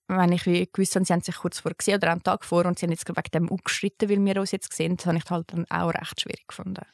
wenn 0.07 0.31
ich 0.31 0.45
wie 0.45 0.69
gewusst 0.71 0.95
habe, 0.95 1.05
sie 1.05 1.13
haben 1.13 1.21
sich 1.21 1.35
kurz 1.35 1.59
vor 1.59 1.71
gesehen 1.71 1.95
oder 1.95 2.11
am 2.11 2.21
Tag 2.21 2.45
vor 2.45 2.65
und 2.65 2.77
sie 2.77 2.85
haben 2.85 2.91
jetzt 2.91 3.07
wegen 3.09 3.31
dem 3.33 3.57
gestritten, 3.63 4.09
weil 4.09 4.23
wir 4.23 4.39
uns 4.39 4.51
jetzt 4.51 4.69
gesehen 4.69 4.97
das 4.97 5.07
habe 5.07 5.17
ich 5.17 5.29
halt 5.29 5.51
dann 5.51 5.65
auch 5.69 5.93
recht 5.93 6.21
schwierig 6.21 6.47
gefunden. 6.47 6.85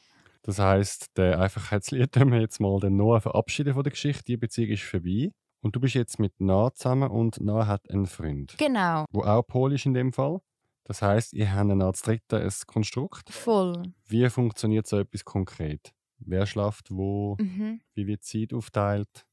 Das 0.42 0.58
heisst, 0.58 1.16
der 1.16 1.40
Einfachheitslied 1.40 2.16
haben 2.16 2.32
wir 2.32 2.40
jetzt 2.40 2.60
mal 2.60 2.80
den 2.80 2.96
Noah 2.96 3.20
verabschieden 3.20 3.74
von 3.74 3.84
der 3.84 3.92
Geschichte. 3.92 4.24
Die 4.24 4.36
Beziehung 4.36 4.70
ist 4.70 4.82
vorbei. 4.82 5.30
Und 5.60 5.76
du 5.76 5.80
bist 5.80 5.94
jetzt 5.94 6.18
mit 6.18 6.40
Noah 6.40 6.74
zusammen 6.74 7.08
und 7.08 7.40
Noah 7.40 7.68
hat 7.68 7.88
einen 7.88 8.06
Freund. 8.06 8.56
Genau. 8.58 9.04
Wo 9.12 9.22
auch 9.22 9.42
Polisch 9.42 9.86
in 9.86 9.94
dem 9.94 10.12
Fall. 10.12 10.40
Das 10.84 11.02
heißt, 11.02 11.32
ihr 11.32 11.54
habt 11.54 11.70
als 11.70 12.02
Dritte 12.02 12.40
ein 12.40 12.52
Konstrukt. 12.66 13.30
Voll. 13.30 13.82
Wie 14.08 14.28
funktioniert 14.28 14.86
so 14.86 14.98
etwas 14.98 15.24
konkret? 15.24 15.92
Wer 16.18 16.46
schlaft 16.46 16.90
wo? 16.90 17.36
Mhm. 17.38 17.80
Wie 17.94 18.06
wird 18.06 18.24
Zeit 18.24 18.52
aufteilt? 18.52 19.26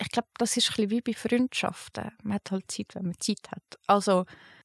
Ich 0.00 0.08
glaube, 0.10 0.28
das 0.38 0.56
ist 0.56 0.70
ein 0.70 0.88
bisschen 0.88 0.90
wie 0.90 1.00
bei 1.00 1.12
Freundschaften. 1.12 2.10
Man 2.22 2.34
hat 2.34 2.50
halt 2.50 2.70
Zeit, 2.70 2.94
wenn 2.94 3.04
man 3.04 3.18
Zeit 3.20 3.50
hat. 3.50 3.62
Also, 3.86 4.24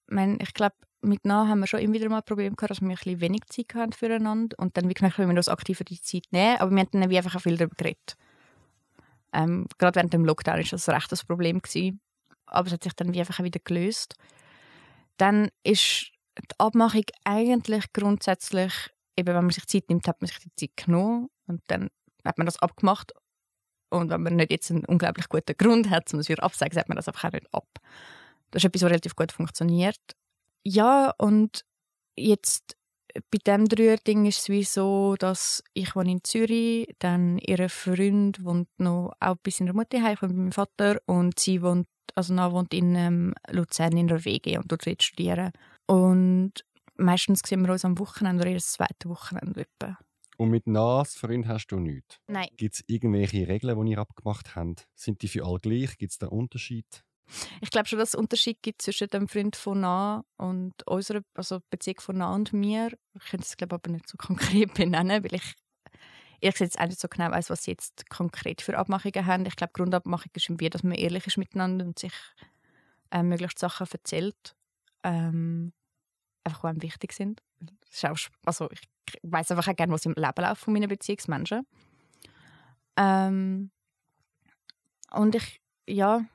ich 0.10 0.54
glaube, 0.54 0.76
mit 1.02 1.26
Nah 1.26 1.48
haben 1.48 1.60
wir 1.60 1.68
schon 1.68 1.80
immer 1.80 1.94
wieder 1.94 2.10
mal 2.10 2.22
Probleme 2.22 2.56
gehabt, 2.56 2.72
dass 2.72 2.82
wir 2.82 2.90
ein 2.90 2.96
bisschen 2.96 3.22
wenig 3.22 3.42
Zeit 3.48 3.74
hatten 3.76 3.94
füreinander 3.94 4.58
und 4.60 4.78
dann 4.78 4.90
wie 4.90 4.94
gemerkt, 4.94 5.18
wir 5.18 5.28
uns 5.28 5.50
aktiver 5.50 5.84
die 5.84 6.02
Zeit 6.02 6.26
nehmen, 6.32 6.58
aber 6.58 6.72
wir 6.72 6.80
haben 6.80 6.90
dann 6.92 7.10
wie 7.10 7.18
einfach 7.18 7.36
auch 7.36 7.42
viel 7.42 7.58
darüber 7.58 7.76
geredet. 7.76 8.16
Ähm, 9.34 9.68
gerade 9.78 9.96
während 9.96 10.14
dem 10.14 10.26
Lockdown 10.26 10.58
war 10.58 10.64
das 10.64 10.90
recht 10.90 11.12
das 11.12 11.26
Problem 11.26 11.62
gewesen, 11.62 12.00
aber 12.46 12.68
es 12.68 12.74
hat 12.74 12.84
sich 12.84 12.94
dann 12.94 13.14
wie 13.14 13.20
einfach 13.20 13.40
auch 13.40 13.44
wieder 13.44 13.60
gelöst. 13.64 14.16
Dann 15.18 15.50
ist 15.64 16.12
die 16.42 16.60
Abmachung 16.60 17.06
eigentlich 17.24 17.92
grundsätzlich, 17.94 18.74
eben 19.16 19.28
wenn 19.28 19.46
man 19.46 19.52
sich 19.52 19.66
Zeit 19.68 19.90
nimmt, 19.90 20.08
hat 20.08 20.22
man 20.22 20.28
sich 20.28 20.40
die 20.40 20.56
Zeit 20.56 20.86
genommen 20.86 21.30
und 21.48 21.62
dann 21.68 21.90
hat 22.26 22.38
man 22.38 22.46
das 22.46 22.60
abgemacht 22.60 23.14
und 23.90 24.10
wenn 24.10 24.22
man 24.22 24.36
nicht 24.36 24.52
jetzt 24.52 24.70
einen 24.72 24.86
unglaublich 24.86 25.30
guten 25.30 25.56
Grund 25.58 25.90
hat, 25.90 26.14
um 26.14 26.20
es 26.20 26.30
wieder 26.30 26.44
abzusagen, 26.44 26.74
sagt 26.74 26.90
man 26.90 26.98
das 26.98 27.08
einfach 27.08 27.26
auch 27.26 27.34
nicht 27.34 27.54
ab. 27.54 27.68
Das 28.52 28.64
ist 28.64 28.68
etwas, 28.68 28.84
was 28.84 28.90
relativ 28.90 29.16
gut 29.16 29.32
funktioniert. 29.32 30.00
Ja, 30.64 31.14
und 31.18 31.64
jetzt 32.16 32.76
bei 33.32 33.38
dem 33.46 33.68
Dreier-Ding 33.68 34.26
ist 34.26 34.42
es 34.42 34.50
wie 34.50 34.64
so, 34.64 35.16
dass 35.18 35.64
ich 35.74 35.96
wohne 35.96 36.12
in 36.12 36.24
Zürich, 36.24 36.94
dann 37.00 37.38
ihre 37.40 37.70
Freund 37.70 38.44
wohnt 38.44 38.68
noch 38.78 39.14
auch 39.20 39.38
bis 39.38 39.60
in 39.60 39.68
der 39.68 39.76
Mutter 39.76 40.02
heim 40.02 40.18
von 40.18 40.36
meinem 40.36 40.52
Vater 40.52 41.00
und 41.06 41.40
sie 41.40 41.62
wohnt, 41.62 41.88
also 42.16 42.34
Anna 42.34 42.52
wohnt 42.52 42.74
in 42.74 42.96
ähm, 42.96 43.34
Luzern 43.50 43.98
in 43.98 44.08
der 44.08 44.24
WG 44.26 44.58
und 44.58 44.72
dort 44.72 45.02
studieren. 45.02 45.52
Und 45.88 46.54
meistens 46.98 47.42
sehen 47.46 47.66
wir 47.66 47.72
uns 47.72 47.86
am 47.86 47.98
Wochenende 48.00 48.42
oder 48.42 48.50
jedes 48.50 48.72
zweite 48.74 49.10
Wochenende 49.10 49.62
etwa. 49.62 49.98
Und 50.38 50.52
mit 50.52 50.68
Nas 50.68 51.16
Freund 51.16 51.48
hast 51.48 51.68
du 51.68 51.80
nichts? 51.80 52.20
Nein. 52.28 52.50
Gibt 52.58 52.76
es 52.76 52.84
irgendwelche 52.86 53.48
Regeln, 53.48 53.84
die 53.86 53.92
ihr 53.92 53.98
abgemacht 53.98 54.56
habt? 54.56 54.88
Sind 54.94 55.22
die 55.24 55.28
für 55.28 55.46
alle 55.46 55.60
gleich? 55.60 55.98
Gibt 55.98 56.12
es 56.12 56.20
da 56.20 56.28
Unterschied? 56.28 57.04
Ich 57.60 57.72
glaube 57.72 57.88
schon, 57.88 58.00
dass 58.00 58.10
es 58.10 58.16
Unterschied 58.16 58.62
gibt 58.62 58.82
zwischen 58.82 59.08
dem 59.10 59.28
Freund 59.28 59.56
von 59.56 59.82
nah 59.82 60.24
und 60.38 60.88
unserer 60.88 61.22
also 61.34 61.60
Beziehung 61.70 62.00
von 62.00 62.18
nah 62.18 62.34
und 62.36 62.54
mir. 62.54 62.92
Ich 63.16 63.26
könnte 63.26 63.46
es 63.46 63.58
glaube 63.58 63.76
aber 63.76 63.92
nicht 63.92 64.08
so 64.08 64.18
konkret 64.18 64.74
benennen, 64.76 65.24
weil 65.24 65.34
ich 65.34 65.56
ehrlich 66.40 66.58
gesagt 66.58 66.80
auch 66.80 66.86
nicht 66.86 67.00
so 67.00 67.08
genau 67.08 67.32
weiß, 67.32 67.50
was 67.50 67.64
sie 67.64 67.72
jetzt 67.72 68.10
konkret 68.10 68.62
für 68.62 68.78
Abmachungen 68.78 69.26
haben. 69.26 69.46
Ich 69.46 69.56
glaube, 69.56 69.74
Grundabmachung 69.74 70.32
ist 70.36 70.48
irgendwie, 70.50 70.70
dass 70.70 70.84
man 70.84 70.94
ehrlich 70.94 71.26
ist 71.26 71.38
miteinander 71.38 71.86
und 71.86 71.98
sich 71.98 72.14
äh, 73.12 73.24
möglichst 73.24 73.60
Sachen 73.60 73.88
erzählt, 73.92 74.56
ähm, 75.04 75.74
einfach 76.48 76.66
einem 76.66 76.82
wichtig 76.82 77.14
sind. 77.14 77.42
Auch, 78.04 78.18
also 78.46 78.70
ich 78.72 78.82
weiß 79.24 79.52
einfach 79.52 79.68
auch 79.68 79.76
gerne, 79.76 79.94
was 79.94 80.06
im 80.06 80.14
Leben 80.14 80.42
läuft 80.42 80.62
von 80.62 80.74
meinen 80.74 80.90
Beziehungsmenschen. 80.90 81.66
Ähm, 82.98 83.72
und 85.12 85.36
ich, 85.36 85.62
ja, 85.88 86.26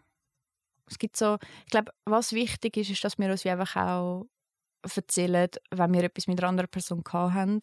es 0.87 0.99
gibt 0.99 1.17
so, 1.17 1.39
ich 1.65 1.71
glaube, 1.71 1.93
was 2.05 2.33
wichtig 2.33 2.77
ist, 2.77 2.91
ist, 2.91 3.05
dass 3.05 3.19
wir 3.19 3.31
uns 3.31 3.47
einfach 3.47 3.77
auch 3.77 4.27
erzählen, 4.83 5.49
wenn 5.71 5.93
wir 5.93 6.05
etwas 6.05 6.27
mit 6.27 6.39
einer 6.41 6.49
anderen 6.49 6.71
Person 6.71 7.03
haben. 7.13 7.61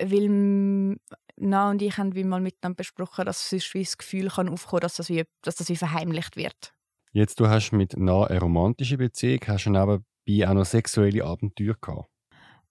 Weil 0.00 0.98
Na 1.36 1.70
und 1.70 1.82
ich 1.82 1.96
haben 1.96 2.14
wie 2.14 2.24
mal 2.24 2.40
miteinander 2.40 2.76
besprochen, 2.76 3.24
dass 3.24 3.48
sonst 3.48 3.72
wie 3.74 3.84
das 3.84 3.98
Gefühl 3.98 4.28
kann 4.28 4.48
aufkommen, 4.48 4.80
dass 4.80 4.96
das 4.96 5.08
wie, 5.08 5.24
dass 5.42 5.56
das 5.56 5.68
wie 5.68 5.76
verheimlicht 5.76 6.36
wird. 6.36 6.74
Jetzt, 7.14 7.40
du 7.40 7.46
hast 7.48 7.72
mit 7.72 7.94
Na 7.98 8.24
eine 8.24 8.40
romantische 8.40 8.96
Beziehung, 8.96 9.40
hast 9.46 9.66
du 9.66 9.70
nebenbei 9.70 10.48
auch 10.48 10.54
noch 10.54 10.64
sexuelle 10.64 11.24
Abenteuer 11.24 11.76
gehabt? 11.78 12.08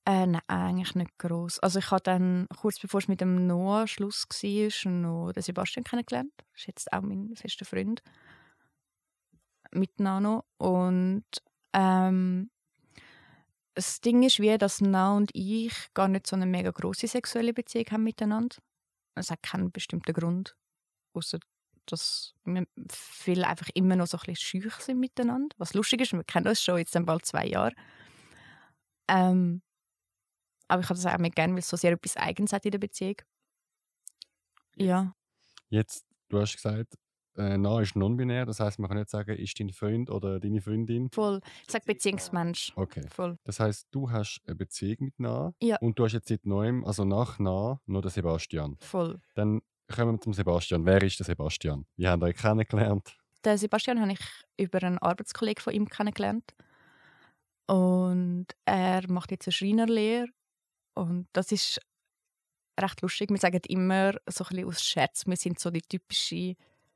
Äh, 0.05 0.25
nein, 0.25 0.41
eigentlich 0.47 0.95
nicht 0.95 1.17
groß. 1.19 1.59
Also 1.59 1.77
ich 1.77 1.91
habe 1.91 2.01
dann, 2.01 2.47
kurz 2.59 2.79
bevor 2.79 2.99
es 2.99 3.07
mit 3.07 3.21
dem 3.21 3.45
Noah 3.45 3.87
Schluss 3.87 4.25
war, 4.27 4.91
noch 4.91 5.31
den 5.31 5.43
Sebastian 5.43 5.83
kennengelernt. 5.83 6.33
Das 6.37 6.61
ist 6.61 6.67
jetzt 6.67 6.93
auch 6.93 7.01
mein 7.01 7.35
fester 7.35 7.65
Freund. 7.65 8.01
Mit 9.71 9.99
Nano. 9.99 10.43
Und 10.57 11.25
ähm, 11.73 12.49
das 13.75 14.01
Ding 14.01 14.23
ist 14.23 14.39
wie, 14.39 14.57
dass 14.57 14.81
Na 14.81 15.15
und 15.15 15.29
ich 15.33 15.93
gar 15.93 16.07
nicht 16.07 16.25
so 16.25 16.35
eine 16.35 16.47
mega 16.47 16.71
große 16.71 17.07
sexuelle 17.07 17.53
Beziehung 17.53 17.85
haben 17.91 18.03
miteinander. 18.03 18.57
Es 19.15 19.29
hat 19.29 19.43
keinen 19.43 19.71
bestimmten 19.71 20.13
Grund. 20.13 20.55
Außer 21.13 21.39
dass 21.85 22.33
wir 22.45 22.65
viele 22.89 23.47
einfach 23.47 23.69
immer 23.73 23.95
noch 23.95 24.07
so 24.07 24.17
ein 24.17 24.23
bisschen 24.25 24.61
schüch 24.61 24.75
sind 24.75 24.99
miteinander. 24.99 25.55
Was 25.57 25.73
lustig 25.73 26.01
ist, 26.01 26.13
wir 26.13 26.23
kennen 26.23 26.47
uns 26.47 26.61
schon 26.61 26.77
jetzt 26.77 26.97
bald 27.05 27.25
zwei 27.25 27.45
Jahre. 27.45 27.73
Ähm, 29.07 29.61
aber 30.67 30.81
ich 30.81 30.89
habe 30.89 30.99
das 30.99 31.05
auch 31.05 31.17
nicht 31.17 31.35
gerne, 31.35 31.53
weil 31.53 31.59
es 31.59 31.67
so 31.67 31.77
sehr 31.77 31.91
etwas 31.91 32.15
Eigens 32.17 32.53
hat 32.53 32.65
in 32.65 32.71
der 32.71 32.79
Beziehung. 32.79 33.17
Ja. 34.75 35.13
Jetzt, 35.69 36.05
du 36.29 36.39
hast 36.39 36.55
gesagt, 36.55 36.95
äh, 37.35 37.57
Na 37.57 37.81
ist 37.81 37.95
non-binär, 37.95 38.45
das 38.45 38.59
heißt, 38.59 38.79
man 38.79 38.89
kann 38.89 38.97
nicht 38.97 39.09
sagen, 39.09 39.37
ist 39.37 39.59
dein 39.59 39.69
Freund 39.71 40.09
oder 40.09 40.39
deine 40.39 40.61
Freundin. 40.61 41.09
Voll. 41.11 41.41
Ich 41.65 41.71
sage 41.71 41.85
Beziehungsmensch. 41.85 42.73
Okay. 42.75 43.05
Voll. 43.09 43.37
Das 43.43 43.59
heißt, 43.59 43.87
du 43.91 44.11
hast 44.11 44.41
eine 44.45 44.55
Beziehung 44.55 44.97
mit 44.99 45.13
Na 45.17 45.53
ja. 45.61 45.77
und 45.77 45.97
du 45.97 46.05
hast 46.05 46.13
jetzt 46.13 46.27
seit 46.27 46.45
neuem, 46.45 46.83
also 46.85 47.05
nach 47.05 47.39
Na, 47.39 47.79
nur 47.85 48.01
den 48.01 48.11
Sebastian. 48.11 48.77
Voll. 48.79 49.19
Dann 49.35 49.61
kommen 49.91 50.15
wir 50.15 50.21
zum 50.21 50.33
Sebastian. 50.33 50.85
Wer 50.85 51.01
ist 51.03 51.19
der 51.19 51.25
Sebastian? 51.25 51.85
Wie 51.95 52.07
haben 52.07 52.23
euch 52.23 52.35
kennengelernt? 52.35 53.15
Den 53.45 53.57
Sebastian 53.57 53.99
habe 53.99 54.13
ich 54.13 54.19
über 54.57 54.81
einen 54.83 54.97
Arbeitskollegen 54.97 55.61
von 55.61 55.73
ihm 55.73 55.87
kennengelernt. 55.87 56.53
Und 57.67 58.47
er 58.65 59.09
macht 59.09 59.31
jetzt 59.31 59.47
eine 59.47 59.53
Schreinerlehre 59.53 60.27
und 60.93 61.27
das 61.33 61.51
ist 61.51 61.79
recht 62.79 63.01
lustig. 63.01 63.29
Wir 63.29 63.37
sagen 63.37 63.61
immer 63.67 64.13
so 64.27 64.43
ein 64.43 64.49
bisschen 64.49 64.67
aus 64.67 64.83
Scherz, 64.83 65.25
wir 65.25 65.37
sind 65.37 65.59
so 65.59 65.71
die 65.71 65.81
typische 65.81 66.55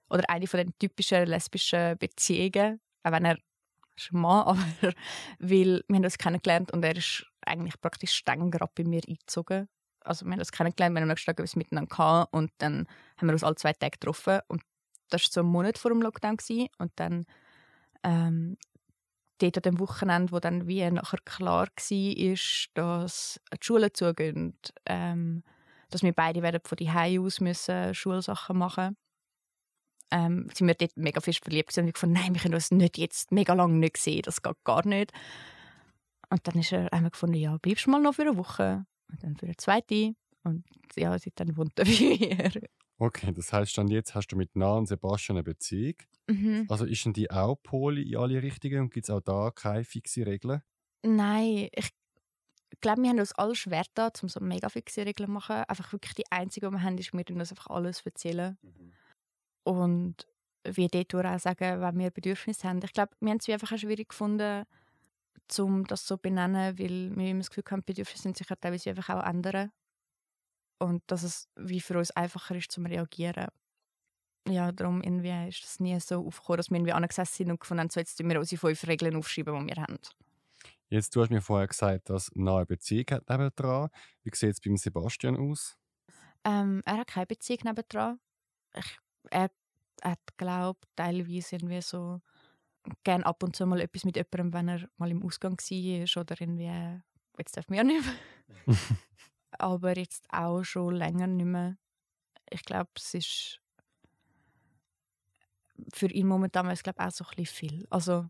oder 0.09 0.29
eine 0.29 0.47
von 0.47 0.59
den 0.59 0.77
typischen 0.77 1.27
lesbischen 1.27 1.97
Beziehungen, 1.97 2.81
auch 3.03 3.11
wenn 3.11 3.25
er 3.25 3.37
ist 3.95 4.11
ein 4.11 4.19
Mann, 4.19 4.45
aber 4.47 4.93
weil 5.39 5.83
wir 5.87 5.95
haben 5.95 6.03
uns 6.03 6.17
kennengelernt 6.17 6.71
und 6.71 6.83
er 6.83 6.97
ist 6.97 7.25
eigentlich 7.45 7.79
praktisch 7.79 8.13
streng 8.13 8.51
gerade 8.51 8.71
bei 8.75 8.83
mir 8.83 9.01
eingezogen. 9.07 9.67
Also 10.05 10.25
wir 10.25 10.31
haben 10.31 10.39
uns 10.39 10.51
kennengelernt, 10.51 10.93
wir 10.95 11.01
haben 11.01 11.09
am 11.09 11.09
nächsten 11.09 11.25
Tag 11.27 11.39
etwas 11.39 11.55
miteinander 11.55 11.89
gehabt 11.89 12.33
und 12.33 12.51
dann 12.59 12.87
haben 13.17 13.27
wir 13.27 13.33
uns 13.33 13.43
alle 13.43 13.55
zwei 13.55 13.73
Tage 13.73 13.91
getroffen 13.91 14.39
und 14.47 14.61
das 15.09 15.23
war 15.23 15.29
so 15.31 15.39
ein 15.41 15.47
Monat 15.47 15.77
vor 15.77 15.91
dem 15.91 16.01
Lockdown 16.01 16.37
gewesen. 16.37 16.67
und 16.79 16.91
dann 16.95 17.25
ähm, 18.03 18.57
dort 19.39 19.57
an 19.57 19.63
dem 19.63 19.79
Wochenende, 19.79 20.31
wo 20.31 20.39
dann 20.39 20.67
wie 20.67 20.89
nachher 20.89 21.19
klar 21.25 21.67
war, 21.67 21.67
dass 22.73 23.39
die 23.53 23.65
Schulen 23.65 23.93
zugehen, 23.93 24.57
ähm, 24.85 25.43
dass 25.89 26.03
wir 26.03 26.13
beide 26.13 26.41
werden 26.41 26.61
von 26.63 26.75
die 26.77 26.89
aus 26.89 27.39
müssen 27.41 27.93
Schulsachen 27.93 28.57
machen 28.57 28.97
ähm, 30.11 30.47
sind 30.53 30.67
wir 30.67 30.75
dort 30.75 30.95
mega 30.95 31.19
fest 31.19 31.43
verliebt 31.43 31.77
und 31.77 31.87
ich 31.87 31.93
gefunden, 31.93 32.15
nein, 32.15 32.33
wir 32.33 32.41
können 32.41 32.53
uns 32.53 32.71
nicht 32.71 32.97
jetzt 32.97 33.31
mega 33.31 33.53
lange 33.53 33.73
nicht 33.75 33.97
sehen, 33.97 34.21
das 34.23 34.41
geht 34.41 34.63
gar 34.63 34.85
nicht. 34.85 35.11
Und 36.29 36.47
dann 36.47 36.59
ist 36.59 36.71
er 36.71 36.91
einmal 36.93 37.11
gefunden, 37.11 37.35
ja, 37.35 37.57
bleibst 37.57 37.85
du 37.85 37.91
mal 37.91 38.01
noch 38.01 38.15
für 38.15 38.23
eine 38.23 38.37
Woche 38.37 38.85
und 39.15 39.23
dann 39.23 39.35
für 39.35 39.45
eine 39.45 39.57
zweite 39.57 40.13
und 40.43 40.63
ja, 40.95 41.17
seitdem 41.17 41.55
wohnt 41.57 41.79
er. 41.79 42.51
Okay, 42.97 43.33
das 43.33 43.51
heißt 43.51 43.77
dann 43.77 43.89
jetzt 43.89 44.15
hast 44.15 44.27
du 44.27 44.37
mit 44.37 44.51
Na 44.53 44.77
und 44.77 44.85
Sebastian 44.85 45.37
eine 45.37 45.43
Beziehung. 45.43 45.95
Mhm. 46.27 46.65
Also 46.69 46.85
ist 46.85 47.03
denn 47.03 47.11
die 47.11 47.29
auch 47.29 47.57
Poli 47.61 48.03
in 48.03 48.17
alle 48.17 48.41
Richtungen 48.41 48.79
und 48.79 48.93
gibt 48.93 49.05
es 49.05 49.09
auch 49.09 49.19
da 49.19 49.51
keine 49.51 49.83
fixe 49.83 50.25
Regeln? 50.25 50.61
Nein, 51.03 51.67
ich 51.73 51.89
glaube, 52.79 53.01
wir 53.01 53.09
haben 53.09 53.19
uns 53.19 53.33
alle 53.33 53.53
schwer 53.55 53.83
da, 53.95 54.09
um 54.21 54.29
so 54.29 54.39
mega 54.39 54.69
fixe 54.69 55.05
Regeln 55.05 55.27
zu 55.27 55.33
machen. 55.33 55.57
Einfach 55.67 55.91
wirklich 55.91 56.13
die 56.13 56.31
einzige, 56.31 56.67
die 56.67 56.73
wir 56.73 56.83
haben, 56.83 56.97
ist, 56.97 57.11
wir 57.11 57.29
uns 57.29 57.51
einfach 57.51 57.67
alles 57.67 58.01
erzählen. 58.05 58.57
Mhm. 58.61 58.93
Und 59.63 60.27
wie 60.63 60.87
dort 60.87 61.13
auch 61.13 61.39
sagen, 61.39 61.81
wenn 61.81 61.99
wir 61.99 62.11
Bedürfnisse 62.11 62.67
haben. 62.67 62.79
Ich 62.81 62.93
glaube, 62.93 63.11
wir 63.19 63.29
haben 63.29 63.39
es 63.39 63.49
einfach 63.49 63.73
auch 63.73 63.77
schwierig 63.77 64.09
gefunden, 64.09 64.65
um 65.59 65.85
das 65.85 66.05
so 66.05 66.15
zu 66.15 66.21
benennen, 66.21 66.77
weil 66.77 67.15
wir 67.15 67.29
immer 67.29 67.39
das 67.39 67.49
Gefühl 67.49 67.63
haben, 67.71 67.83
Bedürfnisse 67.83 68.23
sind 68.23 68.37
sich 68.37 68.49
ja 68.49 68.55
teilweise 68.55 68.89
einfach 68.89 69.09
auch 69.09 69.23
ändern. 69.23 69.71
Und 70.79 71.03
dass 71.07 71.23
es 71.23 71.49
wie 71.55 71.79
für 71.79 71.97
uns 71.97 72.11
einfacher 72.11 72.55
ist, 72.55 72.71
zum 72.71 72.85
reagieren. 72.85 73.47
Ja, 74.47 74.71
darum 74.71 75.01
irgendwie 75.01 75.47
ist 75.47 75.63
das 75.63 75.79
nie 75.79 75.99
so 75.99 76.25
aufgekommen, 76.25 76.57
dass 76.57 76.69
wir 76.69 76.77
irgendwie 76.77 76.93
angesessen 76.93 77.35
sind 77.35 77.51
und 77.51 77.59
gefunden 77.59 77.81
haben, 77.81 77.89
so 77.89 77.99
jetzt 77.99 78.19
wir 78.19 78.39
unsere 78.39 78.59
fünf 78.59 78.87
Regeln 78.87 79.15
aufschreiben, 79.15 79.67
die 79.67 79.75
wir 79.75 79.81
haben. 79.81 79.97
Jetzt, 80.89 81.15
du 81.15 81.21
hast 81.21 81.31
mir 81.31 81.41
vorher 81.41 81.67
gesagt, 81.67 82.09
dass 82.09 82.31
nahe 82.35 82.65
Beziehung 82.65 83.05
hat 83.09 83.27
nebendran. 83.27 83.89
Wie 84.23 84.35
sieht 84.35 84.51
es 84.51 84.61
beim 84.61 84.77
Sebastian 84.77 85.35
aus? 85.35 85.77
Ähm, 86.43 86.83
er 86.85 86.97
hat 86.97 87.07
keine 87.07 87.25
Beziehung 87.25 87.59
nebendran. 87.63 88.19
Ich, 88.75 88.99
er 89.31 89.49
hat, 90.03 90.19
glaube 90.37 90.79
teilweise 90.95 91.55
irgendwie 91.55 91.81
so 91.81 92.21
gern 93.03 93.23
ab 93.23 93.43
und 93.43 93.55
zu 93.55 93.65
mal 93.65 93.81
etwas 93.81 94.05
mit 94.05 94.15
jemandem, 94.15 94.53
wenn 94.53 94.67
er 94.69 94.89
mal 94.97 95.11
im 95.11 95.23
Ausgang 95.23 95.57
war 95.57 96.21
oder 96.21 96.39
irgendwie, 96.39 97.01
jetzt 97.37 97.57
darf 97.57 97.67
man 97.69 97.77
ja 97.77 97.83
nicht 97.83 98.05
mehr. 98.05 98.15
Aber 99.51 99.97
jetzt 99.97 100.25
auch 100.29 100.63
schon 100.63 100.95
länger 100.95 101.27
nicht 101.27 101.45
mehr. 101.45 101.77
Ich 102.49 102.63
glaube, 102.63 102.91
es 102.97 103.13
ist 103.13 103.61
für 105.93 106.07
ihn 106.07 106.27
momentan 106.27 106.69
ist 106.69 106.83
glaube 106.83 106.99
auch 107.05 107.11
so 107.11 107.25
ein 107.25 107.35
bisschen 107.35 107.69
viel. 107.69 107.87
Also 107.89 108.29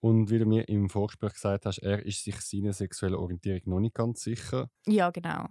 Und 0.00 0.30
wie 0.30 0.38
du 0.38 0.46
mir 0.46 0.68
im 0.68 0.88
Vorgespräch 0.88 1.34
gesagt 1.34 1.66
hast, 1.66 1.78
er 1.78 2.04
ist 2.04 2.24
sich 2.24 2.40
seiner 2.40 2.72
sexuellen 2.72 3.16
Orientierung 3.16 3.62
noch 3.66 3.80
nicht 3.80 3.94
ganz 3.94 4.22
sicher. 4.22 4.70
ja, 4.86 5.10
genau. 5.10 5.46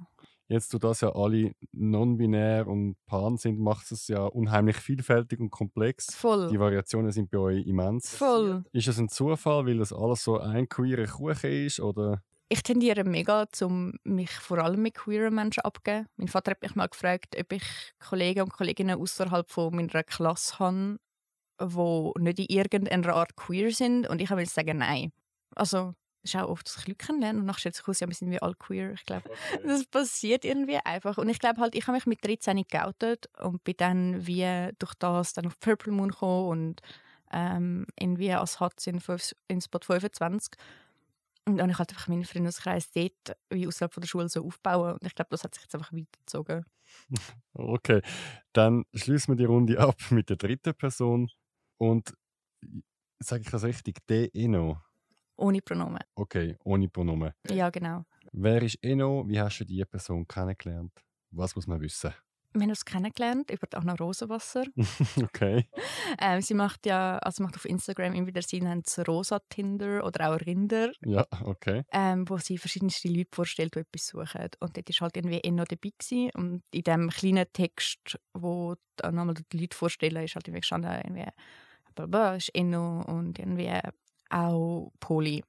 Jetzt, 0.50 0.74
du 0.74 0.80
das 0.80 1.02
ja 1.02 1.14
alle 1.14 1.52
non-binär 1.74 2.68
und 2.68 2.96
pan 3.06 3.38
sind, 3.38 3.60
macht 3.60 3.92
es 3.92 4.08
ja 4.08 4.26
unheimlich 4.26 4.78
vielfältig 4.78 5.40
und 5.40 5.52
komplex. 5.52 6.16
Voll. 6.16 6.50
Die 6.50 6.60
Variationen 6.60 7.12
sind 7.12 7.30
bei 7.30 7.38
euch 7.38 7.68
immens. 7.68 8.16
Voll. 8.16 8.64
Ist 8.72 8.88
es 8.88 8.98
ein 8.98 9.10
Zufall, 9.10 9.68
weil 9.68 9.78
das 9.78 9.94
alles 9.94 10.24
so 10.24 10.40
ein 10.40 10.68
queerer 10.68 11.06
Kuchen 11.06 11.52
ist? 11.52 11.80
Oder? 11.80 12.24
Ich 12.50 12.64
tendiere 12.64 13.04
mega, 13.04 13.46
um 13.62 13.94
mich 14.04 14.32
vor 14.32 14.58
allem 14.58 14.82
mit 14.82 14.96
queeren 14.96 15.36
Menschen 15.36 15.62
abzugeben. 15.62 16.08
Mein 16.16 16.28
Vater 16.30 16.52
hat 16.52 16.64
mich 16.64 16.74
mal 16.74 16.88
gefragt, 16.88 17.36
ob 17.40 17.52
ich 17.52 17.94
Kollegen 18.00 18.42
und 18.42 18.52
Kolleginnen 18.52 19.00
außerhalb 19.00 19.48
von 19.52 19.76
meiner 19.76 20.04
Klasse 20.04 20.58
habe, 20.58 20.98
die 21.62 22.12
nicht 22.22 22.40
in 22.40 22.46
irgendeiner 22.58 23.14
Art 23.14 23.36
queer 23.36 23.72
sind. 23.72 24.10
Und 24.10 24.20
ich 24.20 24.32
habe 24.32 24.44
sagen, 24.48 24.80
nein. 24.80 25.12
Also, 25.56 25.94
es 26.24 26.34
ist 26.34 26.42
auch 26.42 26.50
oft, 26.50 26.66
dass 26.66 26.78
ich 26.78 26.88
Leute 26.88 27.06
kennenlerne 27.06 27.40
und 27.40 27.46
nachher 27.46 27.60
stellt 27.60 27.76
sich 27.76 27.88
aus, 27.88 28.00
ja, 28.00 28.08
wir 28.08 28.14
sind 28.14 28.32
wie 28.32 28.42
alle 28.42 28.56
queer. 28.56 28.94
Ich 28.94 29.06
glaube, 29.06 29.30
das 29.66 29.86
passiert 29.86 30.44
irgendwie 30.44 30.78
einfach. 30.84 31.18
Und 31.18 31.30
ich 31.30 31.40
glaube 31.40 31.62
halt, 31.62 31.76
ich 31.76 31.88
habe 31.88 31.96
mich 31.96 32.06
mit 32.06 32.26
13 32.26 32.64
geoutet 32.70 33.30
und 33.40 33.64
bin 33.64 33.76
dann 33.78 34.28
wie 34.28 34.72
durch 34.80 34.94
das 34.96 35.34
dann 35.34 35.48
auf 35.48 35.60
Purple 35.60 35.94
Moon 35.94 36.10
gekommen 36.10 36.48
und 36.48 36.82
ähm, 37.32 37.86
irgendwie 37.98 38.32
als 38.34 38.60
Hatz 38.60 38.88
in, 38.88 39.02
in 39.48 39.62
Spot 39.62 39.80
25. 39.82 40.54
Und 41.46 41.58
dann 41.58 41.64
habe 41.64 41.72
ich 41.72 41.80
halt 41.80 41.90
einfach 41.92 42.08
meinen 42.08 42.26
Freundeskreis 42.26 42.92
dort 42.92 43.38
wie 43.50 43.68
außerhalb 43.68 43.94
von 43.94 44.02
der 44.02 44.08
Schule 44.08 44.30
so 44.30 44.46
aufbauen. 44.46 44.94
Und 44.94 45.06
ich 45.06 45.16
glaube, 45.16 45.30
das 45.32 45.44
hat 45.44 45.56
sich 45.56 45.64
jetzt 45.64 45.76
einfach 45.76 45.94
weitergezogen. 45.94 46.66
Okay, 47.54 48.02
dann 48.54 48.86
schließen 48.96 49.34
wir 49.34 49.36
die 49.38 49.46
Runde 49.46 49.80
ab 49.80 49.96
mit 50.10 50.30
der 50.30 50.38
dritten 50.38 50.74
Person. 50.74 51.30
Und 51.78 52.14
sage 53.20 53.44
ich 53.44 53.50
das 53.50 53.64
richtig? 53.64 54.06
De 54.08 54.30
Eno. 54.34 54.82
Ohne 55.40 55.62
Pronomen. 55.62 56.04
Okay, 56.16 56.58
ohne 56.66 56.90
Pronomen. 56.90 57.32
Ja, 57.50 57.70
genau. 57.70 58.04
Wer 58.34 58.62
ist 58.62 58.78
Eno? 58.84 59.24
Wie 59.28 59.40
hast 59.40 59.60
du 59.60 59.66
diese 59.66 59.86
Person 59.86 60.28
kennengelernt? 60.28 60.92
Was 61.32 61.56
muss 61.56 61.66
man 61.66 61.80
wissen? 61.80 62.14
Wir 62.54 62.64
haben 62.64 62.70
uns 62.70 62.84
kennengelernt 62.84 63.52
über 63.52 63.68
Anna 63.74 63.94
Rosenwasser. 63.94 64.66
okay. 65.24 65.70
ähm, 66.20 66.42
sie 66.42 66.56
macht 66.56 66.86
ja, 66.88 67.20
also 67.20 67.44
macht 67.44 67.56
auf 67.56 67.66
Instagram 67.66 68.14
immer 68.16 68.28
wieder, 68.28 68.42
sie 68.42 68.60
nennt 68.60 68.88
es 68.88 69.08
Rosa 69.08 69.40
Tinder 69.50 70.04
oder 70.04 70.32
auch 70.32 70.42
Rinder, 70.42 70.92
Ja, 71.06 71.26
okay. 71.44 71.84
ähm, 71.92 72.28
wo 72.28 72.38
sie 72.38 72.58
verschiedenste 72.58 73.08
Leute 73.08 73.30
vorstellt, 73.32 73.76
die 73.76 73.80
etwas 73.80 74.08
suchen. 74.08 74.50
Und 74.60 74.76
dort 74.76 74.90
war 74.90 75.06
halt 75.06 75.18
irgendwie 75.18 75.44
Enno 75.44 75.64
dabei 75.64 75.92
gewesen. 75.98 76.32
Und 76.34 76.64
in 76.72 76.82
dem 76.84 77.10
kleinen 77.12 77.46
Text, 77.54 78.20
wo 78.34 78.76
dann 78.96 79.16
nochmal 79.16 79.36
die 79.54 79.58
Leute 79.58 79.78
vorstellen, 79.78 80.24
ist 80.26 80.36
halt 80.36 80.48
irgendwie 80.48 80.62
gestanden, 80.62 80.92
irgendwie, 80.92 81.32
blablabla, 81.96 82.36
ist 82.36 82.50
Enno 82.56 83.04
und 83.04 83.38
irgendwie 83.38 83.70
auch 84.30 84.92
Poli. 85.00 85.44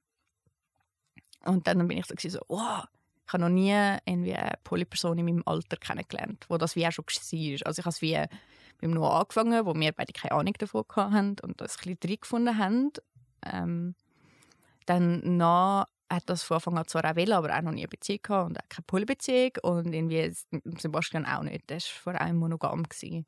Und 1.45 1.67
dann 1.67 1.87
bin 1.87 1.97
ich 1.97 2.05
so, 2.05 2.15
so 2.29 2.39
wow, 2.47 2.85
ich 3.25 3.33
habe 3.33 3.43
noch 3.43 3.49
nie 3.49 3.71
irgendwie 4.05 4.35
eine 4.35 4.57
Polyperson 4.63 5.17
in 5.17 5.25
meinem 5.25 5.43
Alter 5.45 5.77
kennengelernt, 5.77 6.45
wo 6.49 6.57
das 6.57 6.75
wie 6.75 6.85
auch 6.85 6.91
schon 6.91 7.05
war. 7.05 7.67
Also 7.67 7.79
ich 7.79 7.85
habe 7.85 7.89
es 7.89 8.01
wie 8.01 8.19
beim 8.81 8.91
Noah 8.91 9.21
angefangen, 9.21 9.65
wo 9.65 9.73
wir 9.73 9.91
beide 9.91 10.13
keine 10.13 10.33
Ahnung 10.33 10.53
davon 10.57 10.83
hatten 10.95 11.35
und 11.41 11.61
das 11.61 11.77
ein 11.77 11.77
bisschen 11.77 11.99
drin 11.99 12.17
gefunden 12.21 12.57
haben. 12.57 12.91
Ähm, 13.43 13.95
dann 14.85 15.37
nach 15.37 15.85
hat 16.11 16.23
das 16.29 16.43
von 16.43 16.55
Anfang 16.55 16.77
an 16.77 16.87
zwar 16.87 17.05
auch 17.05 17.15
wollen, 17.15 17.31
aber 17.31 17.55
auch 17.55 17.61
noch 17.61 17.71
nie 17.71 17.81
eine 17.81 17.87
Beziehung 17.87 18.19
gehabt 18.21 18.49
und 18.49 18.59
auch 18.59 18.69
keine 18.69 18.83
Polybeziehung 18.85 19.51
und 19.61 19.93
irgendwie 19.93 20.33
Sebastian 20.77 21.25
auch 21.25 21.43
nicht. 21.43 21.69
Der 21.69 21.77
war 21.77 21.81
vor 21.81 22.19
allem 22.19 22.37
monogam. 22.37 22.83
Gewesen. 22.83 23.25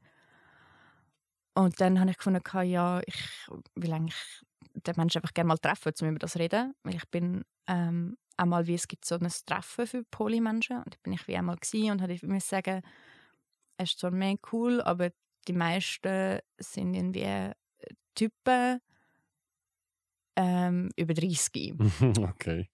Und 1.54 1.80
dann 1.80 2.00
habe 2.00 2.12
ich 2.12 2.18
gefunden, 2.18 2.42
ja, 2.64 3.00
ich 3.06 3.48
will 3.76 3.94
eigentlich 3.94 4.16
den 4.84 4.96
Menschen 4.98 5.20
einfach 5.20 5.34
gerne 5.34 5.48
mal 5.48 5.58
treffen, 5.58 5.94
um 6.02 6.08
über 6.10 6.20
das 6.20 6.34
zu 6.34 6.40
reden. 6.40 6.74
Weil 6.84 6.96
ich 6.96 7.08
bin 7.10 7.44
ähm, 7.68 8.18
einmal, 8.38 8.68
wie 8.68 8.76
es 8.76 8.88
gibt 8.88 9.06
so 9.06 9.16
ein 9.16 9.28
Treffen 9.46 9.88
für 9.88 10.04
Polymenschen 10.06 10.78
und 10.78 10.94
da 10.94 10.98
bin 11.04 11.14
ich 11.14 11.28
wie 11.28 11.38
einmal 11.38 11.58
gewesen 11.58 11.92
und 11.92 12.02
hatte 12.02 12.14
ich 12.14 12.44
sagen, 12.44 12.82
es 13.78 13.92
ist 13.92 14.00
zwar 14.00 14.12
mega 14.12 14.40
cool, 14.52 14.82
aber 14.82 15.10
die 15.48 15.54
meisten 15.54 16.40
sind 16.58 16.94
irgendwie 16.94 17.52
Typen 18.16 18.80
ähm, 20.36 20.90
über 20.96 21.14
30. 21.14 21.74
okay. 22.20 22.70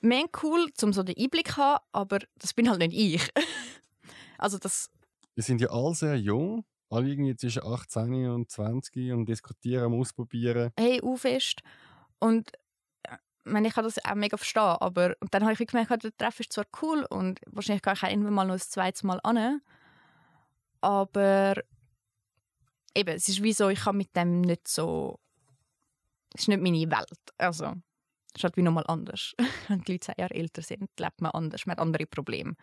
Mega 0.00 0.28
cool, 0.42 0.70
um 0.82 0.92
so 0.92 1.02
den 1.02 1.16
Einblick 1.18 1.48
zu 1.48 1.56
haben, 1.56 1.84
aber 1.92 2.18
das 2.36 2.54
bin 2.54 2.68
halt 2.68 2.80
nicht 2.80 2.94
ich. 2.94 3.30
also 4.38 4.58
das, 4.58 4.90
Wir 5.34 5.42
sind 5.42 5.60
ja 5.60 5.68
alle 5.70 5.94
sehr 5.94 6.16
jung. 6.16 6.64
Alle 6.88 7.08
irgendwie 7.08 7.36
zwischen 7.36 7.64
18 7.64 8.28
und 8.30 8.50
20 8.50 9.12
und 9.12 9.26
diskutieren, 9.26 9.92
Ausprobieren. 9.92 10.72
hey, 10.78 11.00
fest. 11.16 11.60
Und 12.18 12.52
äh, 13.02 13.16
ich 13.44 13.64
ich 13.66 13.74
kann 13.74 13.84
das 13.84 14.04
auch 14.04 14.14
mega 14.14 14.36
verstehen, 14.36 14.62
aber 14.62 15.14
und 15.20 15.32
dann 15.34 15.44
habe 15.44 15.52
ich 15.52 15.66
gemerkt, 15.66 16.02
der 16.02 16.16
Treff 16.16 16.40
ist 16.40 16.52
zwar 16.52 16.66
cool 16.82 17.06
und 17.10 17.40
wahrscheinlich 17.46 17.82
gehe 17.82 17.92
ich 17.92 18.02
auch 18.02 18.08
irgendwann 18.08 18.34
mal 18.34 18.46
noch 18.46 18.54
ein 18.54 18.60
zweites 18.60 19.02
Mal 19.02 19.20
an, 19.22 19.60
aber 20.80 21.54
eben, 22.94 23.14
es 23.14 23.28
ist 23.28 23.42
wie 23.42 23.52
so, 23.52 23.68
ich 23.68 23.80
kann 23.80 23.96
mit 23.96 24.14
dem 24.16 24.40
nicht 24.40 24.68
so, 24.68 25.18
es 26.34 26.42
ist 26.42 26.48
nicht 26.48 26.62
meine 26.62 26.90
Welt, 26.90 27.18
also 27.38 27.74
es 28.28 28.36
ist 28.40 28.44
halt 28.44 28.56
wie 28.56 28.62
nochmal 28.62 28.84
anders. 28.86 29.34
Wenn 29.68 29.82
die 29.82 29.92
Leute 29.92 30.06
zehn 30.06 30.14
Jahre 30.18 30.34
älter 30.34 30.62
sind, 30.62 30.88
lebt 30.98 31.20
man 31.20 31.32
anders, 31.32 31.66
man 31.66 31.72
hat 31.72 31.80
andere 31.80 32.06
Probleme. 32.06 32.54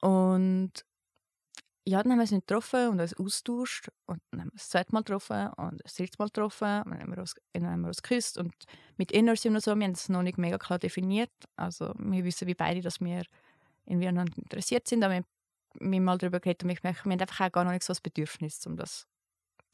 Und 0.00 0.72
ja, 1.88 2.02
dann 2.02 2.12
haben 2.12 2.18
wir 2.18 2.22
uns 2.22 2.32
nicht 2.32 2.46
getroffen 2.46 2.88
und 2.88 3.00
uns 3.00 3.16
austauscht. 3.16 3.88
Und 4.06 4.20
dann 4.30 4.40
haben 4.40 4.48
wir 4.48 4.52
uns 4.54 4.62
das 4.62 4.70
zweite 4.70 4.92
Mal 4.92 5.00
getroffen 5.00 5.48
und 5.56 5.80
das 5.84 5.94
dritte 5.94 6.16
Mal 6.18 6.26
getroffen. 6.26 6.82
Und 6.82 6.90
dann 6.90 7.00
haben 7.00 7.10
wir 7.12 7.18
uns, 7.18 7.34
dann 7.52 7.66
haben 7.66 7.80
wir 7.82 7.88
uns 7.88 8.02
geküsst. 8.02 8.38
Und 8.38 8.52
mit 8.96 9.12
Inner 9.12 9.36
sind 9.36 9.52
wir 9.52 9.60
so, 9.60 9.74
wir 9.76 9.84
haben 9.84 9.92
es 9.92 10.08
noch 10.08 10.22
nicht 10.22 10.36
mega 10.36 10.58
klar 10.58 10.80
definiert. 10.80 11.30
Also 11.54 11.92
wir 11.96 12.24
wissen 12.24 12.48
wie 12.48 12.54
beide, 12.54 12.80
dass 12.80 13.00
wir 13.00 13.22
irgendwie 13.84 14.08
aneinander 14.08 14.36
interessiert 14.38 14.88
sind. 14.88 15.04
Aber 15.04 15.14
wir 15.14 15.96
haben 15.96 16.04
mal 16.04 16.18
darüber 16.18 16.40
geredet 16.40 16.64
und 16.64 16.70
ich 16.70 16.82
merke, 16.82 17.04
wir 17.04 17.12
haben 17.12 17.20
einfach 17.20 17.46
auch 17.46 17.52
gar 17.52 17.64
noch 17.64 17.72
nicht 17.72 17.84
so 17.84 17.92
das 17.92 18.00
Bedürfnis, 18.00 18.66
um 18.66 18.76
das 18.76 19.06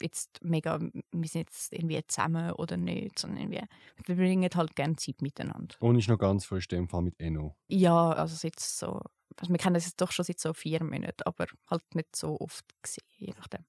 jetzt 0.02 0.42
mega, 0.42 0.80
wir 0.80 1.28
sind 1.28 1.48
jetzt 1.48 1.72
irgendwie 1.72 2.00
zusammen 2.06 2.52
oder 2.52 2.76
nicht, 2.76 3.18
sondern 3.18 3.42
irgendwie, 3.42 3.62
wir 3.96 4.04
verbringen 4.04 4.50
halt 4.54 4.76
gerne 4.76 4.96
Zeit 4.96 5.22
miteinander. 5.22 5.76
Und 5.78 5.96
ist 5.96 6.08
noch 6.08 6.18
ganz 6.18 6.44
frisch 6.44 6.66
in 6.72 6.78
dem 6.78 6.88
Fall 6.88 7.02
mit 7.02 7.18
Eno. 7.18 7.56
Ja, 7.68 8.10
also 8.10 8.46
jetzt 8.46 8.78
so, 8.78 9.00
also 9.40 9.52
wir 9.52 9.58
kennen 9.58 9.74
das 9.74 9.86
jetzt 9.86 10.00
doch 10.00 10.12
schon 10.12 10.24
seit 10.24 10.40
so 10.40 10.52
vier 10.54 10.82
Monaten, 10.84 11.22
aber 11.24 11.46
halt 11.70 11.94
nicht 11.94 12.16
so 12.16 12.38
oft 12.40 12.64
gesehen, 12.82 13.04
je 13.18 13.32
nachdem. 13.36 13.64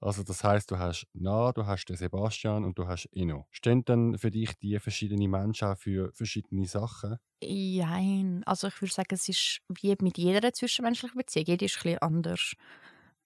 Also 0.00 0.22
das 0.22 0.44
heißt, 0.44 0.70
du 0.70 0.78
hast 0.78 1.06
Na, 1.12 1.52
du 1.52 1.66
hast 1.66 1.86
den 1.86 1.96
Sebastian 1.96 2.64
und 2.64 2.78
du 2.78 2.86
hast 2.86 3.06
Inno. 3.06 3.46
Stehen 3.50 3.84
dann 3.84 4.16
für 4.18 4.30
dich 4.30 4.56
die 4.58 4.78
verschiedenen 4.78 5.30
Menschen 5.30 5.68
auch 5.68 5.76
für 5.78 6.12
verschiedene 6.14 6.66
Sachen? 6.66 7.18
Nein, 7.42 8.42
also 8.46 8.66
ich 8.68 8.80
würde 8.80 8.92
sagen, 8.92 9.14
es 9.14 9.28
ist 9.28 9.60
wie 9.68 9.96
mit 10.00 10.18
jeder 10.18 10.52
zwischenmenschlichen 10.52 11.16
Beziehung. 11.18 11.46
Jede 11.46 11.64
ist 11.64 11.76
ein 11.78 11.82
bisschen 11.82 11.98
anders. 11.98 12.54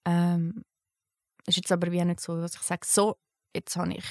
Ähm, 0.07 0.65
ist 1.47 1.57
jetzt 1.57 1.73
aber 1.73 1.93
wie 1.93 2.05
nicht 2.05 2.21
so, 2.21 2.41
dass 2.41 2.55
ich 2.55 2.63
sage, 2.63 2.87
so, 2.87 3.17
jetzt 3.55 3.77
habe 3.77 3.95
ich 3.95 4.05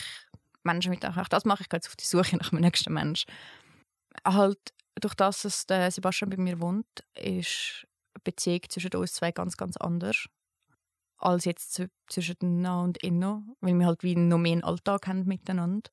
Menschen 0.63 0.91
mit 0.91 1.03
ich 1.03 1.27
das 1.29 1.45
mache, 1.45 1.63
ich 1.63 1.73
jetzt 1.73 1.87
auf 1.87 1.95
die 1.95 2.05
Suche 2.05 2.37
nach 2.37 2.51
meinem 2.51 2.63
nächsten 2.63 2.93
Mensch. 2.93 3.25
Halt, 4.25 4.59
durch 4.99 5.15
das, 5.15 5.43
dass 5.43 5.65
der 5.65 5.91
Sebastian 5.91 6.29
bei 6.29 6.37
mir 6.37 6.59
wohnt, 6.59 6.87
ist 7.15 7.87
die 8.17 8.21
Beziehung 8.23 8.61
zwischen 8.69 8.93
uns 8.95 9.13
zwei 9.13 9.31
ganz, 9.31 9.57
ganz 9.57 9.77
anders 9.77 10.27
als 11.21 11.45
jetzt 11.45 11.81
zwischen 12.07 12.61
Na 12.61 12.81
und 12.81 12.97
Inno, 12.97 13.43
weil 13.61 13.75
wir 13.75 13.85
halt 13.85 14.03
wie 14.03 14.15
noch 14.15 14.39
mehr 14.39 14.53
einen 14.53 14.63
Alltag 14.63 15.07
haben 15.07 15.25
miteinander. 15.25 15.89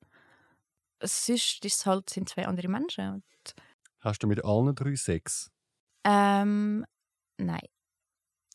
Es 1.01 1.29
ist, 1.29 1.65
das 1.65 1.87
halt, 1.87 2.11
sind 2.11 2.29
zwei 2.29 2.47
andere 2.47 2.69
Menschen. 2.69 3.23
Hast 4.01 4.23
du 4.23 4.27
mit 4.27 4.45
allen 4.45 4.75
drei 4.75 4.97
Sex? 4.97 5.51
Ähm, 6.05 6.85
nein. 7.37 7.69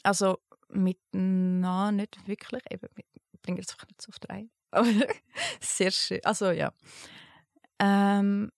Also 0.01 0.39
mit 0.69 0.97
Na 1.11 1.91
nicht 1.91 2.27
wirklich. 2.27 2.63
Eben, 2.69 2.87
ich 2.97 3.41
bringe 3.41 3.59
jetzt 3.59 3.71
einfach 3.73 3.87
nicht 3.87 4.01
so 4.01 4.09
auf 4.09 4.19
drei. 4.19 4.49
Aber 4.71 4.87
sehr 5.61 5.91
schön. 5.91 6.19
Also 6.23 6.49
ja. 6.51 6.73
Ähm, 7.79 8.51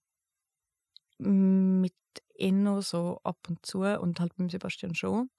mit 1.17 1.93
Inno 2.35 2.81
so 2.81 3.19
ab 3.23 3.37
und 3.47 3.65
zu 3.65 3.79
und 3.81 4.19
halt 4.19 4.37
mit 4.37 4.51
Sebastian 4.51 4.95
schon. 4.95 5.29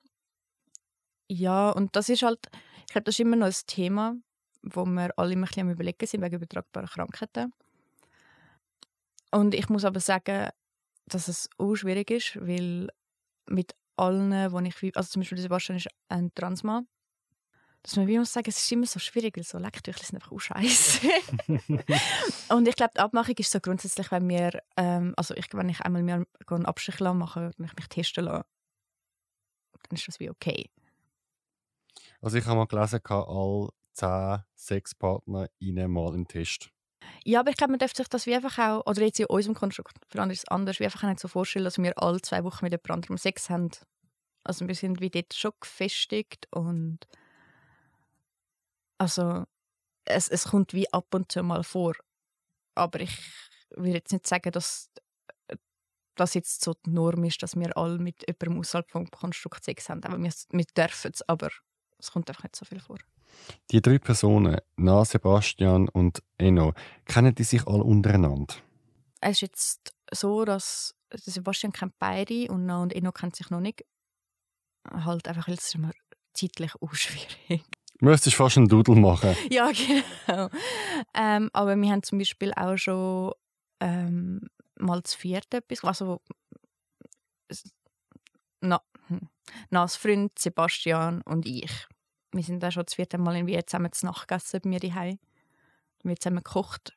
Ja, 1.29 1.71
und 1.71 1.97
das 1.97 2.09
ist 2.09 2.23
halt, 2.23 2.39
ich 2.87 2.93
glaube, 2.93 3.05
das 3.05 3.17
ist 3.17 3.21
immer 3.21 3.37
noch 3.37 3.47
ein 3.47 3.55
Thema, 3.67 4.15
wo 4.63 4.85
wir 4.85 5.11
alle 5.19 5.33
immer 5.33 5.47
ein 5.47 5.49
bisschen 5.49 5.67
am 5.67 5.73
überlegen 5.73 6.07
sind, 6.07 6.23
wegen 6.23 6.37
übertragbaren 6.37 6.89
Krankheiten. 6.89 7.53
Und 9.33 9.55
ich 9.55 9.69
muss 9.69 9.85
aber 9.85 10.01
sagen, 10.01 10.51
dass 11.07 11.29
es 11.29 11.49
auch 11.59 11.75
schwierig 11.75 12.11
ist, 12.11 12.37
weil 12.41 12.89
mit 13.49 13.75
allen, 13.97 14.53
wo 14.53 14.61
ich, 14.61 14.97
also 14.97 15.09
zum 15.11 15.21
Beispiel 15.21 15.39
Sebastian 15.39 15.79
ist 15.79 15.89
ein 16.09 16.33
Transmann, 16.35 16.87
dass 17.87 17.97
man 17.97 18.09
wie 18.09 18.19
muss 18.19 18.33
sagen, 18.33 18.49
es 18.49 18.59
ist 18.59 18.73
immer 18.73 18.85
so 18.85 18.99
schwierig, 18.99 19.37
weil 19.37 19.45
so 19.45 19.59
Lecktücher 19.59 20.03
sind 20.03 20.17
einfach 20.17 20.33
auch 20.33 20.41
scheiße. 20.41 21.09
und 22.49 22.67
ich 22.67 22.75
glaube, 22.75 22.95
die 22.97 23.01
Abmachung 23.01 23.37
ist 23.39 23.53
so 23.53 23.61
grundsätzlich, 23.61 24.11
wenn 24.11 24.29
wir, 24.29 24.61
ähm, 24.77 25.15
also 25.17 25.35
ich, 25.37 25.47
wenn 25.53 25.69
ich 25.69 25.81
einmal 25.83 26.03
mehr 26.03 26.27
einen 26.49 26.67
Abstrich 26.67 26.99
mache, 26.99 27.53
wenn 27.57 27.67
ich 27.67 27.77
mich 27.77 27.87
testen 27.87 28.25
lasse, 28.25 28.45
dann 29.89 29.97
ist 29.97 30.09
das 30.09 30.19
wie 30.19 30.31
okay. 30.31 30.69
Also 32.21 32.39
ich 32.39 32.47
habe 32.47 32.57
mal 32.57 32.67
gelesen, 32.67 32.99
alle 33.05 33.69
zehn 33.93 34.43
Sexpartner 34.57 35.49
mal 35.61 36.13
einen 36.13 36.27
Test. 36.27 36.71
Ja, 37.25 37.39
aber 37.39 37.51
ich 37.51 37.57
glaube, 37.57 37.71
man 37.71 37.79
darf 37.79 37.95
sich 37.95 38.09
das 38.09 38.27
wie 38.27 38.35
einfach 38.35 38.59
auch, 38.59 38.85
oder 38.85 39.03
jetzt 39.03 39.21
in 39.21 39.27
unserem 39.27 39.55
Konstrukt, 39.55 39.97
für 40.09 40.21
andere 40.21 40.33
ist 40.33 40.41
es 40.41 40.49
anders, 40.49 40.81
wie 40.81 40.85
einfach 40.87 41.05
nicht 41.05 41.21
so 41.21 41.29
vorstellen, 41.29 41.65
dass 41.65 41.79
wir 41.79 42.03
alle 42.03 42.21
zwei 42.21 42.43
Wochen 42.43 42.65
mit 42.65 42.73
jemand 42.73 42.91
anderem 42.91 43.17
Sex 43.17 43.49
haben. 43.49 43.71
Also 44.43 44.67
wir 44.67 44.75
sind 44.75 45.01
wie 45.01 45.11
dort 45.11 45.35
schon 45.35 45.53
gefestigt 45.61 46.49
und 46.51 46.99
also 48.99 49.45
es, 50.05 50.29
es 50.29 50.45
kommt 50.45 50.73
wie 50.73 50.93
ab 50.93 51.15
und 51.15 51.31
zu 51.33 51.43
mal 51.43 51.65
vor. 51.65 51.95
Aber 52.75 53.01
ich 53.01 53.19
will 53.71 53.95
jetzt 53.95 54.13
nicht 54.13 54.27
sagen, 54.27 54.53
dass 54.53 54.91
das 56.17 56.35
jetzt 56.35 56.65
so 56.65 56.75
die 56.75 56.91
Norm 56.91 57.25
ist, 57.25 57.43
dass 57.43 57.57
wir 57.57 57.77
alle 57.77 57.99
mit 57.99 58.25
jemandem 58.27 58.61
außerhalb 58.61 58.91
vom 58.91 59.11
Konstrukt 59.11 59.65
Sex 59.65 59.89
haben. 59.89 60.03
Aber 60.05 60.19
wir, 60.19 60.33
wir 60.51 60.65
dürfen 60.65 61.13
es, 61.13 61.29
aber 61.29 61.51
es 61.99 62.11
kommt 62.11 62.29
einfach 62.29 62.45
nicht 62.45 62.57
so 62.57 62.65
viel 62.65 62.81
vor. 62.81 62.99
Die 63.71 63.83
drei 63.83 63.99
Personen, 63.99 64.59
Na, 64.77 65.05
Sebastian 65.05 65.89
und 65.89 66.23
Enno, 66.39 66.73
kennen 67.05 67.35
die 67.35 67.45
sich 67.45 67.67
alle 67.67 67.85
untereinander? 67.85 68.55
Es 69.21 69.33
ist 69.33 69.41
jetzt 69.43 69.95
so, 70.11 70.45
dass 70.45 70.95
Sebastian 71.13 71.73
kennt 71.73 71.99
beide 71.99 72.49
und 72.51 72.67
Na 72.67 72.83
und 72.83 72.93
Enno 72.93 73.13
kennen 73.13 73.33
sich 73.33 73.51
noch 73.51 73.61
nicht. 73.61 73.85
Halt 74.89 75.29
einfach, 75.29 75.49
weil 75.49 75.57
es 75.57 75.75
immer 75.75 75.91
zeitlich 76.33 76.73
auch 76.81 76.95
schwierig. 76.95 77.65
Müsstest 78.01 78.37
fast 78.37 78.59
einen 78.59 78.69
Dudel 78.69 78.97
machen. 78.97 79.35
ja, 79.51 79.71
genau. 79.71 80.49
Ähm, 81.15 81.51
aber 81.53 81.77
wir 81.77 81.91
haben 81.91 82.03
zum 82.03 82.19
Beispiel 82.19 82.53
auch 82.55 82.77
schon 82.77 83.33
ähm, 83.81 84.41
mal 84.79 85.01
das 85.01 85.15
vierte 85.15 85.59
etwas, 85.59 85.85
also 85.85 86.21
na, 88.61 88.83
hm. 89.09 89.89
Freund 89.89 90.39
Sebastian 90.39 91.23
und 91.23 91.47
ich. 91.47 91.87
Wir 92.33 92.43
sind 92.43 92.63
da 92.63 92.71
schon 92.71 92.85
das 92.85 92.95
vierte 92.95 93.19
Mal 93.19 93.37
in 93.37 93.47
Wien 93.47 93.63
zusammen 93.67 93.93
zu 93.93 94.07
Nacht 94.07 94.29
gegessen 94.29 94.61
bei 94.63 94.69
mir 94.69 94.81
daheim. 94.81 95.19
Wir 96.03 96.11
haben 96.11 96.21
zusammen 96.21 96.43
gekocht. 96.43 96.97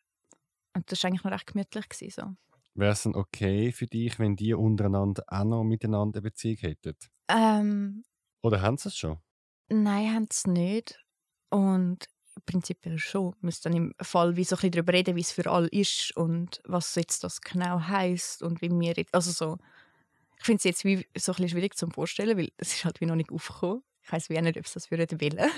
Und 0.73 0.91
das 0.91 1.03
war 1.03 1.09
eigentlich 1.09 1.23
noch 1.23 1.31
recht 1.31 1.47
gemütlich. 1.47 1.88
Gewesen, 1.88 2.12
so. 2.12 2.35
Wäre 2.75 2.91
es 2.91 3.03
denn 3.03 3.15
okay 3.15 3.71
für 3.71 3.88
dich, 3.88 4.19
wenn 4.19 4.35
die 4.35 4.53
untereinander 4.53 5.23
auch 5.27 5.43
noch 5.43 5.63
miteinander 5.63 6.17
eine 6.17 6.23
Beziehung 6.23 6.57
hätten? 6.57 6.95
Ähm, 7.27 8.03
Oder 8.41 8.62
haben 8.62 8.77
sie 8.77 8.89
es 8.89 8.97
schon? 8.97 9.19
Nein, 9.69 10.13
haben 10.13 10.27
sie 10.32 10.49
nicht. 10.49 10.99
Und 11.49 12.08
prinzipiell 12.45 12.97
schon. 12.97 13.34
Wir 13.34 13.38
müssen 13.41 13.62
dann 13.63 13.73
im 13.73 13.93
Fall 14.01 14.36
wie 14.36 14.43
so 14.43 14.55
ein 14.62 14.71
darüber 14.71 14.93
reden, 14.93 15.15
wie 15.15 15.21
es 15.21 15.32
für 15.32 15.49
alle 15.49 15.67
ist 15.67 16.15
und 16.15 16.62
was 16.65 16.95
jetzt 16.95 17.23
das 17.23 17.41
genau 17.41 17.82
heisst 17.82 18.41
und 18.41 18.62
wie 18.62 18.69
wir 18.69 18.93
jetzt, 18.95 19.13
also 19.13 19.32
so 19.32 19.58
ich 20.39 20.45
finde 20.45 20.60
es 20.60 20.63
jetzt 20.63 20.86
wie 20.86 21.05
so 21.17 21.34
ein 21.34 21.36
bisschen 21.36 21.49
schwierig 21.49 21.75
zu 21.75 21.88
vorstellen, 21.89 22.38
weil 22.38 22.49
es 22.58 22.73
ist 22.73 22.86
halt 22.86 23.01
wie 23.01 23.05
noch 23.05 23.15
nicht 23.15 23.32
aufgekommen. 23.32 23.84
Ich 24.01 24.12
weiß 24.12 24.29
wie 24.29 24.38
auch 24.38 24.41
nicht, 24.41 24.58
ob 24.58 24.65
es 24.65 24.73
das 24.73 24.89
würden 24.89 25.19
wollen. 25.19 25.38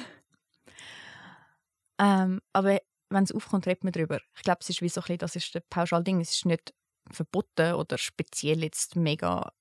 ähm, 2.00 2.42
aber 2.52 2.80
wenn 3.10 3.24
es 3.24 3.32
aufkommt, 3.32 3.68
redet 3.68 3.84
man 3.84 3.94
darüber. 3.94 4.20
Ich 4.36 4.42
glaube, 4.42 4.60
es 4.62 4.70
ist 4.70 4.82
wie 4.82 4.90
so 4.90 5.02
ein 5.02 5.04
bisschen, 5.04 5.18
das 5.20 5.36
ist 5.36 5.54
das 5.54 5.62
Pauschalding. 5.70 6.20
Es 6.20 6.32
ist 6.32 6.46
nicht 6.46 6.74
verboten 7.12 7.74
oder 7.74 7.98
speziell 7.98 8.64
jetzt 8.64 8.96
mega 8.96 9.54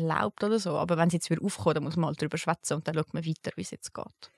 erlaubt 0.00 0.42
oder 0.44 0.58
so. 0.58 0.76
Aber 0.76 0.96
wenn 0.96 1.08
es 1.08 1.14
jetzt 1.14 1.30
wieder 1.30 1.44
aufkommt, 1.44 1.76
dann 1.76 1.84
muss 1.84 1.96
man 1.96 2.06
halt 2.06 2.20
darüber 2.20 2.38
schwätzen 2.38 2.74
und 2.74 2.88
dann 2.88 2.94
schaut 2.94 3.14
man 3.14 3.24
weiter, 3.24 3.52
wie 3.56 3.62
es 3.62 3.70
jetzt 3.70 3.94
geht. 3.94 4.32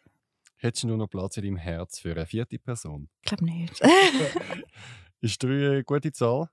Hättest 0.57 0.83
du 0.83 0.88
nur 0.88 0.97
noch 0.97 1.09
Platz 1.09 1.37
in 1.37 1.44
deinem 1.44 1.57
Herz 1.57 2.01
für 2.01 2.12
eine 2.12 2.27
vierte 2.27 2.59
Person? 2.59 3.09
Ich 3.23 3.29
glaube 3.29 3.44
nicht. 3.44 3.81
ist 5.21 5.42
drei 5.42 5.71
eine 5.71 5.85
gute 5.85 6.12
Zahl? 6.12 6.49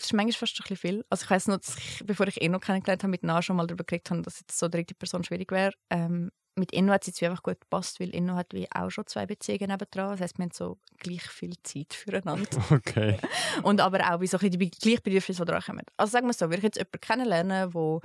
das 0.00 0.06
ist 0.06 0.12
manchmal 0.14 0.32
fast 0.32 0.58
ein 0.58 0.62
bisschen 0.62 0.76
viel. 0.76 1.04
Also 1.10 1.24
ich 1.24 1.30
weiß 1.30 1.48
noch, 1.48 1.58
dass 1.58 1.76
ich, 1.76 2.02
bevor 2.06 2.26
ich 2.26 2.40
Eno 2.40 2.58
kennengelernt 2.58 3.02
habe, 3.02 3.10
mit 3.10 3.22
Na 3.22 3.42
schon 3.42 3.56
mal 3.56 3.66
darüber 3.66 3.84
geredet 3.84 4.10
habe, 4.10 4.22
dass 4.22 4.40
jetzt 4.40 4.58
so 4.58 4.66
eine 4.66 4.70
dritte 4.70 4.94
Person 4.94 5.24
schwierig 5.24 5.52
wäre. 5.52 5.72
Ähm, 5.90 6.30
mit 6.56 6.72
Eno 6.72 6.92
hat 6.92 7.02
es 7.02 7.08
jetzt 7.08 7.22
einfach 7.22 7.42
gut 7.42 7.60
gepasst, 7.60 8.00
weil 8.00 8.14
Eno 8.14 8.34
hat 8.34 8.52
wie 8.52 8.66
auch 8.72 8.90
schon 8.90 9.06
zwei 9.06 9.26
Beziehungen 9.26 9.70
nebendran. 9.70 10.10
Das 10.12 10.20
heisst, 10.20 10.38
wir 10.38 10.44
haben 10.44 10.52
so 10.52 10.78
gleich 10.98 11.22
viel 11.22 11.54
Zeit 11.62 11.92
füreinander. 11.92 12.48
Okay. 12.70 13.18
und 13.62 13.80
aber 13.80 14.10
auch 14.10 14.20
wie 14.20 14.26
so 14.26 14.38
ein 14.38 14.50
die 14.50 14.70
gleichen 14.70 15.02
Bedürfnisse, 15.02 15.44
die 15.44 15.52
kommen. 15.52 15.84
Also 15.96 16.12
sagen 16.12 16.26
wir 16.26 16.32
so, 16.32 16.46
würde 16.46 16.58
ich 16.58 16.62
jetzt 16.64 16.78
jemanden 16.78 17.00
kennenlernen, 17.00 17.72
der 17.72 18.00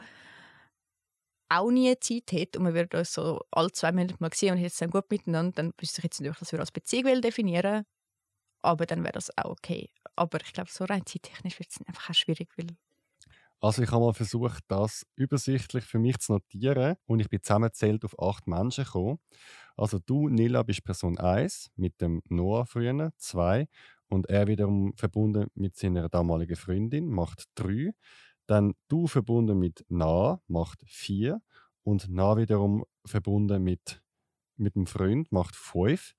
auch 1.49 1.71
nie 1.71 1.95
Zeit 1.99 2.31
hat 2.33 2.57
und 2.57 2.65
wir 2.65 2.73
würden 2.73 2.99
uns 2.99 3.13
so 3.13 3.41
alle 3.51 3.71
zwei 3.71 3.91
Monate 3.91 4.15
mal 4.19 4.31
sehen 4.33 4.55
und 4.55 4.61
jetzt 4.61 4.81
dann 4.81 4.89
gut 4.91 5.09
miteinander, 5.11 5.51
dann 5.63 5.73
wüsste 5.79 5.99
ich 5.99 6.05
jetzt 6.05 6.21
nicht, 6.21 6.41
was 6.41 6.51
wir 6.51 6.59
als 6.59 6.71
Beziehung 6.71 7.21
definieren 7.21 7.85
aber 8.61 8.85
dann 8.85 9.03
wäre 9.03 9.13
das 9.13 9.35
auch 9.37 9.51
okay. 9.51 9.89
Aber 10.15 10.41
ich 10.41 10.53
glaube, 10.53 10.71
so 10.71 10.85
rein 10.85 11.05
zeittechnisch 11.05 11.59
wird 11.59 11.69
es 11.71 11.87
einfach 11.87 12.09
auch 12.09 12.13
schwierig, 12.15 12.49
weil 12.57 12.67
also 13.61 13.81
ich 13.81 13.91
habe 13.91 14.05
mal 14.05 14.13
versucht, 14.13 14.63
das 14.67 15.05
übersichtlich 15.15 15.85
für 15.85 15.97
mich 15.97 16.19
zu 16.19 16.33
notieren 16.33 16.97
und 17.07 17.19
ich 17.19 17.29
bin 17.29 17.41
zusammengezählt 17.41 18.03
auf 18.05 18.19
acht 18.19 18.47
Menschen 18.47 18.83
gekommen. 18.83 19.19
Also 19.77 19.97
du, 19.99 20.29
Nila, 20.29 20.61
bist 20.63 20.83
Person 20.83 21.17
1 21.17 21.71
mit 21.75 21.99
dem 22.01 22.21
Noah 22.29 22.65
früher, 22.65 23.11
2 23.17 23.67
und 24.07 24.29
er 24.29 24.47
wiederum 24.47 24.93
verbunden 24.97 25.47
mit 25.55 25.75
seiner 25.77 26.09
damaligen 26.09 26.55
Freundin, 26.55 27.07
macht 27.07 27.45
3. 27.55 27.91
Dann 28.47 28.73
du 28.87 29.07
verbunden 29.07 29.57
mit 29.59 29.85
Na, 29.89 30.41
macht 30.47 30.83
4 30.85 31.41
und 31.83 32.07
Na 32.09 32.37
wiederum 32.37 32.85
verbunden 33.05 33.63
mit, 33.63 34.01
mit 34.55 34.75
dem 34.75 34.87
Freund, 34.87 35.31
macht 35.31 35.55
5. 35.55 36.13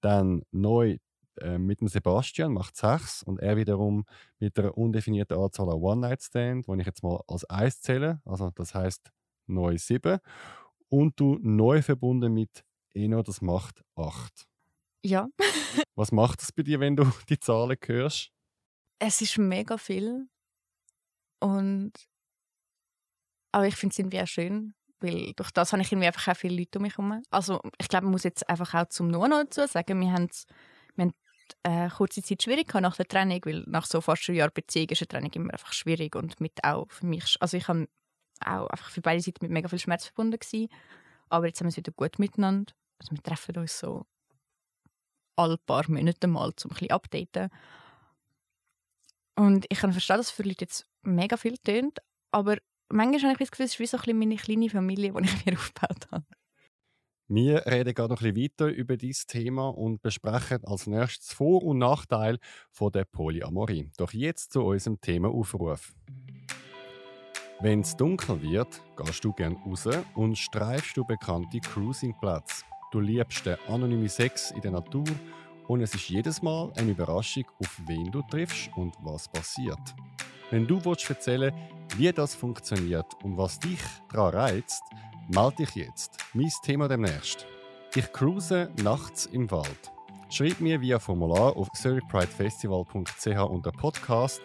Dann 0.00 0.42
neu 0.50 0.98
äh, 1.40 1.58
mit 1.58 1.80
dem 1.80 1.88
Sebastian 1.88 2.52
macht 2.52 2.76
sechs 2.76 3.22
und 3.22 3.40
er 3.40 3.56
wiederum 3.56 4.04
mit 4.38 4.58
einer 4.58 4.76
undefinierten 4.76 5.38
Anzahl 5.38 5.68
an 5.70 5.76
One-Night-Stand, 5.76 6.68
wo 6.68 6.74
ich 6.74 6.86
jetzt 6.86 7.02
mal 7.02 7.20
als 7.26 7.44
eins 7.46 7.80
zähle, 7.80 8.20
also 8.24 8.50
das 8.54 8.74
heißt 8.74 9.10
neu 9.46 9.78
sieben. 9.78 10.18
Und 10.88 11.18
du 11.20 11.38
neu 11.40 11.82
verbunden 11.82 12.32
mit 12.34 12.64
Eno, 12.94 13.22
das 13.22 13.40
macht 13.40 13.82
acht. 13.94 14.46
Ja. 15.04 15.28
Was 15.94 16.12
macht 16.12 16.42
es 16.42 16.52
bei 16.52 16.62
dir, 16.62 16.80
wenn 16.80 16.96
du 16.96 17.04
die 17.28 17.38
Zahlen 17.38 17.76
hörst? 17.86 18.32
Es 18.98 19.20
ist 19.22 19.38
mega 19.38 19.78
viel. 19.78 20.28
Und 21.40 21.92
aber 23.52 23.66
ich 23.66 23.76
finde 23.76 23.92
es 23.92 23.98
irgendwie 23.98 24.20
auch 24.20 24.26
schön, 24.26 24.74
weil 25.00 25.32
durch 25.34 25.50
das 25.50 25.72
habe 25.72 25.82
ich 25.82 25.90
irgendwie 25.90 26.06
einfach 26.06 26.28
auch 26.28 26.36
viele 26.36 26.56
Leute 26.56 26.78
um 26.78 26.82
mich 26.82 26.96
herum. 26.96 27.22
Also 27.30 27.60
ich 27.78 27.88
glaube, 27.88 28.04
man 28.04 28.12
muss 28.12 28.22
jetzt 28.24 28.48
einfach 28.48 28.74
auch 28.74 28.88
zum 28.88 29.08
Nur 29.08 29.28
noch 29.28 29.40
dazu 29.40 29.66
sagen, 29.66 30.00
wir 30.00 30.12
haben, 30.12 30.28
wir 30.94 31.04
haben 31.06 31.14
äh, 31.64 31.88
kurze 31.90 32.22
Zeit 32.22 32.42
schwierig 32.42 32.72
nach 32.74 32.96
der 32.96 33.06
Trennung, 33.06 33.40
weil 33.44 33.64
nach 33.66 33.86
so 33.86 34.00
fast 34.00 34.28
einem 34.28 34.38
Jahr 34.38 34.50
Beziehung 34.50 34.88
ist 34.90 35.02
eine 35.02 35.08
Trennung 35.08 35.32
immer 35.32 35.52
einfach 35.52 35.72
schwierig 35.72 36.14
und 36.14 36.40
mit 36.40 36.62
auch 36.62 36.90
für 36.90 37.06
mich, 37.06 37.36
also 37.40 37.56
ich 37.56 37.66
habe 37.68 37.88
auch 38.44 38.68
einfach 38.68 38.90
für 38.90 39.00
beide 39.00 39.20
Seiten 39.20 39.44
mit 39.44 39.50
mega 39.50 39.68
viel 39.68 39.78
Schmerz 39.78 40.04
verbunden 40.04 40.38
gewesen, 40.38 40.68
aber 41.28 41.46
jetzt 41.46 41.60
haben 41.60 41.66
wir 41.66 41.70
es 41.70 41.76
wieder 41.76 41.92
gut 41.92 42.18
miteinander, 42.18 42.72
also 42.98 43.12
wir 43.12 43.22
treffen 43.22 43.56
uns 43.58 43.78
so 43.78 44.06
alle 45.36 45.58
paar 45.58 45.90
Monate 45.90 46.26
mal, 46.28 46.46
um 46.46 46.50
ein 46.50 46.68
bisschen 46.68 46.90
updaten. 46.90 47.50
Und 49.36 49.64
ich 49.70 49.78
kann 49.78 49.92
verstehen, 49.92 50.18
dass 50.18 50.26
es 50.26 50.32
für 50.32 50.42
Leute 50.42 50.64
jetzt 50.66 50.89
mega 51.02 51.36
viel 51.36 51.58
tönt, 51.58 51.98
aber 52.30 52.58
manchmal 52.88 53.32
habe 53.32 53.42
ich 53.42 53.48
das 53.48 53.50
Gefühl, 53.50 53.66
es 53.66 53.72
ist 53.72 53.80
wie 53.80 53.86
so 53.86 53.98
ein 53.98 54.18
meine 54.18 54.36
kleine 54.36 54.70
Familie, 54.70 55.12
die 55.12 55.24
ich 55.24 55.46
mir 55.46 55.52
aufgebaut 55.54 56.08
habe. 56.10 56.24
Wir 57.32 57.64
reden 57.64 57.94
gerade 57.94 58.12
noch 58.12 58.22
ein 58.22 58.34
bisschen 58.34 58.50
weiter 58.58 58.74
über 58.74 58.96
dieses 58.96 59.24
Thema 59.24 59.68
und 59.68 60.02
besprechen 60.02 60.64
als 60.64 60.88
nächstes 60.88 61.32
Vor- 61.32 61.62
und 61.62 61.78
Nachteil 61.78 62.38
von 62.72 62.90
der 62.90 63.04
Polyamorie. 63.04 63.88
Doch 63.98 64.12
jetzt 64.12 64.52
zu 64.52 64.64
unserem 64.64 65.00
Themaaufruf. 65.00 65.94
Wenn 67.60 67.82
es 67.82 67.96
dunkel 67.96 68.42
wird, 68.42 68.82
gehst 68.96 69.22
du 69.22 69.32
gern 69.32 69.54
raus 69.64 69.86
und 70.16 70.36
streifst 70.36 70.96
du 70.96 71.04
bekannte 71.04 71.60
Cruisingplätze. 71.60 72.64
Du 72.90 72.98
liebst 72.98 73.46
den 73.46 73.58
anonymen 73.68 74.08
Sex 74.08 74.50
in 74.50 74.62
der 74.62 74.72
Natur 74.72 75.04
und 75.68 75.82
es 75.82 75.94
ist 75.94 76.08
jedes 76.08 76.42
Mal 76.42 76.72
eine 76.76 76.90
Überraschung, 76.90 77.44
auf 77.60 77.80
wen 77.86 78.10
du 78.10 78.22
triffst 78.22 78.70
und 78.74 78.96
was 79.04 79.28
passiert. 79.28 79.78
Wenn 80.50 80.66
du 80.66 80.84
willst 80.84 81.08
erzählen 81.08 81.54
wie 81.96 82.12
das 82.12 82.34
funktioniert 82.34 83.06
und 83.22 83.36
was 83.36 83.60
dich 83.60 83.80
daran 84.12 84.34
reizt, 84.34 84.82
melde 85.28 85.56
dich 85.56 85.74
jetzt. 85.76 86.18
Mein 86.34 86.50
Thema 86.64 86.88
demnächst. 86.88 87.46
Ich 87.94 88.12
cruise 88.12 88.70
nachts 88.82 89.26
im 89.26 89.48
Wald. 89.50 89.92
Schreib 90.28 90.60
mir 90.60 90.80
via 90.80 90.98
Formular 90.98 91.56
auf 91.56 91.70
zurichpridefestival.ch 91.72 93.48
unter 93.48 93.72
Podcast 93.72 94.40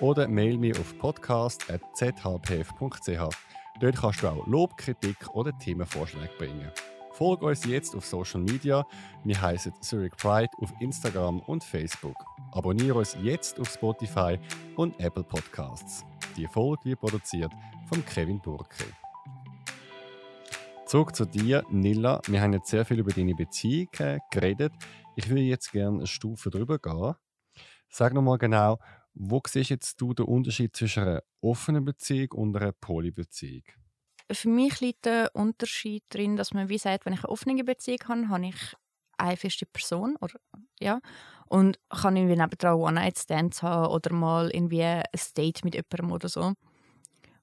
oder 0.00 0.28
mail 0.28 0.58
mir 0.58 0.78
auf 0.78 0.96
podcast.zhpf.ch. 0.98 3.36
Dort 3.80 3.96
kannst 3.96 4.22
du 4.22 4.28
auch 4.28 4.46
Lob, 4.46 4.76
Kritik 4.76 5.34
oder 5.34 5.56
Themenvorschläge 5.56 6.34
bringen. 6.38 6.70
Folge 7.18 7.46
uns 7.46 7.64
jetzt 7.64 7.96
auf 7.96 8.06
Social 8.06 8.40
Media. 8.40 8.86
Wir 9.24 9.42
heißen 9.42 9.72
Zurich 9.80 10.12
Pride 10.12 10.52
auf 10.58 10.72
Instagram 10.78 11.40
und 11.40 11.64
Facebook. 11.64 12.14
Abonniere 12.52 12.98
uns 12.98 13.16
jetzt 13.20 13.58
auf 13.58 13.68
Spotify 13.68 14.38
und 14.76 15.00
Apple 15.00 15.24
Podcasts. 15.24 16.04
Die 16.36 16.46
Folge 16.46 16.84
wird 16.84 17.00
produziert 17.00 17.50
von 17.88 18.04
Kevin 18.04 18.40
Burke. 18.40 18.84
Zurück 20.86 21.16
zu 21.16 21.24
dir, 21.24 21.64
Nilla. 21.70 22.20
Wir 22.28 22.40
haben 22.40 22.52
jetzt 22.52 22.70
sehr 22.70 22.84
viel 22.84 23.00
über 23.00 23.10
deine 23.10 23.34
Beziehung 23.34 23.88
geredet. 24.30 24.72
Ich 25.16 25.28
würde 25.28 25.40
jetzt 25.40 25.72
gerne 25.72 25.96
eine 25.96 26.06
Stufe 26.06 26.50
drüber 26.50 26.78
gehen. 26.78 27.16
Sag 27.88 28.14
nochmal 28.14 28.38
genau, 28.38 28.78
wo 29.12 29.42
siehst 29.44 29.70
jetzt 29.70 30.00
du 30.00 30.14
den 30.14 30.26
Unterschied 30.26 30.76
zwischen 30.76 31.02
einer 31.02 31.22
offenen 31.40 31.84
Beziehung 31.84 32.30
und 32.30 32.56
einer 32.56 32.70
Polybeziehung? 32.70 33.64
Für 34.30 34.48
mich 34.48 34.80
liegt 34.80 35.06
der 35.06 35.30
Unterschied 35.34 36.04
darin, 36.10 36.36
dass 36.36 36.52
man 36.52 36.68
wie 36.68 36.78
sagt, 36.78 37.06
wenn 37.06 37.14
ich 37.14 37.20
eine 37.24 37.30
offene 37.30 37.64
Beziehung 37.64 38.00
habe, 38.08 38.28
habe 38.28 38.46
ich 38.46 38.74
eine 39.16 39.36
feste 39.36 39.66
Person 39.66 40.16
oder, 40.20 40.38
ja, 40.80 41.00
und 41.46 41.78
kann 41.88 42.16
irgendwie 42.16 42.36
nebendran 42.36 42.74
One-Night-Stands 42.74 43.62
haben 43.62 43.92
oder 43.92 44.12
mal 44.12 44.50
irgendwie 44.50 44.82
ein 44.84 45.02
Date 45.36 45.64
mit 45.64 45.74
jemandem 45.74 46.12
oder 46.12 46.28
so. 46.28 46.52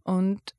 Und 0.04 0.56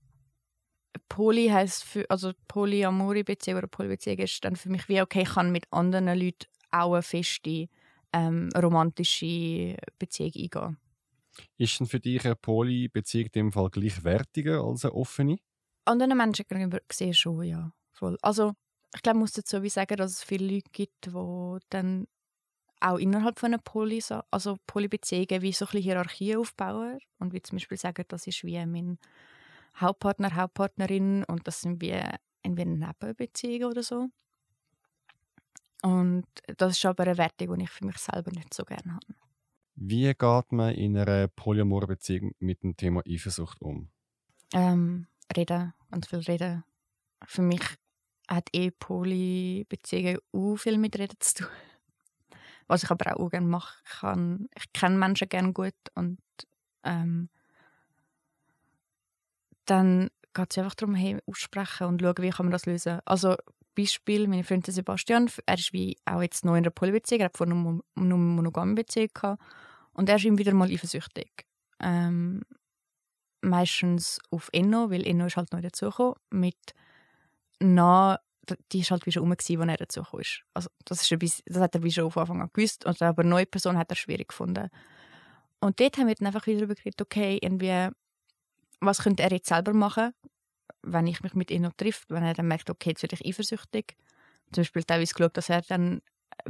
Poly 1.09 1.49
heißt 1.49 1.85
für, 1.85 2.11
also 2.11 2.33
Polyamorie-Beziehung 2.49 3.59
oder 3.59 3.69
Polybeziehung 3.69 4.19
ist 4.19 4.45
dann 4.45 4.57
für 4.57 4.71
mich 4.71 4.89
wie, 4.89 5.01
okay, 5.03 5.23
ich 5.23 5.31
kann 5.35 5.53
mit 5.53 5.65
anderen 5.71 6.07
Leuten 6.07 6.47
auch 6.71 6.95
eine 6.95 7.03
feste 7.03 7.69
ähm, 8.13 8.49
romantische 8.57 9.77
Beziehung 9.99 10.33
eingehen. 10.35 10.79
Ist 11.59 11.81
denn 11.81 11.87
für 11.87 12.01
dich 12.01 12.25
eine 12.25 12.35
Poly-Beziehung 12.35 13.27
in 13.27 13.33
dem 13.33 13.53
Fall 13.53 13.69
gleichwertiger 13.69 14.65
als 14.65 14.85
eine 14.87 14.95
offene? 14.95 15.37
Anderen 15.87 16.17
Menschen 16.17 16.45
gegenüber 16.49 16.81
gesehen 16.89 17.15
schon, 17.15 17.45
ja. 17.45 17.73
Voll. 17.93 18.19
Also, 18.23 18.53
ich 18.95 19.03
glaube, 19.03 19.19
ich 19.19 19.21
muss 19.21 19.33
dazu 19.33 19.63
wie 19.63 19.69
sagen, 19.69 19.97
dass 19.97 20.13
es 20.13 20.25
viele 20.25 20.55
Leute 20.55 20.71
gibt, 20.73 21.07
die 21.07 21.59
dann 21.71 22.07
auch 22.81 22.99
innerhalb 22.99 23.39
von 23.39 23.49
einer 23.53 23.63
Poly, 23.63 24.03
also 24.31 24.59
Polybeziehungen 24.67 25.43
wie 25.43 25.53
so 25.53 25.65
ein 25.65 25.69
bisschen 25.69 25.83
Hierarchien 25.83 26.39
aufbauen 26.39 26.99
und 27.19 27.33
wie 27.33 27.43
zum 27.43 27.57
Beispiel 27.57 27.79
sagen, 27.79 28.05
das 28.09 28.27
ist 28.27 28.45
wie 28.45 28.65
mein 28.67 28.99
Hauptpartner, 29.77 30.35
Hauptpartnerin 30.35 31.25
und 31.25 31.47
das 31.47 31.63
sind 31.63 31.81
wie 31.81 32.01
irgendwie 32.43 32.65
Nebenbeziehungen 32.65 33.65
oder 33.65 33.83
so. 33.83 34.09
Und 35.83 36.27
das 36.57 36.77
ist 36.77 36.85
aber 36.85 37.05
eine 37.05 37.19
Wertung, 37.19 37.59
die 37.59 37.65
ich 37.65 37.71
für 37.71 37.87
mich 37.87 37.99
selber 37.99 38.31
nicht 38.31 38.53
so 38.55 38.65
gerne 38.65 38.95
habe. 38.95 39.15
Wie 39.75 40.13
geht 40.13 40.53
man 40.53 40.75
in 40.75 40.97
einer 40.97 41.29
polyamoren 41.29 41.89
Beziehung 41.89 42.33
mit 42.39 42.63
dem 42.63 42.77
Thema 42.77 43.03
Eifersucht 43.07 43.61
um? 43.61 43.91
Ähm, 44.55 45.07
reden, 45.35 45.73
ganz 45.91 46.09
viel 46.09 46.21
reden. 46.21 46.65
Für 47.25 47.43
mich 47.43 47.63
hat 48.29 48.49
eh 48.53 48.71
Poly-Beziehungen 48.71 50.19
auch 50.33 50.57
viel 50.57 50.79
mit 50.79 50.99
Reden 50.99 51.17
zu 51.21 51.35
tun. 51.35 51.49
Was 52.67 52.83
ich 52.83 52.91
aber 52.91 53.19
auch 53.19 53.31
gerne 53.31 53.47
mache. 53.47 53.75
Ich, 53.85 54.01
kann, 54.01 54.49
ich 54.57 54.73
kenne 54.73 54.99
Menschen 54.99 55.29
gerne 55.29 55.53
gut 55.53 55.75
und 55.95 56.19
ähm, 56.83 57.29
dann 59.67 60.11
geht 60.35 60.51
es 60.51 60.59
einfach 60.59 60.75
darum, 60.75 60.95
hey, 60.95 61.19
aussprechen 61.27 61.87
und 61.87 62.03
schauen, 62.03 62.15
wie 62.19 62.31
kann 62.31 62.47
man 62.47 62.53
das 62.53 62.67
lösen. 62.67 63.01
Also 63.05 63.37
Beispiel, 63.77 64.27
meine 64.27 64.45
Freundin 64.45 64.73
Sebastian, 64.75 65.31
er 65.45 65.55
ist 65.55 65.73
wie 65.73 65.97
auch 66.05 66.23
jetzt 66.23 66.45
neu 66.45 66.53
in 66.53 66.65
einer 66.65 66.71
Polybeziehung, 66.71 67.21
er 67.21 67.27
hat 67.27 67.37
vorher 67.37 67.55
nur 67.55 67.85
eine 67.95 68.17
monogame 68.17 68.75
Beziehung 68.75 69.11
gehabt 69.15 69.43
und 69.93 70.09
er 70.09 70.17
ist 70.17 70.25
ihm 70.25 70.39
wieder 70.39 70.55
mal 70.55 70.71
eifersüchtig. 70.71 71.47
Ähm, 71.81 72.43
meistens 73.41 74.19
auf 74.31 74.49
Enno, 74.53 74.91
weil 74.91 75.07
Enno 75.07 75.27
ist 75.27 75.37
halt 75.37 75.53
neu 75.53 75.61
dazugekommen, 75.61 76.15
mit 76.31 76.57
nah, 77.61 78.19
die 78.73 78.81
ist 78.81 78.91
halt 78.91 79.07
wie 79.07 79.13
schon 79.13 79.23
rum 79.23 79.33
als 79.33 79.49
er 79.49 79.77
dazugekommen 79.77 80.23
ist. 80.23 80.43
Also 80.55 80.69
das, 80.85 81.03
ist 81.03 81.19
bisschen, 81.19 81.43
das 81.47 81.63
hat 81.63 81.75
er 81.75 81.83
wie 81.83 81.91
schon 81.91 82.11
von 82.11 82.23
Anfang 82.23 82.43
an 82.43 82.51
gewusst, 82.53 82.87
und 82.87 83.01
aber 83.03 83.23
eine 83.23 83.31
neue 83.31 83.47
Person 83.47 83.79
hat 83.79 83.91
er 83.91 83.97
schwierig 83.97 84.29
gefunden. 84.29 84.69
Und 85.61 85.81
dort 85.81 85.97
haben 85.97 86.07
wir 86.07 86.15
dann 86.15 86.27
einfach 86.27 86.47
wieder 86.47 86.59
darüber 86.59 86.75
geredet, 86.75 87.01
okay, 87.01 87.39
irgendwie, 87.41 87.89
was 88.81 89.03
könnte 89.03 89.23
er 89.23 89.33
jetzt 89.33 89.49
selber 89.49 89.73
machen, 89.73 90.13
wenn 90.83 91.07
ich 91.07 91.23
mich 91.23 91.35
mit 91.35 91.51
noch 91.51 91.73
trifft, 91.73 92.11
wenn 92.11 92.23
er 92.23 92.35
dann 92.35 92.47
merkt, 92.47 92.71
okay, 92.71 92.91
jetzt 92.91 93.03
werde 93.03 93.17
ich 93.19 93.27
eifersüchtig. 93.27 93.97
Zum 94.53 94.63
Beispiel 94.63 94.85
teilweise 94.85 95.15
geschaut, 95.15 95.37
dass 95.37 95.49
er 95.49 95.63
dann 95.63 96.01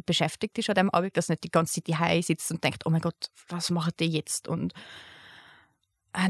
beschäftigt 0.04 0.58
ist 0.58 0.68
an 0.68 0.74
dem 0.74 0.90
Abend, 0.90 1.16
dass 1.16 1.28
er 1.28 1.34
nicht 1.34 1.44
die 1.44 1.50
ganze 1.50 1.74
Zeit 1.74 1.88
daheim 1.88 2.22
sitzt 2.22 2.50
und 2.50 2.62
denkt, 2.62 2.84
oh 2.84 2.90
mein 2.90 3.00
Gott, 3.00 3.30
was 3.48 3.70
macht 3.70 4.00
ihr 4.00 4.08
jetzt? 4.08 4.48
Und 4.48 4.74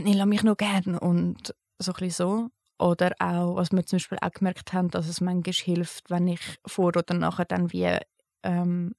ich 0.05 0.15
lasse 0.15 0.27
mich 0.27 0.43
noch 0.43 0.57
gern 0.57 0.97
und 0.99 1.55
so 1.79 1.93
ein 1.93 2.11
so. 2.11 2.49
Oder 2.79 3.13
auch, 3.19 3.57
was 3.57 3.73
wir 3.73 3.87
zum 3.87 3.97
Beispiel 3.97 4.19
auch 4.21 4.33
gemerkt 4.33 4.73
haben, 4.73 4.91
dass 4.91 5.09
es 5.09 5.21
manchmal 5.23 5.55
hilft, 5.55 6.11
wenn 6.11 6.29
ich 6.29 6.59
vor 6.67 6.89
oder 6.89 7.15
nachher 7.15 7.47
dann 7.47 7.73
wie 7.73 7.99
ähm, 8.43 8.95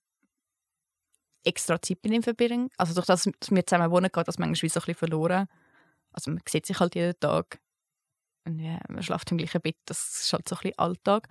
extra 1.44 1.80
Zeit 1.82 2.00
mit 2.04 2.14
ihm 2.14 2.24
verbringe. 2.24 2.70
Also 2.78 2.96
durch 2.96 3.06
das, 3.06 3.30
dass 3.40 3.52
wir 3.52 3.66
zusammen 3.66 3.92
wohnen, 3.92 4.10
geht 4.12 4.28
das 4.28 4.40
manchmal 4.40 4.64
wie 4.64 4.70
so 4.70 4.80
ein 4.80 4.82
bisschen 4.82 4.96
verloren. 4.96 5.48
Also 6.12 6.32
man 6.32 6.42
sieht 6.48 6.66
sich 6.66 6.80
halt 6.80 6.96
jeden 6.96 7.20
Tag. 7.20 7.60
Und 8.46 8.60
ja, 8.60 8.80
man 8.90 9.04
schläft 9.04 9.30
im 9.32 9.38
gleichen 9.38 9.62
Bett, 9.62 9.78
das 9.86 10.22
ist 10.22 10.34
halt 10.34 10.48
so 10.50 10.56
ein 10.56 10.62
bisschen 10.62 10.80
Alltag. 10.80 11.28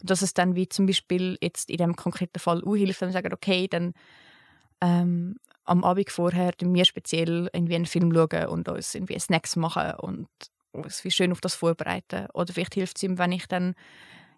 Und 0.00 0.10
dass 0.10 0.22
es 0.22 0.34
dann 0.34 0.56
wie 0.56 0.68
zum 0.68 0.86
Beispiel 0.86 1.38
jetzt 1.40 1.70
in 1.70 1.76
dem 1.76 1.94
konkreten 1.94 2.40
Fall 2.40 2.62
auch 2.64 2.74
hilft, 2.74 3.00
wenn 3.00 3.10
wir 3.10 3.12
sagen, 3.12 3.32
okay, 3.32 3.68
dann 3.68 3.92
ähm, 4.80 5.36
am 5.64 5.84
Abend 5.84 6.10
vorher 6.10 6.52
wir 6.60 6.84
speziell 6.84 7.48
irgendwie 7.52 7.74
einen 7.74 7.86
Film 7.86 8.12
schauen 8.12 8.46
und 8.46 8.68
uns 8.68 8.94
irgendwie 8.94 9.18
Snacks 9.18 9.56
machen 9.56 9.92
und 9.98 10.28
uns 10.72 11.04
wie 11.04 11.10
schön 11.10 11.32
auf 11.32 11.40
das 11.40 11.54
vorbereiten. 11.54 12.26
Oder 12.34 12.52
vielleicht 12.52 12.74
hilft 12.74 12.96
es 12.96 13.02
ihm, 13.02 13.18
wenn 13.18 13.32
ich 13.32 13.46
dann 13.46 13.74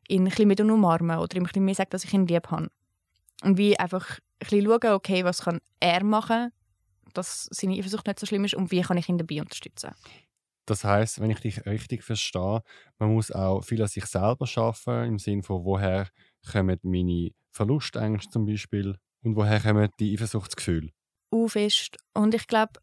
ihn 0.09 0.23
ein 0.23 0.29
bisschen 0.29 0.49
mit 0.49 0.61
umarme 0.61 1.19
oder 1.19 1.37
ihm 1.37 1.43
ein 1.43 1.47
bisschen 1.47 1.65
mehr 1.65 1.75
sage, 1.75 1.91
dass 1.91 2.05
ich 2.05 2.12
ihn 2.12 2.27
lieb 2.27 2.51
habe. 2.51 2.69
Und 3.43 3.59
wie 3.59 3.79
einfach 3.79 4.19
ein 4.19 4.49
bisschen 4.49 4.65
schauen, 4.65 4.93
okay, 4.93 5.25
was 5.25 5.43
kann 5.43 5.61
er 5.81 6.05
machen, 6.05 6.53
dass 7.15 7.49
seine 7.51 7.77
Eifersucht 7.77 8.07
nicht 8.07 8.21
so 8.21 8.27
schlimm 8.27 8.45
ist 8.45 8.55
und 8.55 8.71
wie 8.71 8.83
kann 8.83 8.97
ich 8.97 9.09
ihn 9.09 9.19
dabei 9.19 9.41
unterstützen. 9.41 9.91
Das 10.67 10.85
heißt, 10.85 11.21
wenn 11.21 11.31
ich 11.31 11.41
dich 11.41 11.65
richtig 11.65 12.03
verstehe, 12.03 12.62
man 12.99 13.12
muss 13.12 13.31
auch 13.31 13.62
viel 13.62 13.81
an 13.81 13.89
sich 13.89 14.05
selber 14.07 14.47
schaffen 14.47 15.05
im 15.05 15.19
Sinne 15.19 15.43
von 15.43 15.65
woher 15.65 16.09
kommen 16.51 16.79
meine 16.83 17.31
Verlustängste 17.53 18.31
zum 18.31 18.47
Beispiel 18.47 18.97
und 19.23 19.37
woher 19.37 19.61
kommen 19.61 19.89
die 20.01 20.12
Eifersuchtsgefühle. 20.15 20.91
Fest. 21.49 21.97
Und 22.15 22.35
ich 22.35 22.47
glaube, 22.47 22.81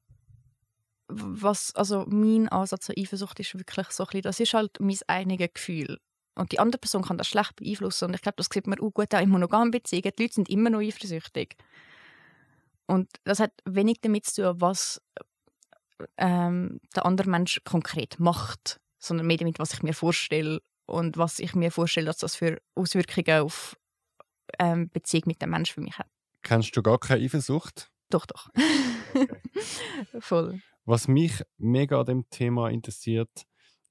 was, 1.08 1.74
also 1.76 2.06
mein 2.08 2.50
Ansatz 2.50 2.86
zur 2.86 2.96
Eifersucht 2.98 3.40
ist 3.40 3.58
wirklich 3.58 3.88
so 3.90 4.04
ein 4.04 4.08
bisschen, 4.08 4.22
das 4.22 4.40
ist 4.40 4.54
halt 4.54 4.80
mein 4.80 4.98
einiges 5.08 5.54
Gefühl. 5.54 6.00
Und 6.36 6.52
die 6.52 6.60
andere 6.60 6.80
Person 6.80 7.04
kann 7.04 7.18
das 7.18 7.28
schlecht 7.28 7.56
beeinflussen. 7.56 8.06
Und 8.06 8.16
ich 8.16 8.22
glaube, 8.22 8.38
das 8.38 8.48
sieht 8.52 8.68
man 8.68 8.80
auch 8.80 8.92
gut 8.92 9.14
auch 9.14 9.22
in 9.22 9.30
monogamen 9.30 9.72
Beziehungen. 9.72 10.12
Die 10.18 10.24
Leute 10.24 10.34
sind 10.36 10.50
immer 10.50 10.70
noch 10.70 10.80
eifersüchtig. 10.80 11.56
Und 12.88 13.10
das 13.24 13.40
hat 13.40 13.52
wenig 13.66 14.02
damit 14.02 14.26
zu 14.26 14.42
tun, 14.42 14.62
was 14.62 15.02
ähm, 16.18 16.80
der 16.96 17.06
andere 17.06 17.30
Mensch 17.30 17.62
konkret 17.64 18.20
macht, 18.20 18.80
sondern 19.00 19.28
mehr 19.28 19.38
damit, 19.38 19.60
was 19.60 19.74
ich 19.74 19.84
mir 19.84 19.94
vorstelle 19.94 20.62
und 20.86 21.18
was 21.18 21.40
ich 21.40 21.56
mir 21.56 21.72
vorstelle, 21.72 22.08
dass 22.08 22.18
das 22.18 22.36
für 22.36 22.60
Auswirkungen 22.76 23.42
auf 23.42 23.78
ähm, 24.60 24.90
Beziehung 24.90 25.24
mit 25.28 25.42
dem 25.42 25.52
Menschen 25.52 25.76
für 25.76 25.82
mich 25.82 25.98
hat. 25.98 26.08
Kennst 26.42 26.76
du 26.76 26.82
gar 26.82 27.00
keine 27.00 27.24
Eifersucht? 27.24 27.93
Doch, 28.14 28.26
doch. 28.28 28.50
Okay. 29.16 29.28
Voll. 30.20 30.62
Was 30.86 31.08
mich 31.08 31.42
mega 31.58 32.00
an 32.00 32.06
dem 32.06 32.30
Thema 32.30 32.70
interessiert, 32.70 33.30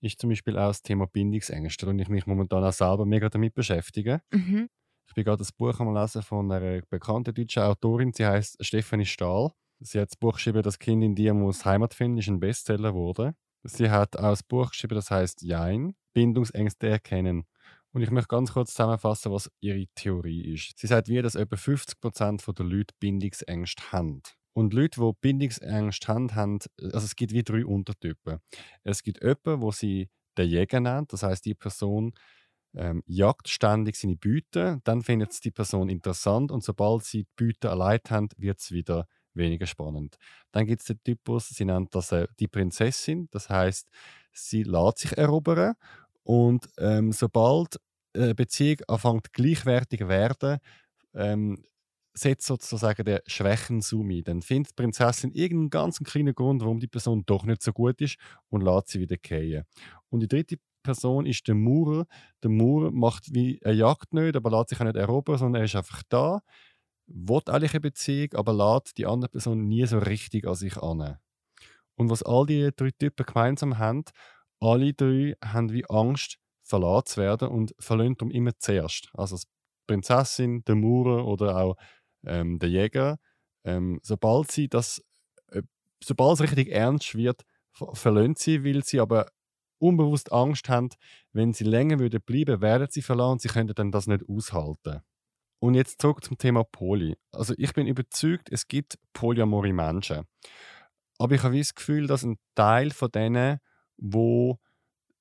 ist 0.01 0.21
zum 0.21 0.31
Beispiel 0.31 0.57
auch 0.59 0.69
das 0.69 0.83
Thema 0.83 1.07
Bindungsängste 1.07 1.89
und 1.89 1.99
ich 1.99 2.09
mich 2.09 2.27
momentan 2.27 2.63
auch 2.63 2.73
selber 2.73 3.05
mega 3.05 3.29
damit 3.29 3.55
beschäftige. 3.55 4.23
Mhm. 4.31 4.69
Ich 5.09 5.15
bin 5.15 5.25
gerade 5.25 5.39
das 5.39 5.53
Buch 5.53 5.79
am 5.81 5.95
Lesen 5.95 6.23
von 6.23 6.51
einer 6.53 6.83
bekannten 6.89 7.35
deutschen 7.35 7.63
Autorin. 7.65 8.13
Sie 8.13 8.25
heißt 8.25 8.65
Stephanie 8.65 9.07
Stahl. 9.07 9.51
Sie 9.81 9.99
hat 9.99 10.11
das 10.11 10.17
Buch 10.17 10.35
geschrieben, 10.35 10.63
Das 10.63 10.79
Kind 10.79 11.03
in 11.03 11.15
dir 11.17 11.35
muss 11.35 11.65
Heimat 11.65 11.93
finden, 11.93 12.19
ist 12.19 12.29
ein 12.29 12.39
Bestseller 12.39 12.93
geworden. 12.93 13.35
Sie 13.65 13.91
hat 13.91 14.17
auch 14.17 14.37
ein 14.37 14.45
Buch 14.49 14.71
geschrieben, 14.71 14.95
das 14.95 15.11
heißt 15.11 15.43
Jein, 15.43 15.95
Bindungsängste 16.15 16.89
erkennen. 16.89 17.45
Und 17.93 18.03
ich 18.03 18.11
möchte 18.11 18.29
ganz 18.29 18.53
kurz 18.53 18.71
zusammenfassen, 18.71 19.33
was 19.33 19.51
ihre 19.61 19.87
Theorie 19.95 20.55
ist. 20.55 20.79
Sie 20.79 20.87
sagt, 20.87 21.09
wie, 21.09 21.21
dass 21.21 21.35
etwa 21.35 21.57
50% 21.57 22.53
der 22.53 22.67
Leute 22.67 22.95
Bindungsängste 22.99 23.93
haben. 23.93 24.23
Und 24.55 24.73
Leute, 24.75 25.01
die 25.01 25.13
Bindungsängste 25.21 26.09
haben, 26.09 26.35
haben, 26.35 26.59
also 26.81 27.05
es 27.05 27.17
gibt 27.17 27.33
wie 27.33 27.43
drei 27.43 27.65
Untertypen. 27.65 28.39
Es 28.83 29.03
gibt 29.03 29.23
jemanden, 29.23 29.61
wo 29.61 29.73
sie 29.73 30.09
den 30.39 30.49
Jäger 30.49 30.81
nennt, 30.81 31.13
das 31.13 31.23
heißt 31.23 31.45
die 31.45 31.55
Person 31.55 32.15
ähm, 32.75 33.03
jagt 33.07 33.49
ständig 33.49 33.97
seine 33.97 34.17
Beute, 34.17 34.81
dann 34.85 35.03
findet 35.03 35.33
es 35.33 35.41
die 35.41 35.51
Person 35.51 35.89
interessant 35.89 36.51
und 36.51 36.65
sobald 36.65 37.05
sie 37.05 37.25
die 37.25 37.45
Beute 37.45 37.71
allein 37.71 38.01
haben, 38.09 38.29
wird 38.37 38.61
es 38.61 38.71
wieder 38.71 39.07
weniger 39.35 39.67
spannend. 39.67 40.17
Dann 40.53 40.67
gibt 40.67 40.81
es 40.81 40.87
den 40.87 41.03
Typus, 41.03 41.49
sie 41.49 41.65
nennt 41.65 41.95
das 41.95 42.13
äh, 42.13 42.27
die 42.39 42.49
Prinzessin, 42.49 43.29
das 43.31 43.49
heißt, 43.49 43.89
sie 44.33 44.63
lässt 44.63 44.99
sich 44.99 45.17
erobern 45.17 45.75
und 46.25 46.69
ähm, 46.79 47.13
sobald 47.13 47.81
eine 48.15 48.35
Beziehung 48.35 48.79
anfängt 48.89 49.33
gleichwertig 49.33 50.01
zu 50.01 50.09
werden, 50.09 50.59
ähm, 51.15 51.65
setzt 52.15 52.47
sozusagen 52.47 53.05
der 53.05 53.23
Schwächen-Zoom. 53.27 54.23
Dann 54.25 54.43
findet 54.43 54.73
die 54.73 54.83
Prinzessin 54.83 55.33
irgendeinen 55.33 55.71
ganz 55.71 55.99
kleinen 55.99 56.35
Grund, 56.35 56.61
warum 56.63 56.79
die 56.79 56.89
Person 56.89 57.23
doch 57.25 57.45
nicht 57.45 57.63
so 57.63 57.73
gut 57.73 58.01
ist 58.01 58.17
und 58.51 58.63
lässt 58.63 58.89
sie 58.89 59.01
wieder 59.01 59.17
gehen. 59.17 59.65
Und 60.11 60.21
die 60.21 60.29
dritte 60.29 60.57
Person 60.83 61.27
ist 61.27 61.47
der 61.49 61.55
Maurer. 61.55 62.07
Der 62.43 62.51
Maurer 62.51 62.91
macht 62.91 63.33
wie 63.35 63.61
eine 63.65 63.75
Jagd 63.75 64.13
nicht, 64.13 64.37
aber 64.37 64.51
lässt 64.51 64.71
sich 64.71 64.81
auch 64.81 64.85
nicht 64.85 64.97
erobern, 64.97 65.39
sondern 65.39 65.63
er 65.63 65.65
ist 65.65 65.77
einfach 65.77 66.03
da, 66.09 66.43
will 67.07 67.41
eigentlich 67.47 67.73
eine 67.73 67.81
Beziehung, 67.81 68.35
aber 68.35 68.53
lässt 68.53 68.99
die 68.99 69.07
andere 69.07 69.31
Person 69.31 69.69
nie 69.69 69.87
so 69.87 69.99
richtig 69.99 70.47
an 70.47 70.55
sich 70.55 70.77
an. 70.77 71.19
Und 71.97 72.11
was 72.11 72.23
all 72.23 72.47
die 72.47 72.71
drei 72.75 72.91
Typen 72.91 73.27
gemeinsam 73.27 73.79
haben, 73.79 74.05
alle 74.63 74.95
drei 74.95 75.35
haben 75.45 75.73
wie 75.73 75.85
Angst, 75.89 76.39
verlassen 76.63 77.07
zu 77.07 77.21
werden 77.21 77.49
und 77.49 77.75
verlieren 77.79 78.17
um 78.23 78.31
immer 78.31 78.53
zuerst. 78.59 79.11
Also 79.15 79.37
die 79.37 79.43
Prinzessin, 79.87 80.65
der 80.65 80.77
Maurer 80.77 81.27
oder 81.27 81.57
auch 81.57 81.77
ähm, 82.25 82.59
der 82.59 82.71
Jäger, 82.71 83.19
ähm, 83.65 84.01
sobald 84.03 84.51
sie 84.51 84.69
das, 84.69 85.03
äh, 85.49 85.63
sobald 86.03 86.35
es 86.35 86.43
richtig 86.43 86.71
ernst 86.71 87.15
wird, 87.15 87.43
verlieren 87.93 88.35
sie, 88.37 88.65
weil 88.65 88.85
sie 88.85 89.01
aber 89.01 89.27
unbewusst 89.79 90.31
Angst 90.33 90.69
haben, 90.69 90.91
wenn 91.33 91.53
sie 91.53 91.65
länger 91.65 91.99
würden 91.99 92.21
bleiben, 92.25 92.61
werden 92.61 92.87
sie 92.91 93.03
verlassen 93.03 93.33
und 93.33 93.43
sie 93.43 93.49
könnten 93.49 93.75
dann 93.75 93.91
das 93.91 94.07
nicht 94.07 94.25
aushalten. 94.29 95.01
Und 95.59 95.75
jetzt 95.75 96.01
zurück 96.01 96.25
zum 96.25 96.39
Thema 96.39 96.65
Poly. 96.65 97.17
Also 97.33 97.55
ich 97.57 97.73
bin 97.73 97.87
überzeugt, 97.87 98.51
es 98.51 98.67
gibt 98.67 98.99
polyamore 99.13 99.73
Menschen. 99.73 100.25
Aber 101.19 101.35
ich 101.35 101.43
habe 101.43 101.59
das 101.59 101.75
Gefühl, 101.75 102.07
dass 102.07 102.25
ein 102.25 102.39
Teil 102.55 102.91
von 102.91 103.11
denen, 103.11 103.59
wo 104.03 104.59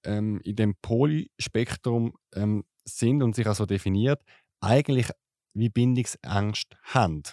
ähm, 0.04 0.42
in 0.44 0.56
dem 0.56 0.76
Polyspektrum 0.82 2.14
ähm, 2.34 2.64
sind 2.84 3.22
und 3.22 3.36
sich 3.36 3.48
also 3.48 3.66
definiert, 3.66 4.22
eigentlich 4.60 5.10
wie 5.54 5.70
Bindungsangst 5.70 6.76
haben. 6.84 7.24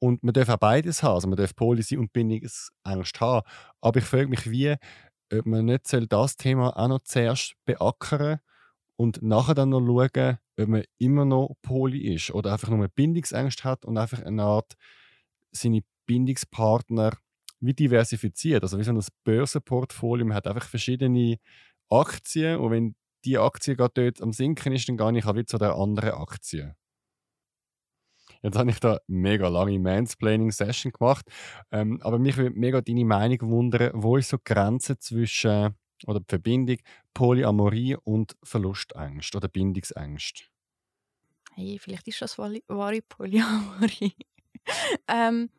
Und 0.00 0.22
man 0.22 0.32
darf 0.32 0.48
auch 0.48 0.56
beides 0.56 1.02
haben. 1.02 1.14
Also 1.14 1.28
man 1.28 1.36
darf 1.36 1.54
Poly 1.54 1.82
sein 1.82 1.98
und 1.98 2.12
Bindungsangst 2.12 3.20
haben. 3.20 3.46
Aber 3.80 3.98
ich 3.98 4.04
frage 4.04 4.28
mich, 4.28 4.50
wie, 4.50 4.76
ob 5.32 5.46
man 5.46 5.66
nicht 5.66 5.92
das 6.08 6.36
Thema 6.36 6.76
auch 6.76 6.88
noch 6.88 7.00
zuerst 7.04 7.54
beackern 7.64 8.40
und 8.96 9.22
nachher 9.22 9.54
dann 9.54 9.70
noch 9.70 9.80
schauen, 9.80 10.38
ob 10.58 10.68
man 10.68 10.84
immer 10.98 11.24
noch 11.24 11.54
Poly 11.62 12.14
ist 12.14 12.32
oder 12.32 12.52
einfach 12.52 12.68
nur 12.68 12.78
eine 12.78 12.88
Bindungsangst 12.88 13.64
hat 13.64 13.84
und 13.84 13.98
einfach 13.98 14.22
eine 14.22 14.42
Art 14.42 14.74
seine 15.52 15.82
Bindungspartner 16.06 17.16
wie 17.60 17.74
diversifiziert. 17.74 18.62
Also 18.62 18.78
wie 18.78 18.84
so 18.84 18.92
ein 18.92 19.04
Börsenportfolio. 19.24 20.26
Man 20.26 20.36
hat 20.36 20.46
einfach 20.46 20.68
verschiedene 20.68 21.38
Aktien 21.90 22.58
und 22.58 22.70
wenn 22.70 22.94
die 23.24 23.38
Aktie 23.38 23.76
gerade 23.76 23.92
dort 23.94 24.22
am 24.22 24.32
Sinken 24.32 24.72
ist, 24.72 24.88
dann 24.88 24.96
gehe 24.96 25.18
ich 25.18 25.26
auch 25.26 25.34
wieder 25.34 25.46
zu 25.46 25.58
der 25.58 25.74
anderen 25.74 26.12
Aktie. 26.12 26.76
Jetzt 28.42 28.56
habe 28.56 28.70
ich 28.70 28.78
da 28.78 28.98
mega 29.08 29.48
lange 29.48 29.78
Mansplaining-Session 29.78 30.92
gemacht. 30.92 31.26
Ähm, 31.72 32.00
aber 32.02 32.18
mich 32.18 32.36
würde 32.36 32.56
mega 32.56 32.80
deine 32.80 33.04
Meinung 33.04 33.40
wundern, 33.42 33.90
wo 33.94 34.16
ist 34.16 34.28
so 34.28 34.36
die 34.36 34.44
Grenze 34.44 34.98
zwischen 34.98 35.74
oder 36.06 36.20
die 36.20 36.26
Verbindung 36.28 36.76
Polyamorie 37.12 37.96
und 38.04 38.36
Verlustängst 38.44 39.34
oder 39.34 39.48
Bindungsängst? 39.48 40.48
Hey, 41.54 41.78
vielleicht 41.80 42.06
ist 42.06 42.22
das 42.22 42.38
wahre 42.38 43.02
Polyamorie. 43.02 44.14
ähm, 45.08 45.50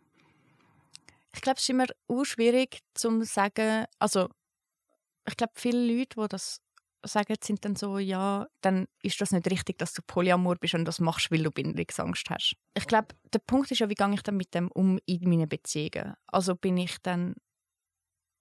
ich 1.34 1.42
glaube, 1.42 1.58
es 1.58 1.64
ist 1.64 1.70
immer 1.70 1.86
schwierig 2.24 2.80
zu 2.94 3.24
sagen, 3.24 3.86
also 4.00 4.30
ich 5.28 5.38
glaube, 5.38 5.54
viele 5.56 5.86
Leute, 5.86 6.20
die 6.22 6.28
das 6.28 6.62
sagen, 7.06 7.36
sind 7.42 7.64
dann 7.64 7.76
so, 7.76 7.98
ja, 7.98 8.48
dann 8.62 8.88
ist 9.02 9.22
das 9.22 9.32
nicht 9.32 9.50
richtig, 9.50 9.78
dass 9.78 9.94
du 9.94 10.02
Polyamor 10.06 10.56
bist 10.56 10.74
und 10.74 10.86
das 10.86 11.00
machst, 11.00 11.32
weil 11.32 11.44
du 11.44 11.52
Bindungsangst 11.52 12.30
hast. 12.30 12.56
Ich 12.74 12.88
glaube, 12.88 13.16
der 13.34 13.40
Punkt 13.40 13.72
ist 13.72 13.80
ja, 13.80 13.90
wie 13.90 13.96
gehe 13.96 14.14
ich 14.14 14.24
dann 14.24 14.38
mit 14.38 14.54
dem 14.54 14.70
um 14.72 15.00
in 15.06 15.30
meinen 15.30 15.48
Beziehungen? 15.48 16.16
Also 16.28 16.56
bin 16.56 16.78
ich 16.78 16.98
dann 17.02 17.36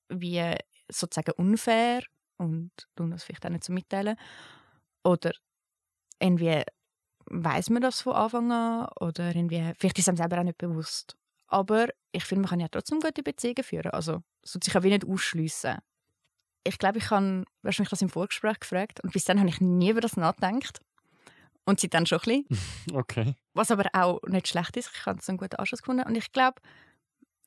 wie 0.09 0.57
sozusagen 0.91 1.33
unfair 1.37 2.03
und 2.39 2.71
tun 2.97 3.11
das 3.11 3.25
vielleicht 3.25 3.45
auch 3.47 3.51
nicht 3.51 3.65
so 3.65 3.73
mitteilen? 3.73 4.17
Oder 5.05 5.33
irgendwie 6.19 6.63
weiß 7.27 7.71
man 7.71 7.83
das 7.83 8.01
von 8.01 8.15
Anfang 8.15 8.51
an 8.51 8.89
oder 9.01 9.35
irgendwie, 9.35 9.73
vielleicht 9.79 9.99
ist 9.99 10.05
es 10.05 10.09
einem 10.09 10.17
selber 10.17 10.41
auch 10.41 10.45
nicht 10.45 10.59
bewusst. 10.59 11.17
Aber 11.49 11.89
ich 12.13 12.25
finde, 12.25 12.43
man 12.43 12.51
kann 12.51 12.61
ja 12.61 12.69
trotzdem 12.69 13.01
gute 13.01 13.23
Beziehungen 13.23 13.65
führen. 13.65 13.91
Also, 13.91 14.23
es 14.43 14.53
tut 14.53 14.65
sich 14.65 14.77
auch 14.77 14.83
wie 14.83 14.91
nicht 14.91 15.07
ausschliessen 15.07 15.79
ich 16.69 16.79
glaube, 16.79 16.99
ich 16.99 17.11
habe, 17.11 17.45
mich 17.63 17.89
das 17.89 18.03
im 18.03 18.09
Vorgespräch 18.09 18.61
gefragt 18.61 19.01
und 19.03 19.13
bis 19.13 19.25
dann 19.25 19.39
habe 19.39 19.49
ich 19.49 19.61
nie 19.61 19.91
über 19.91 20.01
das 20.01 20.17
nachgedacht. 20.17 20.81
Und 21.65 21.81
sie 21.81 21.89
dann 21.89 22.07
schon 22.07 22.21
ein 22.27 22.45
bisschen. 22.45 22.95
Okay. 22.95 23.35
Was 23.53 23.71
aber 23.71 23.89
auch 23.93 24.23
nicht 24.27 24.49
schlecht 24.49 24.77
ist. 24.77 24.91
Ich 24.95 25.05
habe 25.05 25.21
so 25.21 25.33
einen 25.33 25.39
guten 25.39 25.57
Anschluss 25.57 25.83
gefunden. 25.83 26.03
Und 26.07 26.17
ich 26.17 26.33
glaube, 26.33 26.63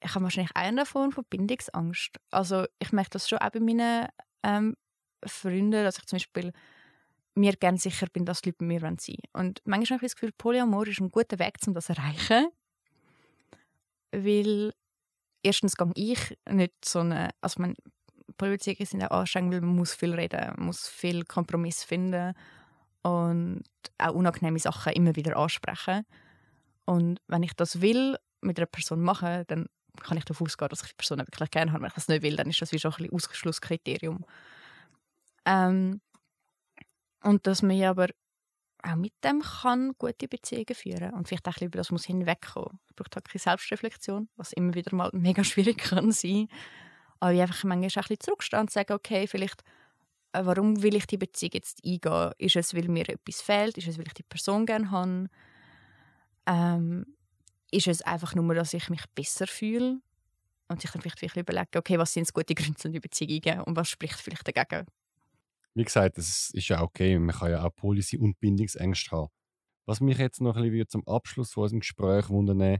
ich 0.03 0.13
habe 0.13 0.23
wahrscheinlich 0.23 0.55
eine 0.55 0.85
Form 0.85 1.11
von 1.11 1.25
Bindungsangst. 1.27 2.19
Also 2.29 2.65
ich 2.77 2.91
merke 2.91 3.11
das 3.11 3.27
schon 3.27 3.39
auch 3.39 3.49
bei 3.49 3.59
meinen 3.59 4.07
ähm, 4.43 4.75
Freunden, 5.25 5.71
dass 5.71 5.97
ich 5.97 6.05
zum 6.05 6.17
Beispiel 6.17 6.51
mir 7.33 7.53
gerne 7.53 7.79
sicher 7.79 8.07
bin, 8.13 8.25
dass 8.25 8.41
die 8.41 8.49
Leute 8.49 8.57
bei 8.59 8.65
mir 8.65 8.79
sein 8.79 8.97
wollen. 8.97 9.17
Und 9.33 9.61
manchmal 9.65 9.97
habe 9.97 10.05
ich 10.05 10.11
das 10.11 10.15
Gefühl, 10.15 10.33
Polyamor 10.37 10.85
ist 10.85 10.99
ein 10.99 11.09
guter 11.09 11.39
Weg, 11.39 11.55
um 11.65 11.73
das 11.73 11.85
zu 11.87 11.93
erreichen. 11.93 12.47
Weil 14.11 14.73
erstens 15.43 15.75
gehe 15.75 15.91
ich 15.95 16.37
nicht 16.49 16.73
so 16.85 16.99
eine, 16.99 17.29
also 17.41 17.61
man, 17.61 17.75
Beziehungen 18.37 18.85
sind 18.85 19.03
auch 19.03 19.19
anstrengend, 19.19 19.53
weil 19.53 19.61
man 19.61 19.75
muss 19.75 19.93
viel 19.93 20.13
reden, 20.13 20.53
man 20.57 20.67
muss 20.67 20.87
viel 20.87 21.23
Kompromiss 21.25 21.83
finden 21.83 22.33
und 23.03 23.63
auch 23.97 24.13
unangenehme 24.13 24.59
Sachen 24.59 24.93
immer 24.93 25.15
wieder 25.15 25.37
ansprechen. 25.37 26.05
Und 26.85 27.19
wenn 27.27 27.43
ich 27.43 27.53
das 27.53 27.81
will 27.81 28.17
mit 28.41 28.57
einer 28.57 28.65
Person 28.65 29.01
machen, 29.01 29.43
dann 29.47 29.67
kann 30.01 30.17
ich 30.17 30.25
davon 30.25 30.47
ausgehen, 30.47 30.69
dass 30.69 30.81
ich 30.81 30.89
die 30.89 30.95
Person 30.95 31.19
wirklich 31.19 31.51
gerne 31.51 31.71
habe. 31.71 31.81
Wenn 31.81 31.89
ich 31.89 31.93
das 31.93 32.07
nicht 32.07 32.23
will, 32.23 32.35
dann 32.35 32.49
ist 32.49 32.61
das 32.61 32.71
wie 32.71 32.79
schon 32.79 32.93
ein 32.97 33.11
Ausschlusskriterium. 33.11 34.25
Ähm, 35.45 36.01
und 37.23 37.45
dass 37.47 37.61
man 37.61 37.81
aber 37.83 38.07
auch 38.83 38.95
mit 38.95 39.13
dem 39.23 39.41
kann 39.41 39.93
gute 39.97 40.27
Beziehungen 40.27 40.75
führen 40.75 41.13
und 41.13 41.27
vielleicht 41.27 41.47
auch 41.47 41.51
ein 41.51 41.53
bisschen 41.53 41.67
über 41.67 41.77
das 41.77 41.91
muss 41.91 42.05
hinwegkommen. 42.05 42.79
Es 42.87 42.93
braucht 42.95 43.15
halt 43.15 43.27
keine 43.27 43.39
Selbstreflexion, 43.39 44.29
was 44.37 44.53
immer 44.53 44.73
wieder 44.73 44.95
mal 44.95 45.09
mega 45.13 45.43
schwierig 45.43 45.77
kann 45.77 46.11
sein 46.11 46.47
aber 47.21 47.33
ich 47.33 47.41
einfach 47.41 47.63
manchmal 47.63 47.89
auch 47.89 47.95
ein 47.97 48.01
bisschen 48.01 48.19
zurückstehen 48.19 48.61
und 48.61 48.71
sagen, 48.71 48.93
okay, 48.93 49.27
vielleicht, 49.27 49.61
äh, 50.33 50.43
warum 50.43 50.81
will 50.81 50.95
ich 50.95 51.05
die 51.05 51.17
Beziehung 51.17 51.51
jetzt 51.53 51.85
eingehen? 51.85 52.31
Ist 52.39 52.55
es, 52.55 52.75
weil 52.75 52.87
mir 52.89 53.07
etwas 53.07 53.41
fehlt? 53.41 53.77
Ist 53.77 53.87
es, 53.87 53.97
weil 53.97 54.07
ich 54.07 54.15
die 54.15 54.23
Person 54.23 54.65
gerne 54.65 54.89
habe? 54.89 55.29
Ähm, 56.47 57.05
ist 57.69 57.87
es 57.87 58.01
einfach 58.01 58.33
nur, 58.33 58.55
dass 58.55 58.73
ich 58.73 58.89
mich 58.89 59.05
besser 59.13 59.47
fühle? 59.47 60.01
Und 60.67 60.81
sich 60.81 60.89
dann 60.89 61.01
vielleicht 61.01 61.21
wirklich 61.21 61.41
überlegen, 61.43 61.77
okay, 61.77 61.99
was 61.99 62.13
sind 62.13 62.33
gute 62.33 62.55
Gründe, 62.55 62.79
um 62.85 62.91
die 62.91 62.99
Beziehung 62.99 63.31
eingehen 63.31 63.61
und 63.61 63.75
was 63.75 63.89
spricht 63.89 64.19
vielleicht 64.19 64.47
dagegen? 64.47 64.87
Wie 65.73 65.83
gesagt, 65.83 66.17
es 66.17 66.49
ist 66.53 66.67
ja 66.67 66.81
okay, 66.81 67.17
man 67.19 67.35
kann 67.35 67.51
ja 67.51 67.63
auch 67.65 67.75
Policy- 67.75 68.17
und 68.17 68.39
Bindungsängste 68.39 69.11
haben. 69.11 69.29
Was 69.85 70.01
mich 70.01 70.17
jetzt 70.17 70.41
noch 70.41 70.55
ein 70.57 70.63
bisschen 70.71 70.89
zum 70.89 71.07
Abschluss 71.07 71.53
von 71.53 71.63
unserem 71.63 71.79
Gespräch 71.81 72.29
wundern 72.29 72.79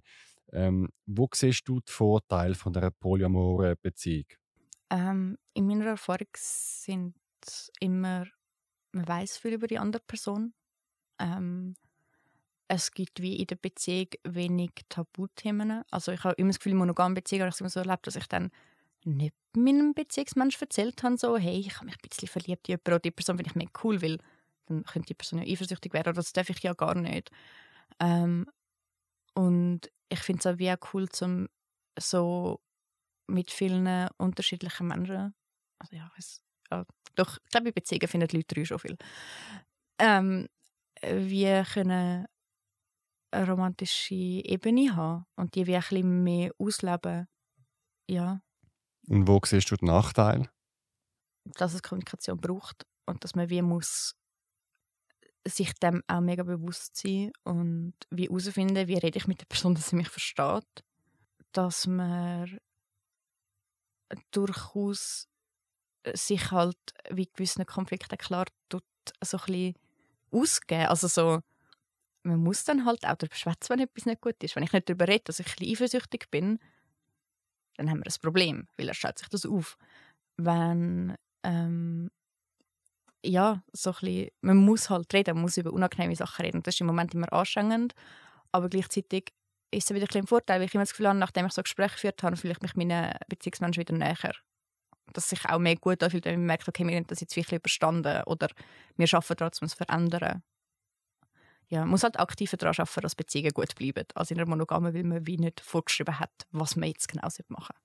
ähm, 0.54 0.90
wo 1.06 1.30
siehst 1.34 1.68
du 1.68 1.80
die 1.80 1.92
Vorteile 1.92 2.56
von 2.56 2.76
einer 2.76 2.92
polyamoren 2.92 3.76
Beziehung? 3.82 4.26
Ähm, 4.90 5.38
in 5.54 5.68
meiner 5.68 5.86
Erfahrung 5.86 6.28
sind 6.36 7.16
immer, 7.80 8.26
man 8.92 9.08
weiß 9.08 9.38
viel 9.38 9.54
über 9.54 9.68
die 9.68 9.80
andere 9.80 10.04
Person. 10.04 10.54
Ähm, 11.20 11.76
es 12.68 12.92
gibt 12.92 13.22
wie 13.22 13.38
in 13.38 13.48
der 13.48 13.58
Beziehung 13.58 14.08
wenig 14.24 14.72
Tabuthemen. 14.90 15.84
Also 15.92 16.12
ich 16.12 16.24
habe 16.24 16.36
immer 16.36 16.50
das 16.50 16.60
Gefühl, 16.60 16.74
Beziehungen 16.74 17.44
habe 17.44 17.54
ich 17.54 17.60
immer 17.60 17.70
so 17.70 17.82
erlebt, 17.82 18.08
dass 18.08 18.16
ich 18.16 18.28
dann 18.28 18.52
nicht 19.06 19.36
meinem 19.56 19.94
Beziehungsmensch 19.94 20.62
erzählt 20.62 21.04
habe, 21.04 21.18
so, 21.18 21.38
hey, 21.38 21.60
ich 21.60 21.76
habe 21.76 21.86
mich 21.86 21.96
ein 21.96 22.08
bisschen 22.10 22.28
verliebt 22.28 22.70
in 22.70 22.74
jemanden 22.74 23.02
die 23.02 23.12
Person 23.12 23.38
finde 23.38 23.50
ich 23.50 23.56
mega 23.56 23.72
cool, 23.84 24.02
weil 24.02 24.18
dann 24.68 24.84
könnte 24.84 25.08
die 25.08 25.14
Person 25.14 25.40
ja 25.40 25.52
eifersüchtig 25.52 25.94
werden. 25.94 26.10
Oder 26.10 26.14
das 26.14 26.34
darf 26.34 26.50
ich 26.50 26.60
ja 26.64 26.74
gar 26.74 26.96
nicht. 26.96 27.32
Ähm, 28.00 28.48
und 29.34 29.92
ich 30.10 30.20
finde 30.20 30.40
es 30.40 30.48
auch 30.48 30.60
wie 30.60 30.72
auch 30.72 30.94
cool, 30.94 31.10
zum 31.10 31.48
so 32.00 32.60
mit 33.28 33.52
vielen 33.52 34.10
unterschiedlichen 34.18 34.88
Menschen, 34.88 35.34
also 35.80 35.96
ja, 35.96 36.12
es, 36.18 36.42
ja 36.72 36.86
doch, 37.16 37.38
ich 37.44 37.50
glaube, 37.52 37.70
in 37.70 37.74
Beziehungen 37.74 38.08
finden 38.08 38.28
die 38.28 38.38
Leute 38.38 38.66
schon 38.66 38.80
viel, 38.80 38.98
ähm, 40.00 40.48
wie 41.02 41.64
können 41.74 42.28
eine 43.32 43.48
romantische 43.48 44.16
Ebene 44.16 44.96
haben 44.96 45.26
und 45.36 45.56
die 45.56 45.68
wie 45.68 45.76
ein 45.76 45.82
bisschen 45.82 46.24
mehr 46.24 46.52
ausleben. 46.60 47.28
Ja. 48.10 48.42
Und 49.08 49.28
wo 49.28 49.40
siehst 49.44 49.72
du 49.72 49.76
den 49.76 49.88
Nachteil? 49.88 50.50
Dass 51.46 51.74
es 51.74 51.82
Kommunikation 51.82 52.40
braucht 52.40 52.86
und 53.06 53.24
dass 53.24 53.36
man 53.36 53.50
wie 53.50 53.62
muss 53.62 54.16
sich 55.48 55.74
dem 55.74 56.04
auch 56.08 56.22
mega 56.22 56.44
bewusst 56.44 56.98
sein 56.98 57.32
und 57.44 57.94
wie 58.12 58.28
herausfinden, 58.28 58.88
wie 58.88 58.98
rede 58.98 59.18
ich 59.18 59.28
mit 59.28 59.42
der 59.42 59.46
Person, 59.46 59.76
dass 59.76 59.90
sie 59.90 59.96
mich 59.96 60.10
versteht. 60.10 60.84
Dass 61.52 61.88
man 61.88 62.60
durchaus 64.32 65.28
sich 66.14 66.52
halt 66.52 66.78
wie 67.10 67.28
gewissen 67.28 67.66
Konflikten 67.66 68.18
klar 68.18 68.46
tut, 68.70 68.84
so 69.24 69.38
ein 69.38 69.46
bisschen 69.46 69.76
ausgeben. 70.32 70.88
Also 70.88 71.08
so, 71.08 71.40
man 72.24 72.40
muss 72.40 72.64
dann 72.64 72.86
halt 72.86 73.06
auch 73.06 73.16
darüber 73.16 73.36
schwätzen, 73.36 73.70
wenn 73.70 73.80
etwas 73.80 74.06
nicht 74.06 74.22
gut 74.22 74.42
ist. 74.44 74.56
Wenn 74.56 74.64
ich 74.64 74.74
nicht 74.74 74.90
darüber 74.90 75.08
rede, 75.08 75.24
dass 75.26 75.40
ich 75.40 75.48
ein 75.48 75.56
bisschen 75.58 75.74
eifersüchtig 75.74 76.30
bin, 76.32 76.60
dann 77.82 77.90
haben 77.90 78.00
wir 78.00 78.08
ein 78.08 78.22
Problem, 78.22 78.68
weil 78.78 78.88
er 78.88 78.94
stellt 78.94 79.20
sich 79.20 79.30
das 79.30 79.46
auf. 79.46 79.78
Wenn 80.38 81.16
ähm, 81.44 82.10
ja, 83.24 83.64
so 83.74 83.92
ein 83.92 83.96
bisschen, 84.00 84.30
man 84.42 84.58
muss 84.58 84.90
halt 84.90 85.14
reden, 85.14 85.36
man 85.36 85.44
muss 85.44 85.58
über 85.58 85.74
unangenehme 85.74 86.16
Sachen 86.16 86.46
reden. 86.46 86.64
das 86.64 86.76
ist 86.76 86.82
im 86.82 86.88
Moment 86.88 87.14
immer 87.14 87.32
anstrengend, 87.34 87.94
aber 88.52 88.70
gleichzeitig 88.70 89.34
ist 89.72 89.90
es 89.90 89.96
wieder 89.96 90.08
ein 90.14 90.22
ein 90.22 90.28
Vorteil, 90.28 90.60
weil 90.60 90.68
ich 90.68 90.74
immer 90.74 90.84
das 90.84 90.92
Gefühl 90.92 91.08
habe, 91.08 91.18
nachdem 91.20 91.46
ich 91.46 91.54
so 91.54 91.62
Gespräche 91.64 91.94
geführt 91.94 92.24
habe, 92.24 92.36
fühle 92.36 92.54
ich 92.54 92.62
mich 92.62 92.76
meinen 92.76 93.14
Beziehungsmenschen 93.28 93.82
wieder 93.82 93.96
näher. 93.96 94.34
Dass 95.14 95.30
sich 95.30 95.46
auch 95.46 95.60
mehr 95.60 95.76
gut 95.76 96.04
anfühlt, 96.04 96.26
wenn 96.26 96.40
man 96.40 96.48
merkt, 96.48 96.68
okay, 96.68 96.86
wir 96.86 96.96
haben 96.96 97.08
das 97.08 97.22
jetzt 97.22 97.36
wirklich 97.36 97.60
überstanden 97.60 98.24
oder 98.24 98.48
wir 98.98 99.08
arbeiten 99.14 99.36
daran, 99.38 99.52
um 99.62 99.66
es 99.66 99.72
zu 99.72 99.78
verändern. 99.78 100.44
Ja, 101.72 101.80
man 101.80 101.92
muss 101.92 102.04
halt 102.04 102.20
aktiver 102.20 102.58
daran 102.58 102.76
arbeiten, 102.78 103.02
dass 103.02 103.16
Beziehungen 103.16 103.52
gut 103.52 103.74
bleiben, 103.76 104.06
als 104.14 104.30
in 104.30 104.38
einer 104.38 104.50
Monogame, 104.50 104.94
weil 104.94 105.06
man 105.06 105.26
wie 105.26 105.38
nicht 105.38 105.62
vorgeschrieben 105.62 106.20
hat, 106.20 106.32
was 106.52 106.76
man 106.76 106.90
jetzt 106.90 107.08
genau 107.08 107.28
machen 107.48 107.76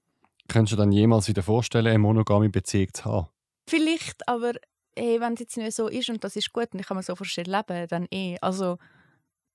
Könntest 0.49 0.73
du 0.73 0.77
dann 0.77 0.91
jemals 0.91 1.29
wieder 1.29 1.45
vorstellen, 1.45 1.87
eine 1.87 1.99
monogame 1.99 2.49
Beziehung 2.49 2.93
zu 2.93 3.05
haben? 3.05 3.29
Vielleicht, 3.69 4.29
aber 4.29 4.55
hey, 4.97 5.21
wenn 5.21 5.35
es 5.35 5.41
jetzt 5.41 5.57
nicht 5.57 5.77
so 5.77 5.87
ist 5.87 6.09
und 6.11 6.25
das 6.25 6.35
ist 6.35 6.53
gut 6.53 6.73
und 6.73 6.81
ich 6.81 6.87
kann 6.87 6.97
mir 6.97 7.03
so 7.05 7.15
vorstellen 7.15 7.51
leben, 7.51 7.87
dann 7.89 8.07
eh. 8.11 8.37
Also 8.41 8.79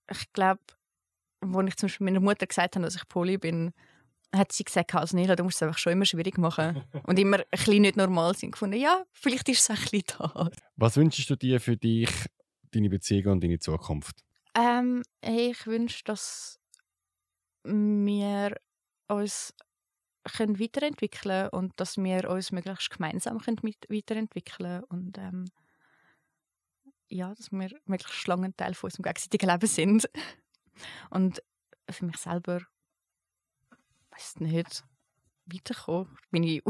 ich 0.09 0.31
glaube, 0.31 0.61
als 1.41 1.67
ich 1.67 1.75
zum 1.77 1.87
Beispiel 1.87 2.05
meiner 2.05 2.19
Mutter 2.21 2.47
gesagt 2.47 2.75
habe, 2.75 2.85
dass 2.85 2.95
ich 2.95 3.07
Poly 3.09 3.37
bin, 3.37 3.73
hat 4.33 4.53
sie 4.53 4.63
gesagt, 4.63 4.95
also 4.95 5.17
Nela, 5.17 5.35
du 5.35 5.43
musst 5.43 5.57
es 5.57 5.63
einfach 5.63 5.77
schon 5.77 5.93
immer 5.93 6.05
schwierig 6.05 6.37
machen 6.37 6.83
und 7.03 7.19
immer 7.19 7.39
ein 7.39 7.43
bisschen 7.51 7.81
nicht 7.81 7.97
normal 7.97 8.33
sein. 8.35 8.51
gefunden, 8.51 8.79
ja, 8.79 9.03
vielleicht 9.11 9.49
ist 9.49 9.59
es 9.59 9.69
ein 9.69 9.75
bisschen 9.75 10.03
da. 10.17 10.49
Was 10.77 10.95
wünschst 10.95 11.29
du 11.29 11.35
dir 11.35 11.59
für 11.59 11.75
dich, 11.75 12.09
deine 12.71 12.89
Beziehung 12.89 13.33
und 13.33 13.43
deine 13.43 13.59
Zukunft? 13.59 14.23
Ähm, 14.55 15.03
hey, 15.21 15.51
ich 15.51 15.65
wünsche, 15.65 16.03
dass 16.03 16.59
wir 17.63 18.55
uns 19.07 19.53
können 20.23 20.59
weiterentwickeln 20.59 21.49
und 21.49 21.73
dass 21.79 21.97
wir 21.97 22.29
uns 22.29 22.51
möglichst 22.51 22.89
gemeinsam 22.89 23.39
können 23.39 23.57
weiterentwickeln 23.89 24.83
und 24.85 25.17
ähm, 25.17 25.45
ja, 27.09 27.33
dass 27.33 27.51
wir 27.51 27.69
möglichst 27.85 28.27
lange 28.27 28.55
Teil 28.55 28.73
von 28.73 28.87
unserem 28.87 29.03
gegenseitigen 29.03 29.49
Leben 29.49 29.67
sind. 29.67 30.09
Und 31.09 31.43
für 31.89 32.05
mich 32.05 32.17
selber 32.17 32.61
weiß 34.11 34.39
nicht 34.39 34.83
weiterkommen. 35.45 36.17
Meine, 36.31 36.61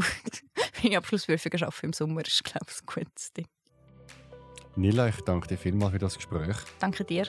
meine 0.82 0.98
Abschlussprüfung 0.98 1.52
arbeiten 1.54 1.86
im 1.86 1.92
Sommer 1.92 2.26
ist, 2.26 2.42
glaube 2.42 2.66
ich, 2.68 2.80
ein 2.80 2.86
gutes 2.86 3.32
Ding. 3.32 3.46
Nila, 4.74 5.08
ich 5.08 5.20
danke 5.20 5.48
dir 5.48 5.58
vielmals 5.58 5.92
für 5.92 5.98
das 5.98 6.16
Gespräch. 6.16 6.56
Danke 6.78 7.04
dir. 7.04 7.26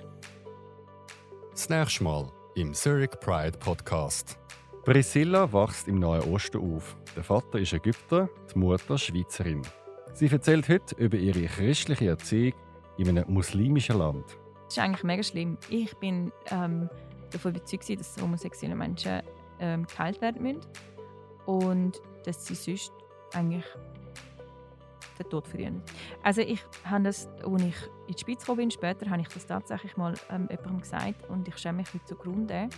Das 1.52 1.68
nächste 1.68 2.04
Mal 2.06 2.32
im 2.56 2.74
Zurich 2.74 3.12
Pride 3.20 3.58
Podcast. 3.58 4.40
Priscilla 4.86 5.52
wächst 5.52 5.90
im 5.90 6.00
Nahen 6.00 6.22
Osten 6.34 6.58
auf. 6.60 6.96
Der 7.18 7.24
Vater 7.24 7.60
ist 7.60 7.74
Ägypter, 7.74 8.30
die 8.54 8.60
Mutter 8.60 8.98
Schweizerin. 8.98 9.62
Sie 10.14 10.28
erzählt 10.28 10.70
heute 10.70 10.96
über 10.96 11.18
ihre 11.18 11.46
christliche 11.48 12.08
Erziehung 12.08 12.54
in 12.98 13.10
einem 13.10 13.26
muslimischen 13.28 13.98
Land. 13.98 14.26
Das 14.66 14.78
ist 14.78 14.80
eigentlich 14.80 15.04
mega 15.04 15.24
schlimm. 15.24 15.58
Ich 15.70 15.94
bin 15.98 16.32
ähm, 16.50 16.90
davon 17.30 17.56
überzeugt, 17.56 18.00
dass 18.00 18.22
homosexuelle 18.22 18.76
Menschen 18.76 19.22
ähm, 19.60 19.86
geheilt 19.86 20.22
werden 20.22 20.44
müssen 20.44 20.62
und 21.46 22.02
dass 22.24 22.46
sie 22.46 22.56
sonst 22.56 22.94
eigentlich 23.34 23.66
den 25.14 25.30
Tod 25.30 25.48
verlieren. 25.48 25.82
Also 26.22 26.42
ich 26.42 26.60
habe 26.86 27.04
das, 27.04 27.28
als 27.28 27.64
ich 27.64 27.76
in 28.08 28.16
die 28.16 28.24
Schweiz 28.24 28.40
gekommen 28.40 28.58
bin, 28.58 28.72
später 28.72 29.10
habe 29.10 29.22
ich 29.22 29.28
das 29.28 29.46
tatsächlich 29.46 29.96
mal 29.98 30.14
ähm, 30.30 30.48
jemandem 30.50 30.82
gesagt 30.82 31.30
und 31.30 31.48
ich 31.48 31.58
schäme 31.58 31.80
mich 31.80 31.94
heute 31.94 32.06
zugrunde. 32.06 32.70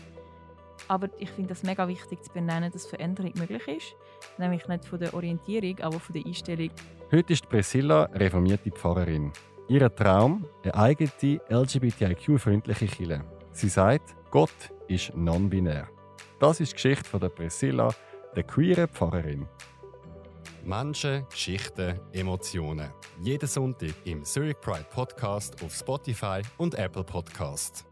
Aber 0.88 1.10
ich 1.18 1.30
finde 1.32 1.54
es 1.54 1.64
mega 1.64 1.88
wichtig 1.88 2.22
zu 2.24 2.32
benennen, 2.32 2.72
dass 2.72 2.86
Veränderung 2.86 3.32
möglich 3.38 3.68
ist. 3.68 3.96
Nämlich 4.38 4.68
nicht 4.68 4.86
von 4.86 5.00
der 5.00 5.14
Orientierung, 5.14 5.80
aber 5.80 6.00
von 6.00 6.14
der 6.14 6.26
Einstellung. 6.26 6.70
Heute 7.12 7.34
ist 7.34 7.48
Priscilla 7.48 8.04
reformierte 8.14 8.72
Pfarrerin. 8.72 9.32
Ihr 9.68 9.94
Traum, 9.96 10.46
eine 10.64 10.76
eigene 10.76 11.42
LGBTIQ-freundliche 11.50 12.86
Kirche. 12.88 13.24
Sie 13.52 13.70
sagt, 13.70 14.16
Gott 14.30 14.74
ist 14.88 15.16
non-binär. 15.16 15.88
Das 16.40 16.60
ist 16.60 16.74
die 16.74 16.76
Geschichte 16.76 17.10
von 17.10 17.20
der 17.20 17.30
Priscilla, 17.30 17.90
der 18.36 18.44
queeren 18.44 18.88
Pfarrerin. 18.90 19.48
Menschen, 20.66 21.26
Geschichten, 21.30 21.99
Emotionen. 22.11 22.91
Jeden 23.22 23.47
Sonntag 23.47 23.93
im 24.03 24.24
Zurich 24.24 24.59
Pride 24.59 24.86
Podcast 24.91 25.61
auf 25.63 25.74
Spotify 25.74 26.41
und 26.57 26.76
Apple 26.76 27.03
Podcast. 27.03 27.86